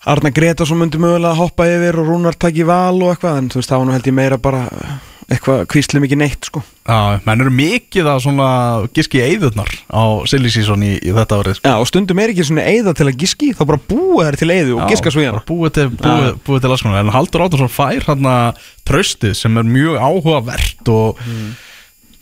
[0.07, 3.71] Arna Gretarsson myndi mögulega hoppa yfir og Rúnar taki val og eitthvað en þú veist
[3.71, 4.61] það var nú held ég meira bara
[5.29, 6.61] eitthvað kvíslum ekki neitt sko.
[6.89, 8.47] Já, menn eru mikið að svona
[8.95, 11.67] giski eðurnar á silly season í, í þetta árið sko.
[11.69, 14.49] Já, og stundum er ekki svona eiða til að giski þá bara búa þær til
[14.55, 18.31] eiðu og giska svo í bara Búið til, til aðskonar En Haldur Átnarsson fær hann
[18.89, 21.21] tröstið sem er mjög áhugavert og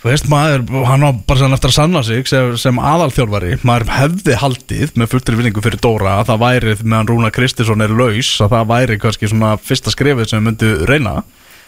[0.08, 3.90] þú veist maður, hann var bara sann eftir að sanna sig sem, sem aðalþjálfari, maður
[3.92, 8.30] hefði haldið með fulltri vinningu fyrir Dóra að það væri meðan Rúna Kristinsson er laus
[8.40, 11.18] að það væri kannski svona fyrsta skrefið sem við myndi reyna.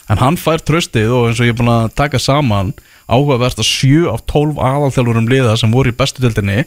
[0.10, 2.72] En hann fær tröstið og eins og ég er búin að taka saman
[3.12, 6.64] áhugavert að 7 af 12 aðalþjálfurum liða sem voru í bestu dildinni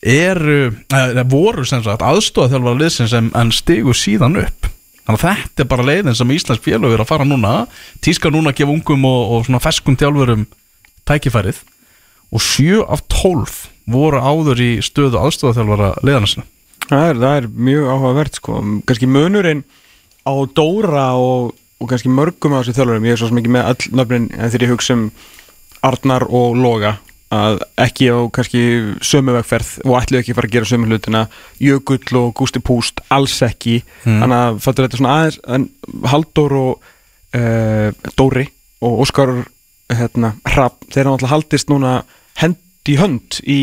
[0.00, 4.72] eru, eða voru sem sagt aðstofað liðsins sem en stigu síðan upp.
[5.04, 7.66] Þannig að þetta er bara leiðin sem Íslands félög er að fara núna.
[8.00, 10.46] Tíska núna að gefa ungum og, og svona feskum þjálfurum
[11.08, 11.62] tækifærið
[12.34, 13.54] og 7 af 12
[13.94, 16.46] voru áður í stöðu aðstofað liðana sinna.
[16.84, 18.60] Það er, það er mjög áhugavert sko.
[18.88, 19.64] Kannski munurinn
[20.24, 23.70] á Dóra og, og kannski mörgum af þessu þjálfurum ég er svo sem ekki með
[23.72, 25.08] öll nöfnin en þegar ég hugsa um
[25.84, 26.96] Arnar og Loga
[27.34, 28.62] að ekki á kannski
[29.04, 31.24] sömu vegferð og ætlu ekki fara að gera sömu hlutina
[31.62, 33.80] Jökull og Gústi Púst alls ekki.
[34.04, 35.66] Þannig að fattur þetta svona aðeins en
[36.12, 36.90] Halldór og
[37.34, 38.46] uh, Dóri
[38.84, 39.34] og Óskar
[39.92, 41.96] hérna, Rapp, þeir hafa alltaf haldist núna
[42.40, 43.60] hend í hönd í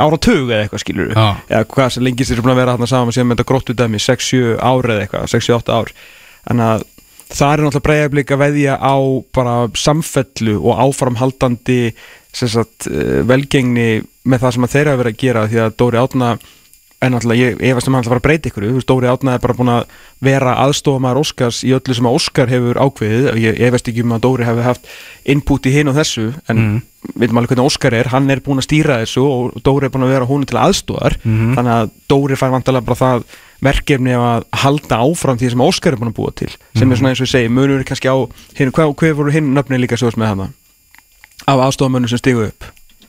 [0.00, 1.26] áratug eða eitthvað skilur Já.
[1.46, 4.56] eða hvað sem lengist eru búin að vera þarna saman með þetta gróttu dæmi 6-7
[4.58, 5.92] ár eða eitthvað 6-7-8 ár
[6.48, 6.84] þannig að
[7.34, 8.96] það er náttúrulega bregðarblik að veðja á
[9.34, 11.78] bara samfellu og áframhaldandi
[12.34, 15.76] sem sagt, eh, velgengni með það sem að þeir hafa verið að gera því að
[15.78, 16.30] Dóri Átna
[17.04, 19.10] en náttúrulega ég efast um að hann að fara að breyta ykkur þú veist, Dóri
[19.10, 19.82] Átna er bara búin að
[20.24, 23.24] vera aðstofamæður Óskars í öllu sem að Óskar hefur ákveðið.
[23.42, 24.84] Ég efast ekki um að Dóri hefur haft
[25.34, 26.76] input í hinn og þessu en mm.
[27.20, 30.06] veitum alveg hvernig Óskar er, hann er búin að stýra þessu og Dóri er búin
[30.06, 33.26] að vera hún til aðstofar þannig að Dóri fær vantalega bara það
[33.64, 36.52] verkefni að halda áfram því sem Óskar er búin að búa til.
[36.76, 38.16] Sem er svona eins og ég segi, munur kannski á
[38.58, 39.12] hinn, hvað, hvað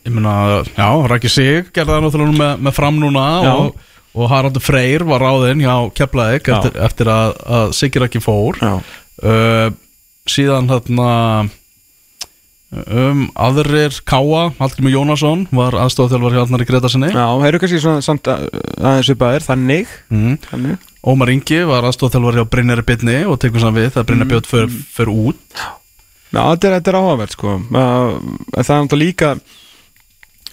[0.05, 3.25] upp Ég meina, já, Raki Sig gerði það náttúrulega með, með fram núna
[3.55, 3.79] og,
[4.13, 8.61] og Haraldur Freyr var ráðinn hjá Keflaðik eftir, eftir að, að Siggi Raki fór.
[8.61, 9.71] Uh,
[10.29, 11.09] síðan hérna
[12.85, 18.29] um, aðrir Káa, Hallgrimur Jónasson var aðstofþjálfar hjá Alnari Gretasinni Já eru kannski svona samt
[18.31, 20.37] að, aðeins uppaðir, þannig, mm.
[20.51, 20.85] þannig.
[21.05, 24.79] Ómar Ingi var aðstofþjálfar hjá Brynjari Bitni og tekur saman við þegar Brynjari Björn fyrir,
[24.97, 25.67] fyrir út.
[26.35, 27.59] Já, þetta er, er áhugavert sko.
[27.69, 28.17] Uh,
[28.51, 29.35] Það er náttúrulega líka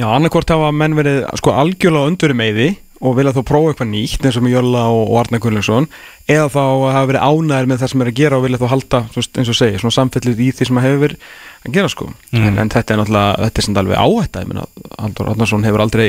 [0.00, 2.70] Já, annarkvort hafa menn verið sko algjörlega undur um eyði
[3.02, 5.88] og vilja þó prófa eitthvað nýtt eins og með Jölla og, og Arnar Gunnlaugsson
[6.30, 9.00] eða þá hafa verið ánæður með það sem er að gera og vilja þó halda,
[9.18, 11.26] eins og segja, svona samfellið í því sem hefur verið
[11.66, 12.08] að gera sko.
[12.30, 14.64] En, en þetta er náttúrulega, þetta er sem alveg áhætta ég meina,
[15.02, 16.08] Haldur Arnarsson hefur aldrei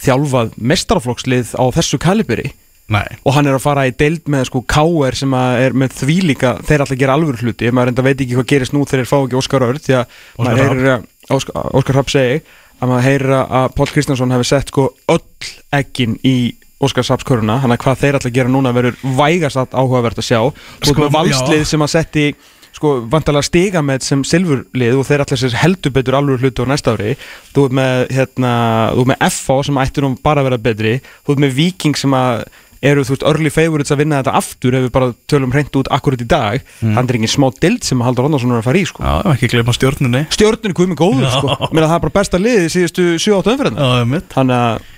[0.00, 2.52] þjálfað mestaraflokkslið á þessu kaliberi
[2.90, 5.14] Nei, og hann er að fara í deild með sko K.R.
[5.14, 8.48] sem er með því líka þeir alltaf gera alvöru hluti, maður enda veit ekki hvað
[8.50, 11.68] gerist nú þegar þeir fá ekki Óskar Örd því að Óskar maður heyrir að Óskar,
[11.78, 12.40] Óskar Rapp segi
[12.80, 16.36] að maður heyrir að Páll Kristjánsson hefur sett sko öll ekkin í
[16.80, 20.40] Óskar Rappsköruna, hann að hvað þeir alltaf gera núna verður vægast allt áhugavert að sjá.
[20.88, 21.68] Sko, valslið já.
[21.68, 22.24] sem að setti
[22.72, 26.70] sko vantalega stiga með sem silfurlið og þeir allir sér heldur betur alvöru hluti á
[26.70, 27.18] næsta ári.
[27.52, 28.52] Þú ert með hérna,
[28.94, 30.94] þú ert með FH sem ætti nú bara að vera betri.
[31.26, 32.46] Þú ert með Viking sem að
[32.82, 35.90] eru þú veist early favorites að vinna þetta aftur ef við bara tölum hreint út
[35.92, 36.94] akkurat í dag Mm.
[36.96, 39.02] hann er engin smá dild sem Haldur Ronnarsson er að fara í sko.
[39.04, 41.34] Já, ekki gleyma stjórnunni stjórnir komið góður Já.
[41.36, 41.68] sko.
[41.74, 44.88] Meina, það er bara besta liðið í síðustu 7-8 umferðina þannig að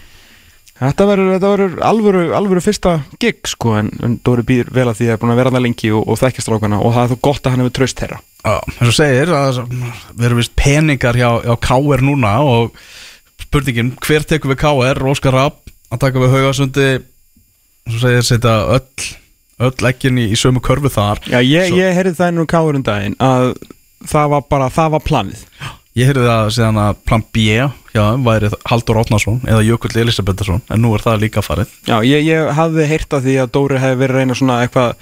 [0.83, 2.93] þetta verður, alvöru, alvöru fyrsta
[3.23, 5.63] gig sko, en, en Dóri býr vel að því að er búin að vera hann
[5.63, 8.19] lengi og, og þekkja strákana og það er þó gott að hann hefur tröst þeirra
[8.43, 9.61] Já, eins og segir að
[10.19, 12.73] við erum vist peningar hjá, hjá KR núna og
[13.45, 15.61] spurningin, hver tekur við KR Óskar Rapp,
[15.93, 16.89] að taka við Haugasundi
[17.89, 19.11] og segir, setja öll
[19.63, 21.21] öll ekkin í, sömu körfu þar.
[21.31, 23.53] Já, ég, Svo- ég heyrði það ennum káur um daginn að
[24.11, 25.45] það var bara, það var planið.
[25.95, 30.81] Ég heyrði það síðan að plan B já, væri Haldur Átnarsson eða Jökull Elisabetharsson, en
[30.83, 31.75] nú er það líka farið.
[31.87, 34.95] Já, ég, ég hafði heyrt af því að Dóri hefði verið að reyna svona eitthvað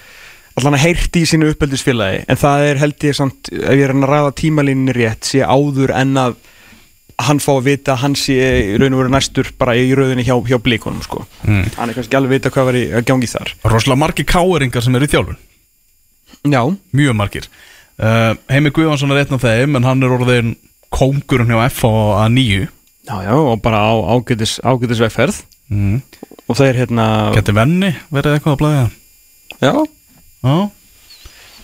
[0.58, 3.94] allan að heyrt í sínu uppeldisfélagi en það er held ég samt, ef ég er
[3.94, 6.34] að ræða tímalínni rétt, sé áður en að
[7.28, 10.24] hann fá að vita að hann sé í raun og veru næstur bara í rauðinni
[10.26, 11.24] hjá, hjá blíkonum sko.
[11.44, 11.76] mm.
[11.76, 13.52] hann er kannski alveg vita hvað var í að gangi þar.
[13.66, 15.40] Rosalega margir KR-ingar sem eru í þjálfun.
[16.50, 16.62] Já,
[16.96, 17.48] mjög margir.
[18.00, 20.54] Uh, Heimi Guðvansson er einn af þeim en hann er orðin
[20.94, 25.42] kóngurinn hjá F að nýju já, já, og bara á ágætis, ágætis vegferð.
[25.70, 26.00] Mm.
[26.50, 27.04] og það er hérna
[27.36, 28.86] Geti venni verið eitthvað að blæða
[29.60, 29.74] Já,
[30.40, 30.54] Já.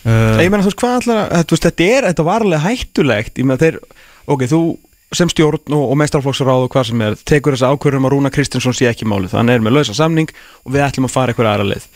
[0.07, 3.41] Uh, ég meina þú veist hvað allar að, veist, þetta er, þetta var alveg hættulegt.
[3.41, 3.79] Ég meina þeir,
[4.31, 4.61] ok, þú
[5.15, 8.75] sem stjórn og, og meistarflokksráð og hvað sem er tekur þessa ákvörðum að Rúna Kristinsson
[8.77, 9.37] sé ekki málið.
[9.37, 10.33] Þannig er með lausa samning
[10.65, 11.87] og við ætlum að fara eitthvað aðra leið.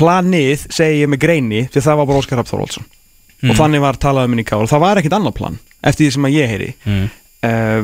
[0.00, 2.88] Planið segi ég með greini því það var bara Óskar Rapp Þorvaldsson
[3.40, 6.04] og þannig var talað um henni í ká og það var ekkit annað plan eftir
[6.04, 6.70] því sem að ég heyri.
[6.84, 7.06] Mm.
[7.48, 7.82] uh,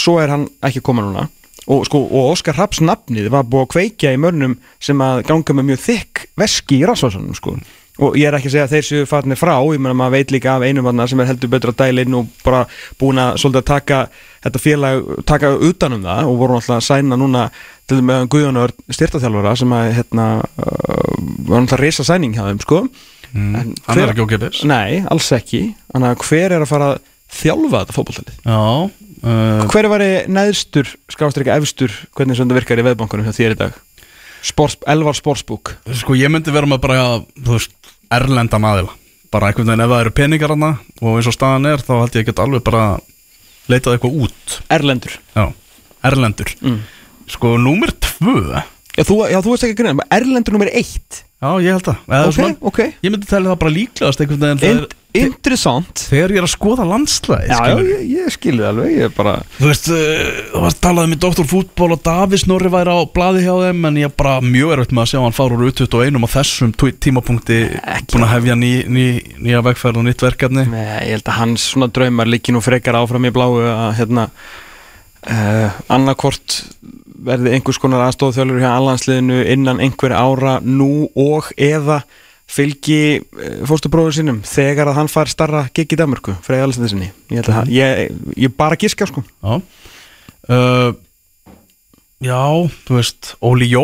[0.00, 1.28] svo er hann ekki koma núna.
[1.64, 5.56] Og, sko, og Óskar Rapps nafnið var búið að kveikja í mönnum sem að ganga
[5.56, 7.54] með mjög þykk veski í rasvarsanum sko.
[8.02, 10.32] Og ég er ekki að segja að þeir séu farnir frá ég meina maður veit
[10.34, 12.64] líka af einum sem er heldur betur að dæla inn og bara
[12.98, 13.98] búin að svolítið að taka
[14.44, 17.44] þetta félag, taka utanum það og voru alltaf að sæna núna
[17.86, 21.14] til og með Guðjónur styrtaþjálfara sem að hérna, uh,
[21.48, 22.86] var alltaf reysa sæning hjá þeim sko
[23.34, 23.54] Mm.
[23.58, 24.22] En hver- er ekki
[24.70, 27.00] Nei, alls ekki Þannig að hver er að fara að
[27.34, 28.36] þjálfa þetta fótballtalið?
[28.46, 28.60] Já
[29.26, 33.80] uh, Hver var neðstur, skástríka efstur hvernig þetta virkar í veðbankunum hjá þér í dag?
[34.44, 37.00] Sports, Elvar Sportsbook Sko ég myndi vera með bara
[37.34, 37.58] þú
[38.14, 38.94] veist, erlendan aðila.
[39.34, 40.70] Bara einhvern veginn ef það eru peningar hana
[41.02, 42.84] og eins og staðan er þá held ég get alveg bara
[43.70, 44.56] leitað eitthvað út.
[44.76, 45.16] Erlendur.
[45.34, 45.44] Já,
[46.06, 46.52] erlendur.
[46.62, 46.80] Mm.
[47.34, 48.62] Sko númer tvö.
[48.94, 51.24] Já, þú, já, þú veist ekki að greina, Erlendur nummer eitt.
[51.42, 51.96] Já, ég held það.
[52.06, 52.78] Eða Ok, svona, ok.
[53.02, 56.00] Ég myndi tala það bara líklegast einhvern veginn In, þegar, Interessant.
[56.10, 59.12] Þegar ég er að skoða landslæði Já, já, ég, ég skilði það alveg, ég er
[59.14, 61.46] bara Þú veist, uh, þú varst talaði með Dr.
[61.52, 64.96] Fútból og Davís Norri væri á blaði hjá þeim en ég er bara mjög erfitt
[64.96, 67.60] með að sjá hann fara úr U21 á þessum tí- tímapunkti
[68.10, 69.06] búin að hefja ný, ný,
[69.38, 70.66] nýja vegferð og nýtt verkefni.
[70.74, 74.26] Nei, ég held að hans svona draumar líki nú frekar áfram í bláu að hérna
[75.30, 76.58] uh, annarkort
[77.24, 82.02] verði einhvers konar aðstofþjálfur hjá allansliðinu innan einhver ára nú og eða
[82.50, 87.48] fylgi uh, fóstubróður sínum þegar að hann fær starra gig í Danmörku freyja allinsinni ég,
[87.48, 89.24] hann- ég, ég bara giska sko.
[89.42, 89.60] Já.
[90.48, 90.92] Uh,
[92.24, 92.40] Já,
[92.86, 93.82] þú veist, Óli Jó?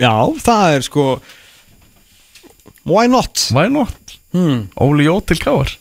[0.00, 1.02] Já, það er sko
[2.88, 3.48] why not?
[3.52, 4.14] Why not?
[4.32, 4.68] Hmm.
[4.80, 5.74] Óli Jó til káar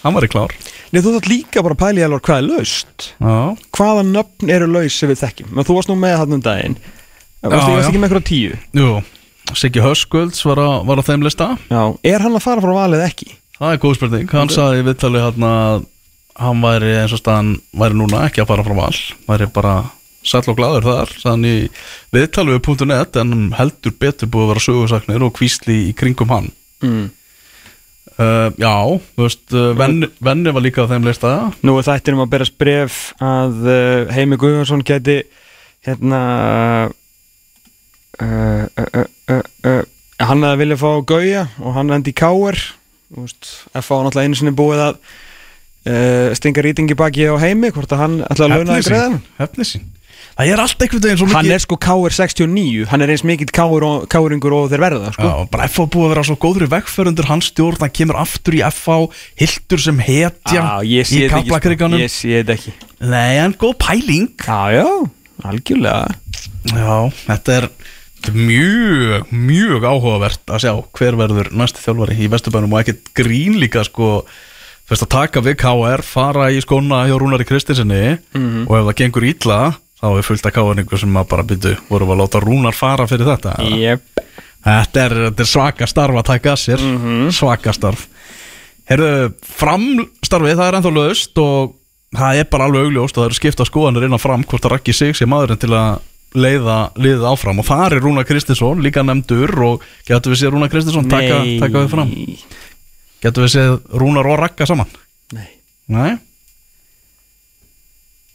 [0.00, 0.54] Hann var í klár.
[0.94, 3.08] Nei, þú þátt líka bara að pæla í alvar hvað er laust.
[3.20, 3.34] Já,
[3.76, 5.50] hvaða nöfn eru laus sem við þekkjum?
[5.52, 6.76] Men þú varst nú með hann um daginn.
[7.44, 8.56] Ég varst ekki með eitthvað tíu?
[8.80, 8.88] Jú
[9.58, 11.54] Siggi Höskulds var, var á þeim lista.
[11.70, 13.30] Já, er hann að fara frá valið ekki?
[13.60, 14.28] Það er góð spurning.
[14.32, 15.86] Hann sagði í viðtali hann að
[16.40, 19.00] hann væri eins og staðan væri núna ekki að fara frá val.
[19.28, 19.74] Væri bara
[20.24, 21.54] sæll og gladur þar sagðan í
[22.14, 26.48] viðtali við .net en heldur betur búið að vera sögursaknir og kvísli í kringum hann.
[26.84, 27.10] Mm.
[28.16, 28.74] uh, Já,
[29.16, 31.34] þú veist uh, venni, venni var líka á þeim lista.
[31.60, 35.20] Nú er þættinum að berast bref að uh, Heimi Guðjónsson geti
[35.84, 36.96] hérna uh, uh, uh, uh, uh,
[40.20, 42.58] hann hefði viljað fá Gauja og hann endi í Káer
[43.10, 44.02] F.A.
[44.04, 48.46] náttúrulega einu sinni búið að uh, stinga rýtingi baki á Heimi hvort að hann ætla
[48.46, 49.88] að launa að greiða hann Hefni sín.
[50.40, 53.24] Það er allt einhvern veginn svo Hann mikið er sko Káer 69 hann er eins
[53.24, 55.26] og- Káeringur og þeir verða sko.
[55.26, 58.54] Já, bara FH búið að vera svo góður í vegferundur hans stjórn, hann kemur aftur
[58.56, 59.10] í FH
[59.40, 61.34] Hildur sem hetja ég sé í sko.
[61.40, 62.72] kaplakriganum Ég sé þetta ekki.
[63.00, 64.28] Nei, en góð pæling.
[64.46, 64.86] Já, já,
[65.44, 66.14] algjörlega.
[66.70, 67.68] Já, þetta er
[68.34, 73.84] mjög, mjög áhugavert að sjá hver verður næsti þjálfari í Vesturbænum og ekkert grín líka
[73.86, 74.24] sko.
[74.90, 78.66] Fyrst að taka við KR, fara í skóna hjá Rúnari Kristinsinni Mhm.
[78.68, 79.58] og ef það gengur illa,
[80.02, 83.06] þá er fullt af KR-ningu sem að bara byttu, vorum við að láta Rúnar fara
[83.06, 83.54] fyrir þetta.
[83.78, 84.02] Jep.
[84.64, 87.30] Þetta er, þetta er svaka starf að taka að sér.
[87.32, 88.06] Svaka starf.
[88.90, 91.74] Herðu, framstarfið, það er ennþá lögst og
[92.16, 94.92] það er bara alveg augljóst og það eru skipta skoðanir innan fram hvort að Raggi
[94.92, 96.00] sig sé maðurinn til að
[96.36, 97.60] leiða liðið áfram.
[97.62, 101.84] Og það er Rúna Kristinsson líka nefndur og getur við séð Rúna Kristinsson taka, taka
[101.84, 102.10] við fram?
[103.24, 104.90] Getur við séð Rúnar og Ragga saman?
[105.36, 105.48] Nei.
[105.90, 106.10] Nei?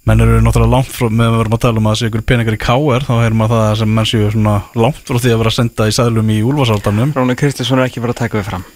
[0.06, 2.10] Menn eru náttúrulega langt frá með að við verum að tala um að það sé
[2.12, 5.32] ykkur peningar í KR þá heyrum að það sem menn séu svona langt frá því
[5.34, 8.38] að vera að senda í sæðlum í Úlfarsaldanum Róni Kristinsson er ekki verið að taka
[8.38, 8.68] við fram.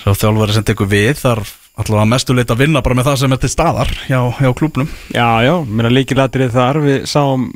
[0.00, 1.42] Svo þjálfari sem tekur við þar
[1.80, 4.48] alltaf að mestu leita að vinna bara með það sem er til staðar hjá, hjá
[4.56, 6.80] klúbnum Já, já, mér er líkilatrið þar.
[6.86, 7.46] Við sáum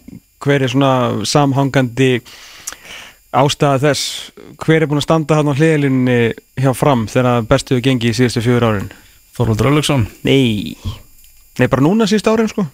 [0.44, 0.92] hver er svona
[1.28, 2.18] samhangandi
[3.34, 4.04] ástæða þess?
[4.62, 6.18] Hver er búin að standa hann á hliðlinni
[6.60, 8.92] hjá fram þegar bestuðu gengi í síðustu fjögur árin?
[9.34, 10.76] Þorvaldur Öllugson Nei.
[11.58, 12.66] Nei, bara núna síðustu árin sko.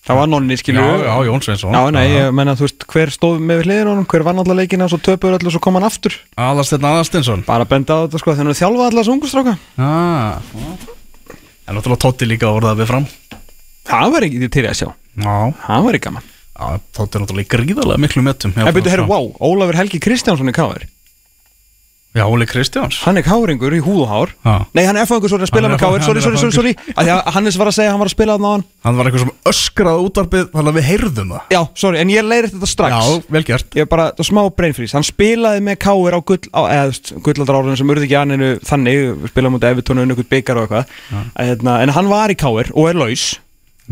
[0.00, 1.74] Það var nonni, Já, skilju já, Jón Sveinsson.
[1.76, 4.94] Já, nei, ég menna, þú veist, hver stóð með honum, hver vann alla leikina og
[4.94, 6.16] svo töpuður öllu og svo kom hann aftur.
[6.40, 10.40] Aðarsteinn Aðarsteinsson Bara að benda á þetta, sko, þannig að þjálfa alla þessu ungustráka ah.
[11.68, 13.10] En náttúrulega Totti líka orðað við fram.
[13.90, 14.88] Það var ekki til að sjá,
[15.20, 15.36] Já,
[15.66, 16.29] það var ekki gaman
[16.96, 20.88] Totti er náttúrulega gríðarlega miklu metum En byrju, herru, wow, Ólafur Helgi Kristjánsson er káður
[22.10, 22.96] Já, Óli Kristjáns.
[23.06, 24.30] Hann er káringur í húð og hár.
[24.42, 24.54] Já.
[24.74, 26.54] Nei, hann er F-fangur, sorry, að spila Hann er með F- Sorry, er sorry, sorry,
[26.56, 26.94] sorry.
[26.98, 28.54] Að Hannes var að segja að hann var að spila þarna á
[28.88, 31.44] hann var eitthvað sem öskraði útvarpið Þannig að við heyrðum það.
[31.54, 32.96] Já, sorry, en ég leiði þetta strax.
[32.98, 33.68] Já, vel gert.
[33.78, 36.82] Ég er bara, það var smá brainfreeze Hann spilaði með káir á gull á, eða,
[36.82, 39.14] þú veist, gullaldar árunum sem urði ekki anninu þannig.
[39.30, 40.98] Spilaði mútið Evertón og unnukut byggar og eitthvað.
[41.14, 43.28] Að, hérna, En hann var í káir og er laus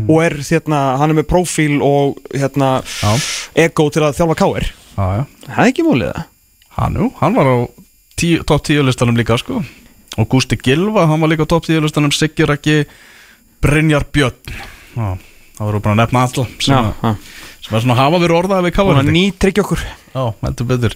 [0.07, 3.11] Og er, hérna, hann er með prófíl og, hérna, Já.
[3.65, 5.25] ego til að þjálfa káir Það
[5.57, 6.27] er ekki mólið það
[6.79, 7.57] Hann, hann var á
[8.19, 9.59] tíu, top 10 listanum líka sko.
[10.19, 12.85] Og Gústi Gilva, hann var líka á top 10 listanum Sigur ekki
[13.59, 14.53] Brynjar Björn.
[14.95, 15.17] Já,
[15.57, 17.17] það voru bara að nefna alla sem,
[17.65, 19.83] sem er svona hafa verið orðað við Og káar hann nýtryggja okkur.
[20.13, 20.95] Já, heldur betur.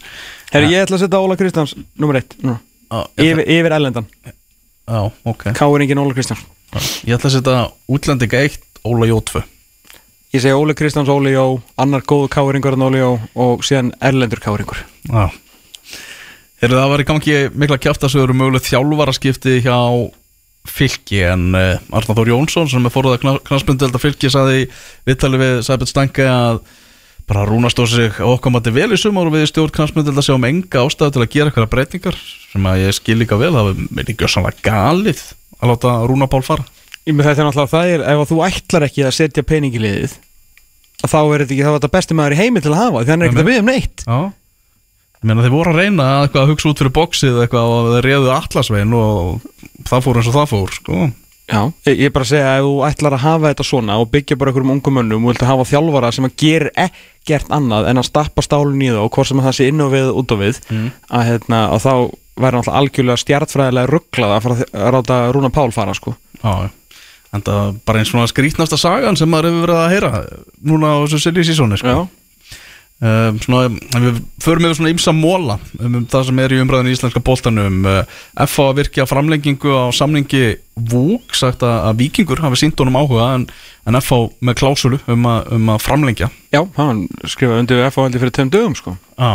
[0.54, 2.56] Herri, ég ætla að setja Óla Kristjáns, nummer eitt nú.
[2.88, 5.02] Já, ég ætla, yfir, yfir ellendan já,
[5.34, 5.48] ok.
[5.60, 6.46] Káringin Óla Kristjáns.
[7.04, 9.44] Ég ætla að setja útlendinga 1 Óla Jó 2
[10.34, 14.42] Ég segi Óli Kristjáns, Óli Jó, annar góðu káringur en Óli Jó og síðan erlendur
[14.42, 14.80] káringur.
[15.06, 15.30] Já.
[16.58, 19.78] Þegar það var í gangi mikla kjaftasögur um mögulegt þjálfaraskipti hjá
[20.66, 24.66] fylki en uh, Arnar Þór Jónsson sem er fóruða knastbundelda fylki saði
[25.06, 26.62] viðtali við Sæbjörn Stange að
[27.30, 31.14] bara rúnast á sig okkamandi vel í sumar og við stjórn knastbundelda sjáum enga ástæðu
[31.14, 32.18] til að gera eitthvað breytingar
[32.50, 33.70] sem að ég skil líka vel það
[34.02, 35.28] er ekki sannlega galið
[35.60, 36.66] að láta Rúna Pál fara
[37.04, 39.76] Ég með þetta er náttúrulega það er ef að þú ætlar ekki að setja pening
[39.76, 40.14] í liðið
[41.04, 43.26] að þá er þetta ekki þá þetta besti maður í heimi til að hafa hann
[43.26, 44.06] er ekkert að við um neitt.
[44.08, 44.20] Já.
[45.24, 48.08] Ég meina þeir voru að reyna að, að hugsa út fyrir bóksið eitthvað og þeir
[48.08, 49.44] reyðu allasvein og
[49.88, 51.02] það fór eins og það fór sko.
[51.44, 51.60] Já,
[51.90, 54.38] ég, er bara að segja að ef þú ætlar að hafa þetta svona og byggja
[54.40, 58.08] bara einhverjum ungum mönnum og vilt hafa þjálfara sem að gerir ekkert annað en að
[58.08, 60.62] stappa stálun í það og hvort sem það sé inn og við út og við
[60.72, 61.94] að, hérna, að þá
[62.40, 66.16] væri náttúrulega algjörlega stjartfræðilega rugglað að að ráta Rúna Pál fara sko.
[66.40, 66.72] Já,
[67.34, 70.12] en það bara eins svona skrítnasta sagan sem maður hefur verið að heyra
[70.70, 71.96] núna á þessu silly seasoni sko.
[73.04, 73.64] um, svona,
[74.00, 77.24] við förum yfir svona ymsa móla um, um það sem er í umræðinu í íslenska
[77.26, 77.80] boltanum.
[77.90, 78.04] Uh,
[78.46, 80.44] FH að virkja framlengingu á samlingi
[80.94, 83.48] VÚK sagt að, að Víkingur hafi sínt honum áhuga en,
[83.90, 86.30] en FH með klásulu um, að- um að framlengja.
[86.54, 88.96] Já, hann skrifaði undir FH heldur fyrir tveim dögum sko.
[89.18, 89.34] Já,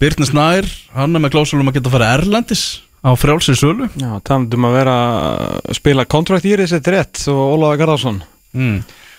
[0.00, 2.64] Birnir Snær hann er með klásulu um að geta að fara erlendis
[3.06, 7.82] á frjálsir sölu Já, talandum að vera að spila kontrakt í þessi rétt og Ólaður
[7.82, 8.22] Garðarsson
[8.56, 8.78] mm.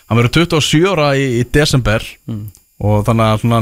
[0.10, 2.04] hann verður 27 ára í, í desember
[2.84, 3.62] og þannig að svona,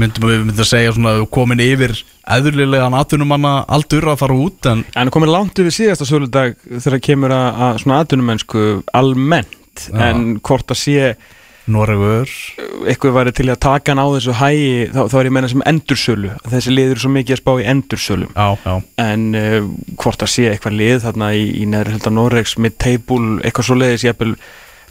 [0.00, 1.94] myndum við myndum að segja svona komin yfir
[2.34, 7.36] eðurlilegan atvinnumanna aldur að fara út en En komin langt yfir síðasta söludag þegar kemur
[7.36, 8.66] að, að svona atvinnumennsku
[8.96, 10.10] almennt Já.
[10.10, 11.14] en hvort að sé
[11.70, 12.28] Noregur.
[12.84, 15.64] Eitthvað væri til að taka hann á þessu hægi þá, þá er ég meina sem
[15.70, 16.32] endursölu.
[16.52, 18.28] Þessi lið eru svo mikið að spá í endursölu.
[18.34, 18.74] Já, já,
[19.06, 19.56] en uh,
[20.02, 24.06] hvort að sé eitthvað lið þarna í, í neðri hluta Noregs mid-table, eitthvað svo leiðis
[24.10, 24.36] jafnvel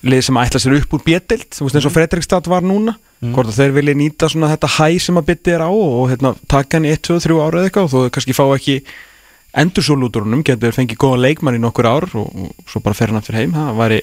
[0.04, 2.98] lið sem ætla sér upp úr bjettild þú veist eins og Fredrikstad var núna.
[3.24, 6.10] Hvort að þeir vilja nýta svona þetta hæ sem að bytti er á og, og
[6.12, 8.82] hérna, taka hann í 1, 2, 3 ára eða eitthvað og þú kannski fá ekki
[9.54, 12.98] endursölu út úr honum, getur fengið góða leikmann í nokkur ár og, og svo bara
[12.98, 13.54] fer hann aftur heim.
[13.54, 14.00] Það væri,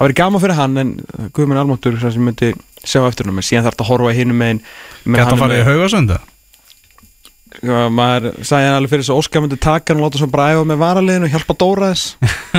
[0.00, 0.92] væri gaman fyrir hann en
[1.36, 2.52] Guðmund Almáttur sem myndi
[2.84, 4.62] sjá eftir hann en síðan þarf þetta að horfa hinum megin
[5.06, 6.20] geta að fara í haugasönda
[7.90, 10.52] maður sagði hann alveg fyrir þess að Óskar myndi taka hann og láta svo bara
[10.54, 12.14] æfa með varaliðinu og hjálpa Dóra þess.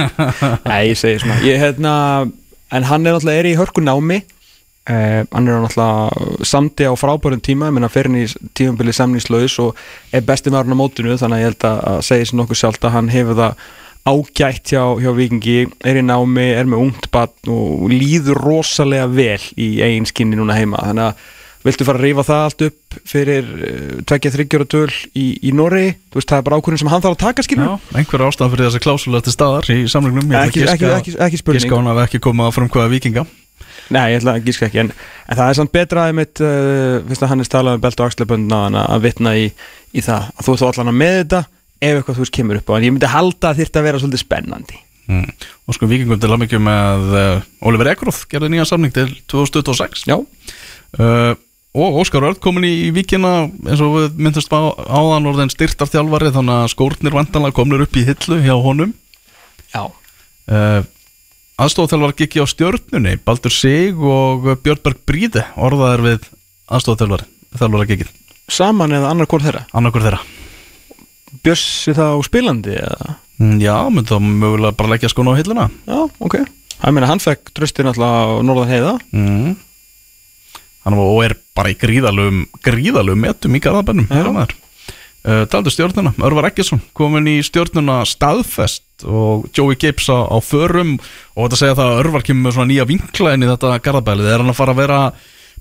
[0.67, 1.93] Nei, ég segi svona ég, hérna,
[2.71, 4.21] En hann er náttúrulega er í hörku námi
[4.91, 8.27] eh, Hann er náttúrulega samti á frábærum tíma Ég menna fyrir hann í
[8.57, 9.79] tímabili samningslaus og
[10.11, 12.87] er besti maðurinn á mótinu þannig að ég held að, að segja sér nokkuð sjálft
[12.89, 13.67] að hann hefur það
[14.11, 19.43] ágætt hjá, hjá Vikingi er í námi, er með ungt barn og líður rosalega vel
[19.61, 21.29] í eigin skinni núna heima þannig að
[21.61, 25.91] Viltu fara að rífa það allt upp fyrir uh, tveggja þryggjóra töl í, í Norri?
[26.09, 27.75] Þú veist, það er bara ákvörðin sem hann þarf að taka, skilur?
[27.93, 30.97] Einhver ástæðan fyrir þessi klásula til staðar í samlingnum Ég ætla að Ekki, ekki, giska-
[30.97, 31.61] ekki, ekki spurning.
[31.61, 33.25] Giska hún hafi ekki komað að frumkvæða vikinga
[33.91, 34.91] Nei, ég ætla að gíska ekki En,
[35.27, 38.03] en það er samt betra að mitt uh, Fyrst að hann er talað um belt
[38.03, 39.49] og axlaböndna að, vitna í,
[39.91, 41.41] í það að þú ert allan að með þetta
[41.81, 42.73] ef eitthvað þú veist kemur upp á.
[42.77, 44.81] En ég myndi halda að að vera svolítið spennandi.
[45.09, 45.29] Mm.
[45.65, 50.19] Og sko vikingum til aðmyggjum með uh, Oliver Ekroth gerði nýja samning til 2026 Já,
[50.21, 51.33] uh,
[51.71, 56.57] Og Óskar Örd komin í vikina eins og við myndast á áðan orðin styrtarþjálfari þannig
[56.65, 58.91] að skórnir vantanlega komnir upp í hillu hjá honum.
[59.71, 59.85] Já.
[60.51, 60.81] Uh,
[61.61, 66.23] Aðstofþjálfar gikki á stjörnunni Baldur Sig og Björnberg Bríði orðaðir við
[66.73, 67.27] aðstofþjálfari
[67.59, 68.09] þjálfara gikið,
[68.51, 69.61] Saman eða annar hvort þeirra?
[69.77, 70.21] Annarkur þeirra.
[71.45, 73.13] Bjössi þá spilandi eða?
[73.41, 75.67] Mm, Já, myndi þá mögulega bara leggja skona á hilluna.
[75.85, 76.39] Já, ok.
[76.81, 78.93] Það meina hann fekk tröstin alltaf á Norðan heiða.
[79.13, 79.53] Mm.
[80.81, 86.49] Hann var og er bara í gríðalum gríðalum metum í garðabennum uh, Taldu stjórnuna, Örvar
[86.49, 90.95] Eggesson komin í stjórnuna staðfest og Joey Gibbs á, á förum
[91.35, 94.29] og þetta segja það að Örvar kemur með svona nýja vinkla inn í þetta garðabælið,
[94.33, 94.99] er hann að fara að vera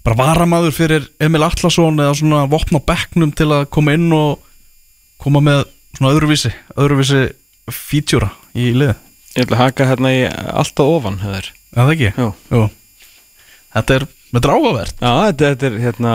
[0.04, 4.38] bara varamaður fyrir Emil Atlasson eða svona vopna á bekknum til að koma inn og
[5.20, 5.64] koma með
[5.98, 7.22] svona öðruvísi, öðruvísi
[7.70, 8.94] feature í liði,
[9.36, 11.50] Ég ætla að haka hérna í alltaf ofan hefur.
[11.76, 12.08] það ekki?
[12.18, 12.30] Jú.
[12.50, 12.62] Jú.
[13.76, 16.14] Þetta er með drágavert Já, þetta, þetta er hérna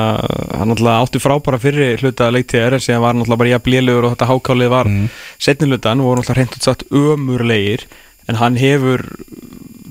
[0.56, 4.16] hann náttúrulega átti frábæra fyrri hluta leiktíðar en síðan var náttúrulega bara jafn lélugur og
[4.16, 5.06] þetta hákálið var mm.
[5.48, 7.88] setni hlutan og voru náttúrulega hreint út sagt ömurlegir
[8.30, 9.06] en hann hefur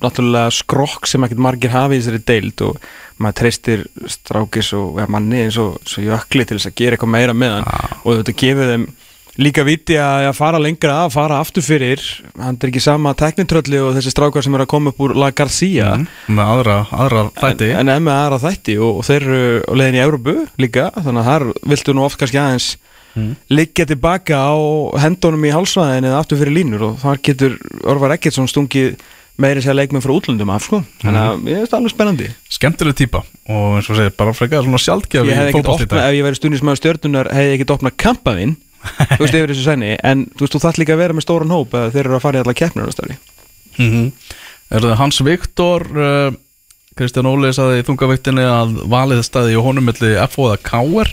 [0.02, 2.90] náttúrulega skrokk sem ekkert margir hafi í þessari deild og
[3.22, 7.14] maður treystir strákis og ja, manni eins og, svo jökli til þess að gera eitthvað
[7.14, 8.86] meira með hann og þetta gefur þeim
[9.40, 12.02] líka viti að að fara lengra að fara aftur fyrir.
[12.38, 15.32] Hann er ekki sama teknitrölli og þessi strákar sem er að koma upp úr La
[15.34, 15.94] Garcia.
[15.98, 16.08] Mm.
[16.38, 17.70] með aðra, aðra þætti.
[17.74, 21.22] en, en með aðra þætti og, og þeir eru á leiðin í Európu líka þannig
[21.22, 22.74] að þar viltu nú oft kannski aðeins
[23.48, 24.54] liggja tilbaka á
[25.04, 28.96] hendunum í hálsvæðin eða aftur fyrir línur og þar getur Örvar Eggertsson stungið
[29.38, 30.80] meiri sér leikmenn frá útlöndum af sko.
[31.02, 32.28] Þannig að ég veist alveg spennandi.
[32.54, 36.18] Skemmtileg típa og eins og segir bara frekar svona sjaldgef ég hef ekkert opnað, ef
[36.18, 38.54] ég væri stundismæður stjörnunar hef ég ekkert opnað kampaðinn
[39.16, 41.54] þú veist yfir þessu senni en þú veist þú þarf líka að vera með stóran
[41.54, 44.08] hóp eða þeir eru að fara í alla keppnir mm -hmm.
[44.70, 46.32] er það Hans Viktor uh,
[46.94, 51.10] Kristján Óli saði í þungaviktinni að valið staði í honum milli FO eða KR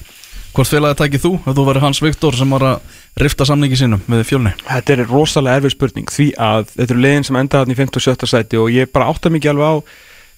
[0.52, 2.80] hvort félagið tækið þú ef þú verið Hans Viktor sem var að
[3.24, 7.28] rifta samningi sínum með fjölni Þetta er rosalega erfið spurning því að þetta eru liðin
[7.28, 7.94] sem enda þarna í 5.
[7.96, 8.30] og 7.
[8.30, 9.76] sæti og ég bara átta mikið alveg á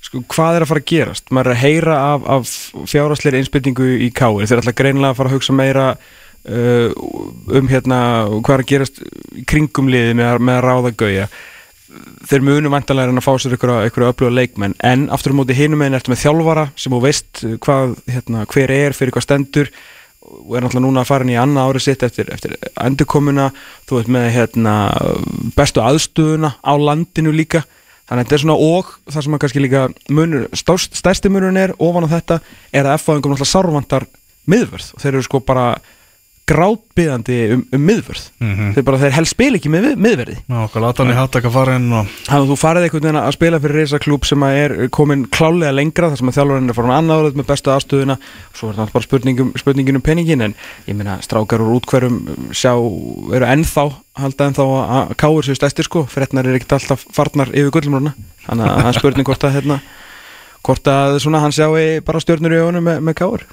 [0.03, 3.89] sko, hvað er að fara að gerast maður er að heyra af, af fjárhásleiri einspilningu
[4.05, 7.99] í káir þeir er alltaf greinilega að fara að hugsa meira uh, um hérna
[8.43, 9.01] hvað er að gerast
[9.39, 11.27] í kringum liði með, að- með að ráða gauja.
[12.27, 14.73] Þeir munu vantanlega en að fá sér ykkur, ykkur öfluga leikmenn.
[14.81, 18.71] En aftur á móti hinum meginn ertu með þjálfara sem þú veist hvað, hérna, hver
[18.73, 19.69] er fyrir hvað stendur.
[20.23, 23.51] Og er náttúrulega núna að fara inn í annað árið sitt eftir, eftir endurkomuna.
[23.85, 24.75] Þú veit með hérna,
[25.55, 27.61] bestu aðstöðuna á landinu líka.
[28.07, 31.75] Þannig að þetta er svona og það sem að kannski líka munur, stærsti munurinn er
[31.79, 32.39] ofan á þetta
[32.73, 34.07] er að F-fáingum náttúrulega sárvantar
[34.49, 34.89] miðvörð.
[34.95, 35.67] Og þeir eru sko bara
[36.49, 38.23] grátbyðandi um, um miðvörð.
[38.43, 38.71] Mhm.
[38.75, 41.77] þeir bara þeir helst spila ekki með miðverði Já, okkur lata hann í hattaka fara
[41.79, 44.57] inn og Þannig að þú farið einhvern veginn að spila fyrir reysa klúb sem að
[44.63, 48.17] er komin klálega lengra þar sem að þjálfarinn er farin annað árið með bestu aðstöðuna.
[48.53, 50.55] Svo er það bara spurningum, spurningin um peningin en
[50.89, 52.19] ég meina strákar úr útkverjum
[52.51, 52.73] sjá,
[53.39, 53.87] eru ennþá
[54.19, 56.03] halda ennþá að káur séu stæstir sko.
[56.11, 58.13] Frednar er ekkert alltaf farnar yfir gullumruna
[58.45, 59.79] þannig að spurning hvort að hérna,
[60.63, 61.75] hvort að svona hann sjáu
[62.05, 63.45] bara stjörnur í ögunum með, með káur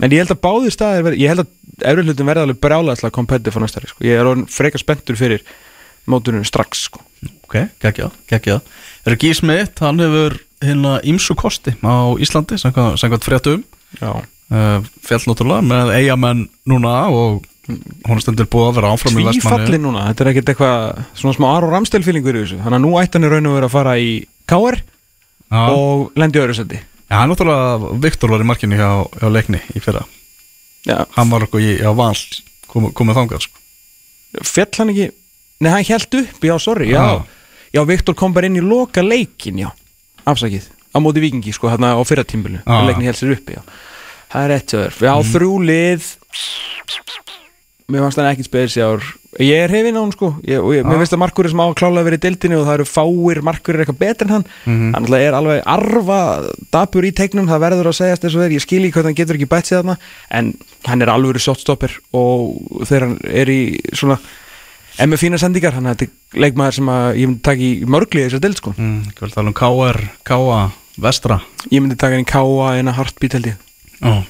[0.00, 3.14] en ég held að báðir staðir verði, ég held að efri hlutin verði alveg brjálæðslega
[3.14, 4.04] kompetið fyrir næstari sko.
[4.06, 5.44] ég er orðin frekar spenntur fyrir
[6.10, 7.00] mótunum strax sko.
[7.46, 8.60] Ok, geggjað, geggjað.
[9.04, 13.64] Er ekki Smith, hann hefur hérna ímsu kosti á Íslandi samkvæmt fréttum.
[14.00, 14.12] Já.
[14.52, 19.22] Uh, fjall náttúrulega með eigamenn núna og hún er stundir búið að vera áfram í
[19.24, 22.58] tvífalli Vestmanni núna, þetta er ekkert eitthvað svona smá Aron Ramstel feelingur í þessu.
[22.60, 24.10] Þannig að nú ætti hann í raun og vera að fara í
[24.50, 24.76] KR
[27.14, 28.88] og og ja, hann náttúrulega, Viktor var í markinu hjá,
[29.20, 30.04] hjá leikni í fyrra,
[30.84, 32.16] Já, hann var okkur í, á val
[32.68, 33.60] kom, komið þangað sko.
[34.42, 35.06] fjall hann ekki?
[35.60, 37.00] Nei, hann held upp, já, sorry, já.
[37.00, 37.24] Já.
[37.74, 39.70] Já, Viktor kom bara inn í loka leikin, já.
[40.26, 42.84] Afsakið, á móti vikingi, sko, hérna á fyrra tímbilu Já.
[42.86, 43.62] Leikni held sér uppi, já.
[44.34, 46.06] Það er rétt já, þrjú lið.
[47.88, 49.04] Mér fannst hann ekkit spes í ár
[49.42, 50.30] Ég er hefinn á hann sko.
[50.46, 52.68] Ég, og ég, Mér finnst að markurinn sem á að klála verið í dildinni og
[52.68, 54.46] það eru fáir markurinn eitthvað betur en hann.
[54.68, 56.20] Hann alltaf er alveg arfa
[56.74, 59.18] dapur í tegnum, það verður að segjast eins og þeir Ég skil ekki hvað hann
[59.18, 59.96] getur ekki bætt sér þarna
[60.38, 60.52] En
[60.86, 64.20] hann er alveg shotstopper og þegar hann er í svona
[65.02, 68.26] En með fína sendingar, hann er þetta leikmaður sem að ég myndi taka í mörgli
[68.28, 68.74] þessar dild sko.
[68.78, 69.98] Mm, ég vil tala um KR,
[70.28, 70.60] KA
[71.02, 71.40] Vestra.
[71.72, 73.00] Ég myndi taka hann í káa en að
[74.04, 74.22] oh.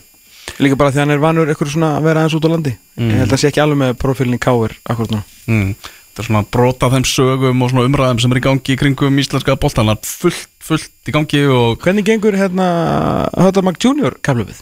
[0.63, 2.73] Líka bara því hann er vanur eitthvað svona að vera aðeins út á landi.
[3.01, 5.25] Ég held að hann sé ekki alveg með profilin í káir akkurat núna.
[5.49, 5.75] Mm.
[6.15, 8.79] þetta er svona brota af þeim sögum og svona umræðum sem er í gangi í
[8.79, 14.15] kringum íslenska boltan það er fullt, fullt í gangi og Hvernig gengur hérna Höttarmag Junior
[14.23, 14.61] kaflöfið?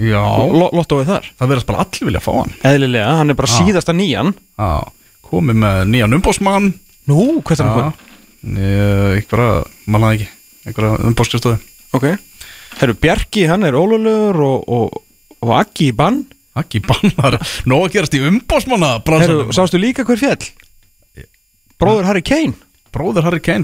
[0.00, 0.20] já,
[0.76, 1.24] Lottóið þar?
[1.38, 2.52] það verðast bara allir vilja fá hann.
[2.62, 3.56] Eðlilega, hann er bara Já.
[3.64, 4.34] síðasta nýjan.
[4.60, 4.70] Já,
[5.24, 6.74] komið með nýjan umbósmann
[7.08, 7.94] Nú, hvað er hann
[8.60, 10.28] ég, einhverja, mann að ekki
[15.40, 16.24] einhverja er og, og, og Aggi í bann
[16.60, 17.38] ekki bannar,
[17.68, 18.96] nóg að gerast í umbósmanna
[19.54, 20.50] sástu líka hver fjall?
[21.80, 22.56] Bróður Harry Kane
[22.90, 23.62] bróður Harry Kane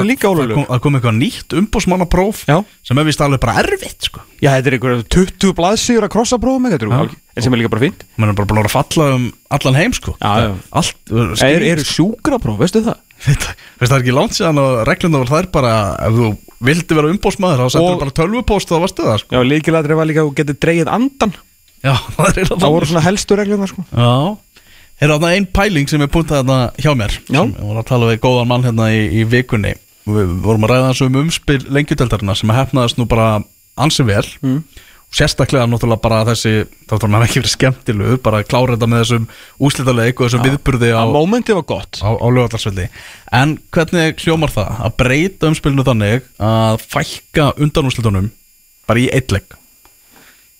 [0.00, 4.08] er líka það kom, það kom eitthvað nýtt umbósmannapróf sem er vist alveg bara erfitt
[4.08, 4.22] sko.
[4.40, 7.02] Já, þetta er einhver 20 blaðsíður að krossa prófum eitthvað, Já.
[7.04, 9.26] þetta er sem er líka bara fínt mann er bara búin að falla um
[9.58, 10.16] allan heim sko.
[10.16, 10.50] Já, já.
[10.80, 11.14] allt
[11.44, 13.02] Er, eru sjúkrapróf, veistu það?
[13.26, 13.46] Veit
[13.76, 15.76] veist það er ekki langt síðan og reglunda var þær bara
[16.08, 16.32] ef þú
[16.66, 19.36] vildi vera umbósmaður þá sendur bara tölvupóst og það varstu það sko.
[19.36, 21.32] Já, líkilætri var líka að þú getur dreigið andan
[21.86, 23.86] já, það er eiginlega Það voru svona helstu reglum sko.
[23.92, 24.12] já
[24.96, 27.42] er þarna ein pæling sem er puntað þarna hjá mér Já.
[27.44, 29.74] ég var að tala við góðan mann hérna í, í vikunni
[30.08, 33.26] við vorum að ræða þessu um umspil lengjudeldarina sem að hefnaðast nú bara
[33.76, 34.62] ansi vel Mm.
[35.16, 36.52] Sérstaklega náttúrulega bara þessi
[36.84, 39.28] þá þarf maður ekki verið skemmtilegu bara að klára þetta með þessum
[39.68, 42.00] úslitaleik og þessum viðburði á, Að mómentið var gott.
[42.04, 42.88] á, á lögatarsvelli
[43.40, 44.72] en hvernig hljómar það?
[44.88, 48.28] Að breyta umspilinu þannig að fækka undanúslitunum
[48.86, 49.56] bara í eitt leik?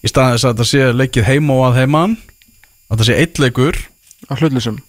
[0.01, 2.17] Í staðis að þetta sé leikið heima og að heiman
[2.87, 3.79] að þetta sé eitt leikur.
[4.31, 4.81] Á hlutlusum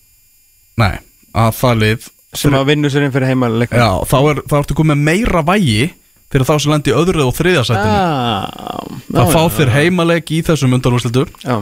[0.78, 1.00] nei,
[1.36, 3.72] að það lið Sem að vinnu sér inn fyrir heima er,
[4.06, 5.88] þá ertu komið meira vægi
[6.32, 7.98] fyrir þá sem lendi í öðru og þriðja sætinu.
[7.98, 11.58] Já að fá þér heimaleik í þessum undanúslitum Já.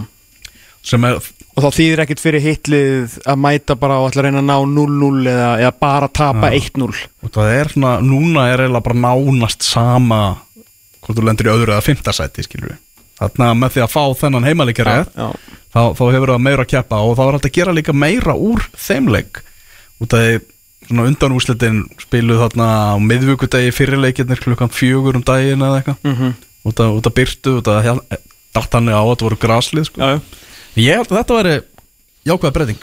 [0.85, 1.19] sem er,
[1.55, 4.57] Og þá þýðir ekkert fyrir hitlið að mæta bara og ætla að reyna að ná
[4.75, 9.63] 0-0 eða, eða bara tapa 1-0 og það er svona núna er eiginlega bara nánast
[9.63, 10.19] sama
[10.99, 12.81] hvort þú lendir í öðru eða fymta sæti skilur við
[13.19, 14.49] þarna með því að fá þennan
[15.15, 15.29] Já,
[15.71, 18.35] þá, þá hefur það meira að keppa og þá er hægt að gera líka meira
[18.35, 19.41] úr þeim leik.
[20.03, 20.35] Út af því
[20.85, 26.33] svona undanúslitin spiluð þarna á miðvíkudegi fyrirleikirnir klukkan fjögur um daginn eða eitthvað Mhm.
[26.65, 28.19] út af, út af byrtu, út hjá-
[28.55, 29.99] datt hann á að þetta voru graslið sko.
[30.01, 30.21] já, já.
[30.75, 31.55] ég held að þetta væri
[32.25, 32.81] jákvæða breyting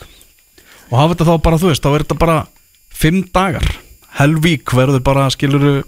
[0.91, 2.47] og hafa þetta þá bara þú veist, þá er þetta bara
[2.93, 3.67] fimm dagar
[4.19, 5.85] helvík verður bara skiluru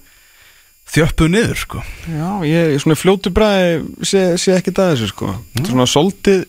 [0.95, 5.67] þjöppuð niður sko Já, ég svona fljótu bræði sé, sé ekki það þessu sko Mm.
[5.67, 6.45] Svona svolítið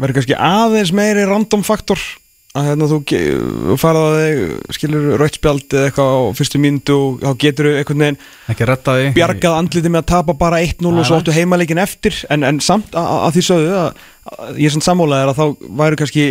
[0.00, 1.98] verður kannski aðeins meiri random faktor
[2.50, 2.96] að hérna þú,
[3.78, 8.02] farað að þig skilur rautspjald eða eitthvað á fyrstu mínútu og þá getur þú einhvern
[8.02, 12.16] veginn bjargað andliti með að tapa bara 1-0 og svo áttu heimaleikin eftir.
[12.26, 14.02] En, en samt að, að því sögðu að,
[14.34, 16.26] að ég er svona sammálaðir að þá væru kannski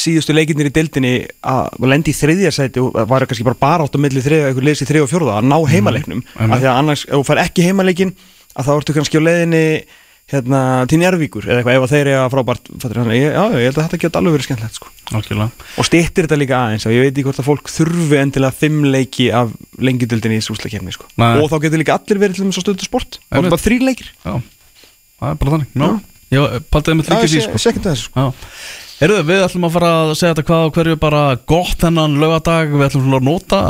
[0.00, 1.14] síðustu leikinnir í deildinni
[1.54, 4.68] að lendi í þriðja sæti og væru kannski bara bara átt á milli þriðja, eitthvað
[4.72, 6.26] leysi þriðja og fjórða að ná heimaleiknum.
[6.34, 6.50] Einmitt.
[6.50, 8.14] af því að annars, ef þú fær ekki heimaleikin
[8.58, 9.64] að þá ertu kannski á leiðinni
[10.30, 13.78] hérna, til Njárvíkur eða eitthvað ef þeir eru að frábært fattar, ég, já, ég held
[13.80, 14.92] að þetta geta alveg verið skemmtilegt sko.
[15.80, 18.84] Og stýttir þetta líka aðeins og ég veit ekki hvort að fólk þurfi endilega fimm
[18.94, 19.50] leiki af
[19.82, 21.08] lengjudöldinni í súslakefni sko.
[21.18, 23.56] Og þá getur líka allir verið til þess að stöðu sport þá er Einmitt.
[23.56, 24.36] bara þrý leikir Já,
[25.18, 25.74] það er bara þannig
[26.30, 27.80] Já, ég paldiði með því sé, sko.
[27.82, 28.22] það sko.
[28.22, 28.50] Já.
[29.00, 32.74] Heyrðu, við ætlum að fara að segja þetta hvað og hverju bara gott þennan lögadag
[32.74, 33.60] við ætlum að nota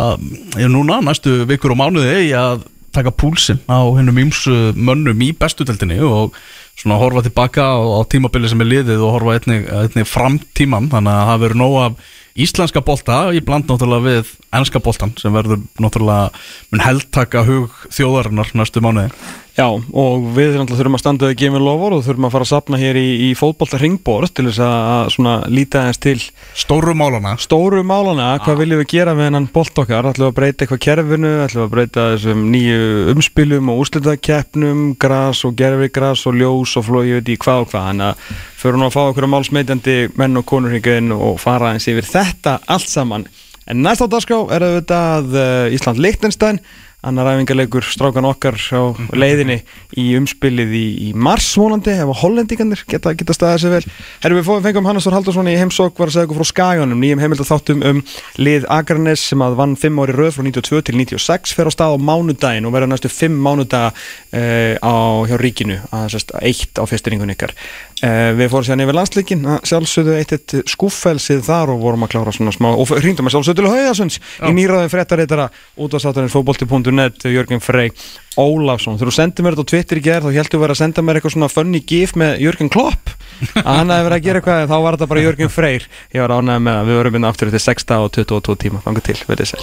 [0.59, 2.65] ég núna næstu vikur og mánuði í að
[2.95, 6.37] taka púlsinn á hennum ímsu mönnum í bestudeldinni og
[6.79, 10.89] svona horfa tilbaka á, á tímabili sem er liðið og horfa einnig, einnig fram tíman
[10.93, 15.35] þannig að það verður nóg af íslenska bolta í bland náttúrulega við enska boltan sem
[15.35, 16.31] verður náttúrulega
[16.71, 19.11] mun heldtaka hug þjóðarinnar næstu mánuði.
[19.59, 22.51] Já, og við náttúrulega þurfum að standa við gefin lofur og þurfum að fara að
[22.53, 26.17] sapna hér í, í fótbolta ringborð til þess að, að svona líta eins til
[26.57, 30.39] Stóru málana stóru málana, hvað viljum við gera með hennan bolt okkar, ætlum við að
[30.39, 31.33] breyta eitthvað kerfinu?
[31.45, 36.87] Ætlum við að breyta þessum nýju umspilum og úrslitakeppnum, gras og gerfigras og ljós og
[36.87, 38.25] flói, ég veit í hvað og hvað, að
[38.61, 42.07] fyrir nú að fá okkur að málsmeitjandi menn og konur hingin og fara eins yfir
[42.07, 43.27] þetta allt saman,
[43.67, 46.61] en næst á dagskrá er auðvitað uh, Ísland Lichtenstein
[47.01, 49.63] annar æfingarleikur strákan okkar á leiðinni
[49.97, 53.95] í umspilið í, í mars vonandi ef að hollendingarnir geta, geta staðið sér vel.
[54.21, 57.23] Herru við fengum Hannes Þór Haldursson í heimsók var að segja okkur frá Skaganum, nýjum
[57.25, 58.03] heimildatháttum um
[58.37, 61.97] lið Akranes sem að vann 5 ári röð frá 92 til 96 fer á stað
[61.97, 64.95] á mánudaginn og verður næstu 5 mánudaga uh, á
[65.31, 67.57] hjá ríkinu að sérst eitt á festiringun ykkar
[68.01, 72.33] við fórum séðan yfir landsleikin að sjálfsögðu eitt eitt skúffelsið þar og vorum að klára
[72.33, 77.93] svona smá og hringdum að sjálfsögðu til Hauðasunds í nýraðum fréttareitara útvarsátarinn fótbolti.net Jörgen Frey
[78.39, 78.97] Ólafsson.
[78.97, 81.05] Þegar þú sendið mér þetta á Twitter í gerð þá heldur þú verið að senda
[81.05, 83.13] mér eitthvað svona funny gif með Jörgen Klopp.
[83.59, 85.89] Að hann hefði verið að gera eitthvað þá var þetta bara Jörgen Freyr.
[86.15, 88.83] Ég var ánægð með að við vorum inn aftur til 6 og 22 tíma.
[88.87, 89.59] Fangað til, verðið sæl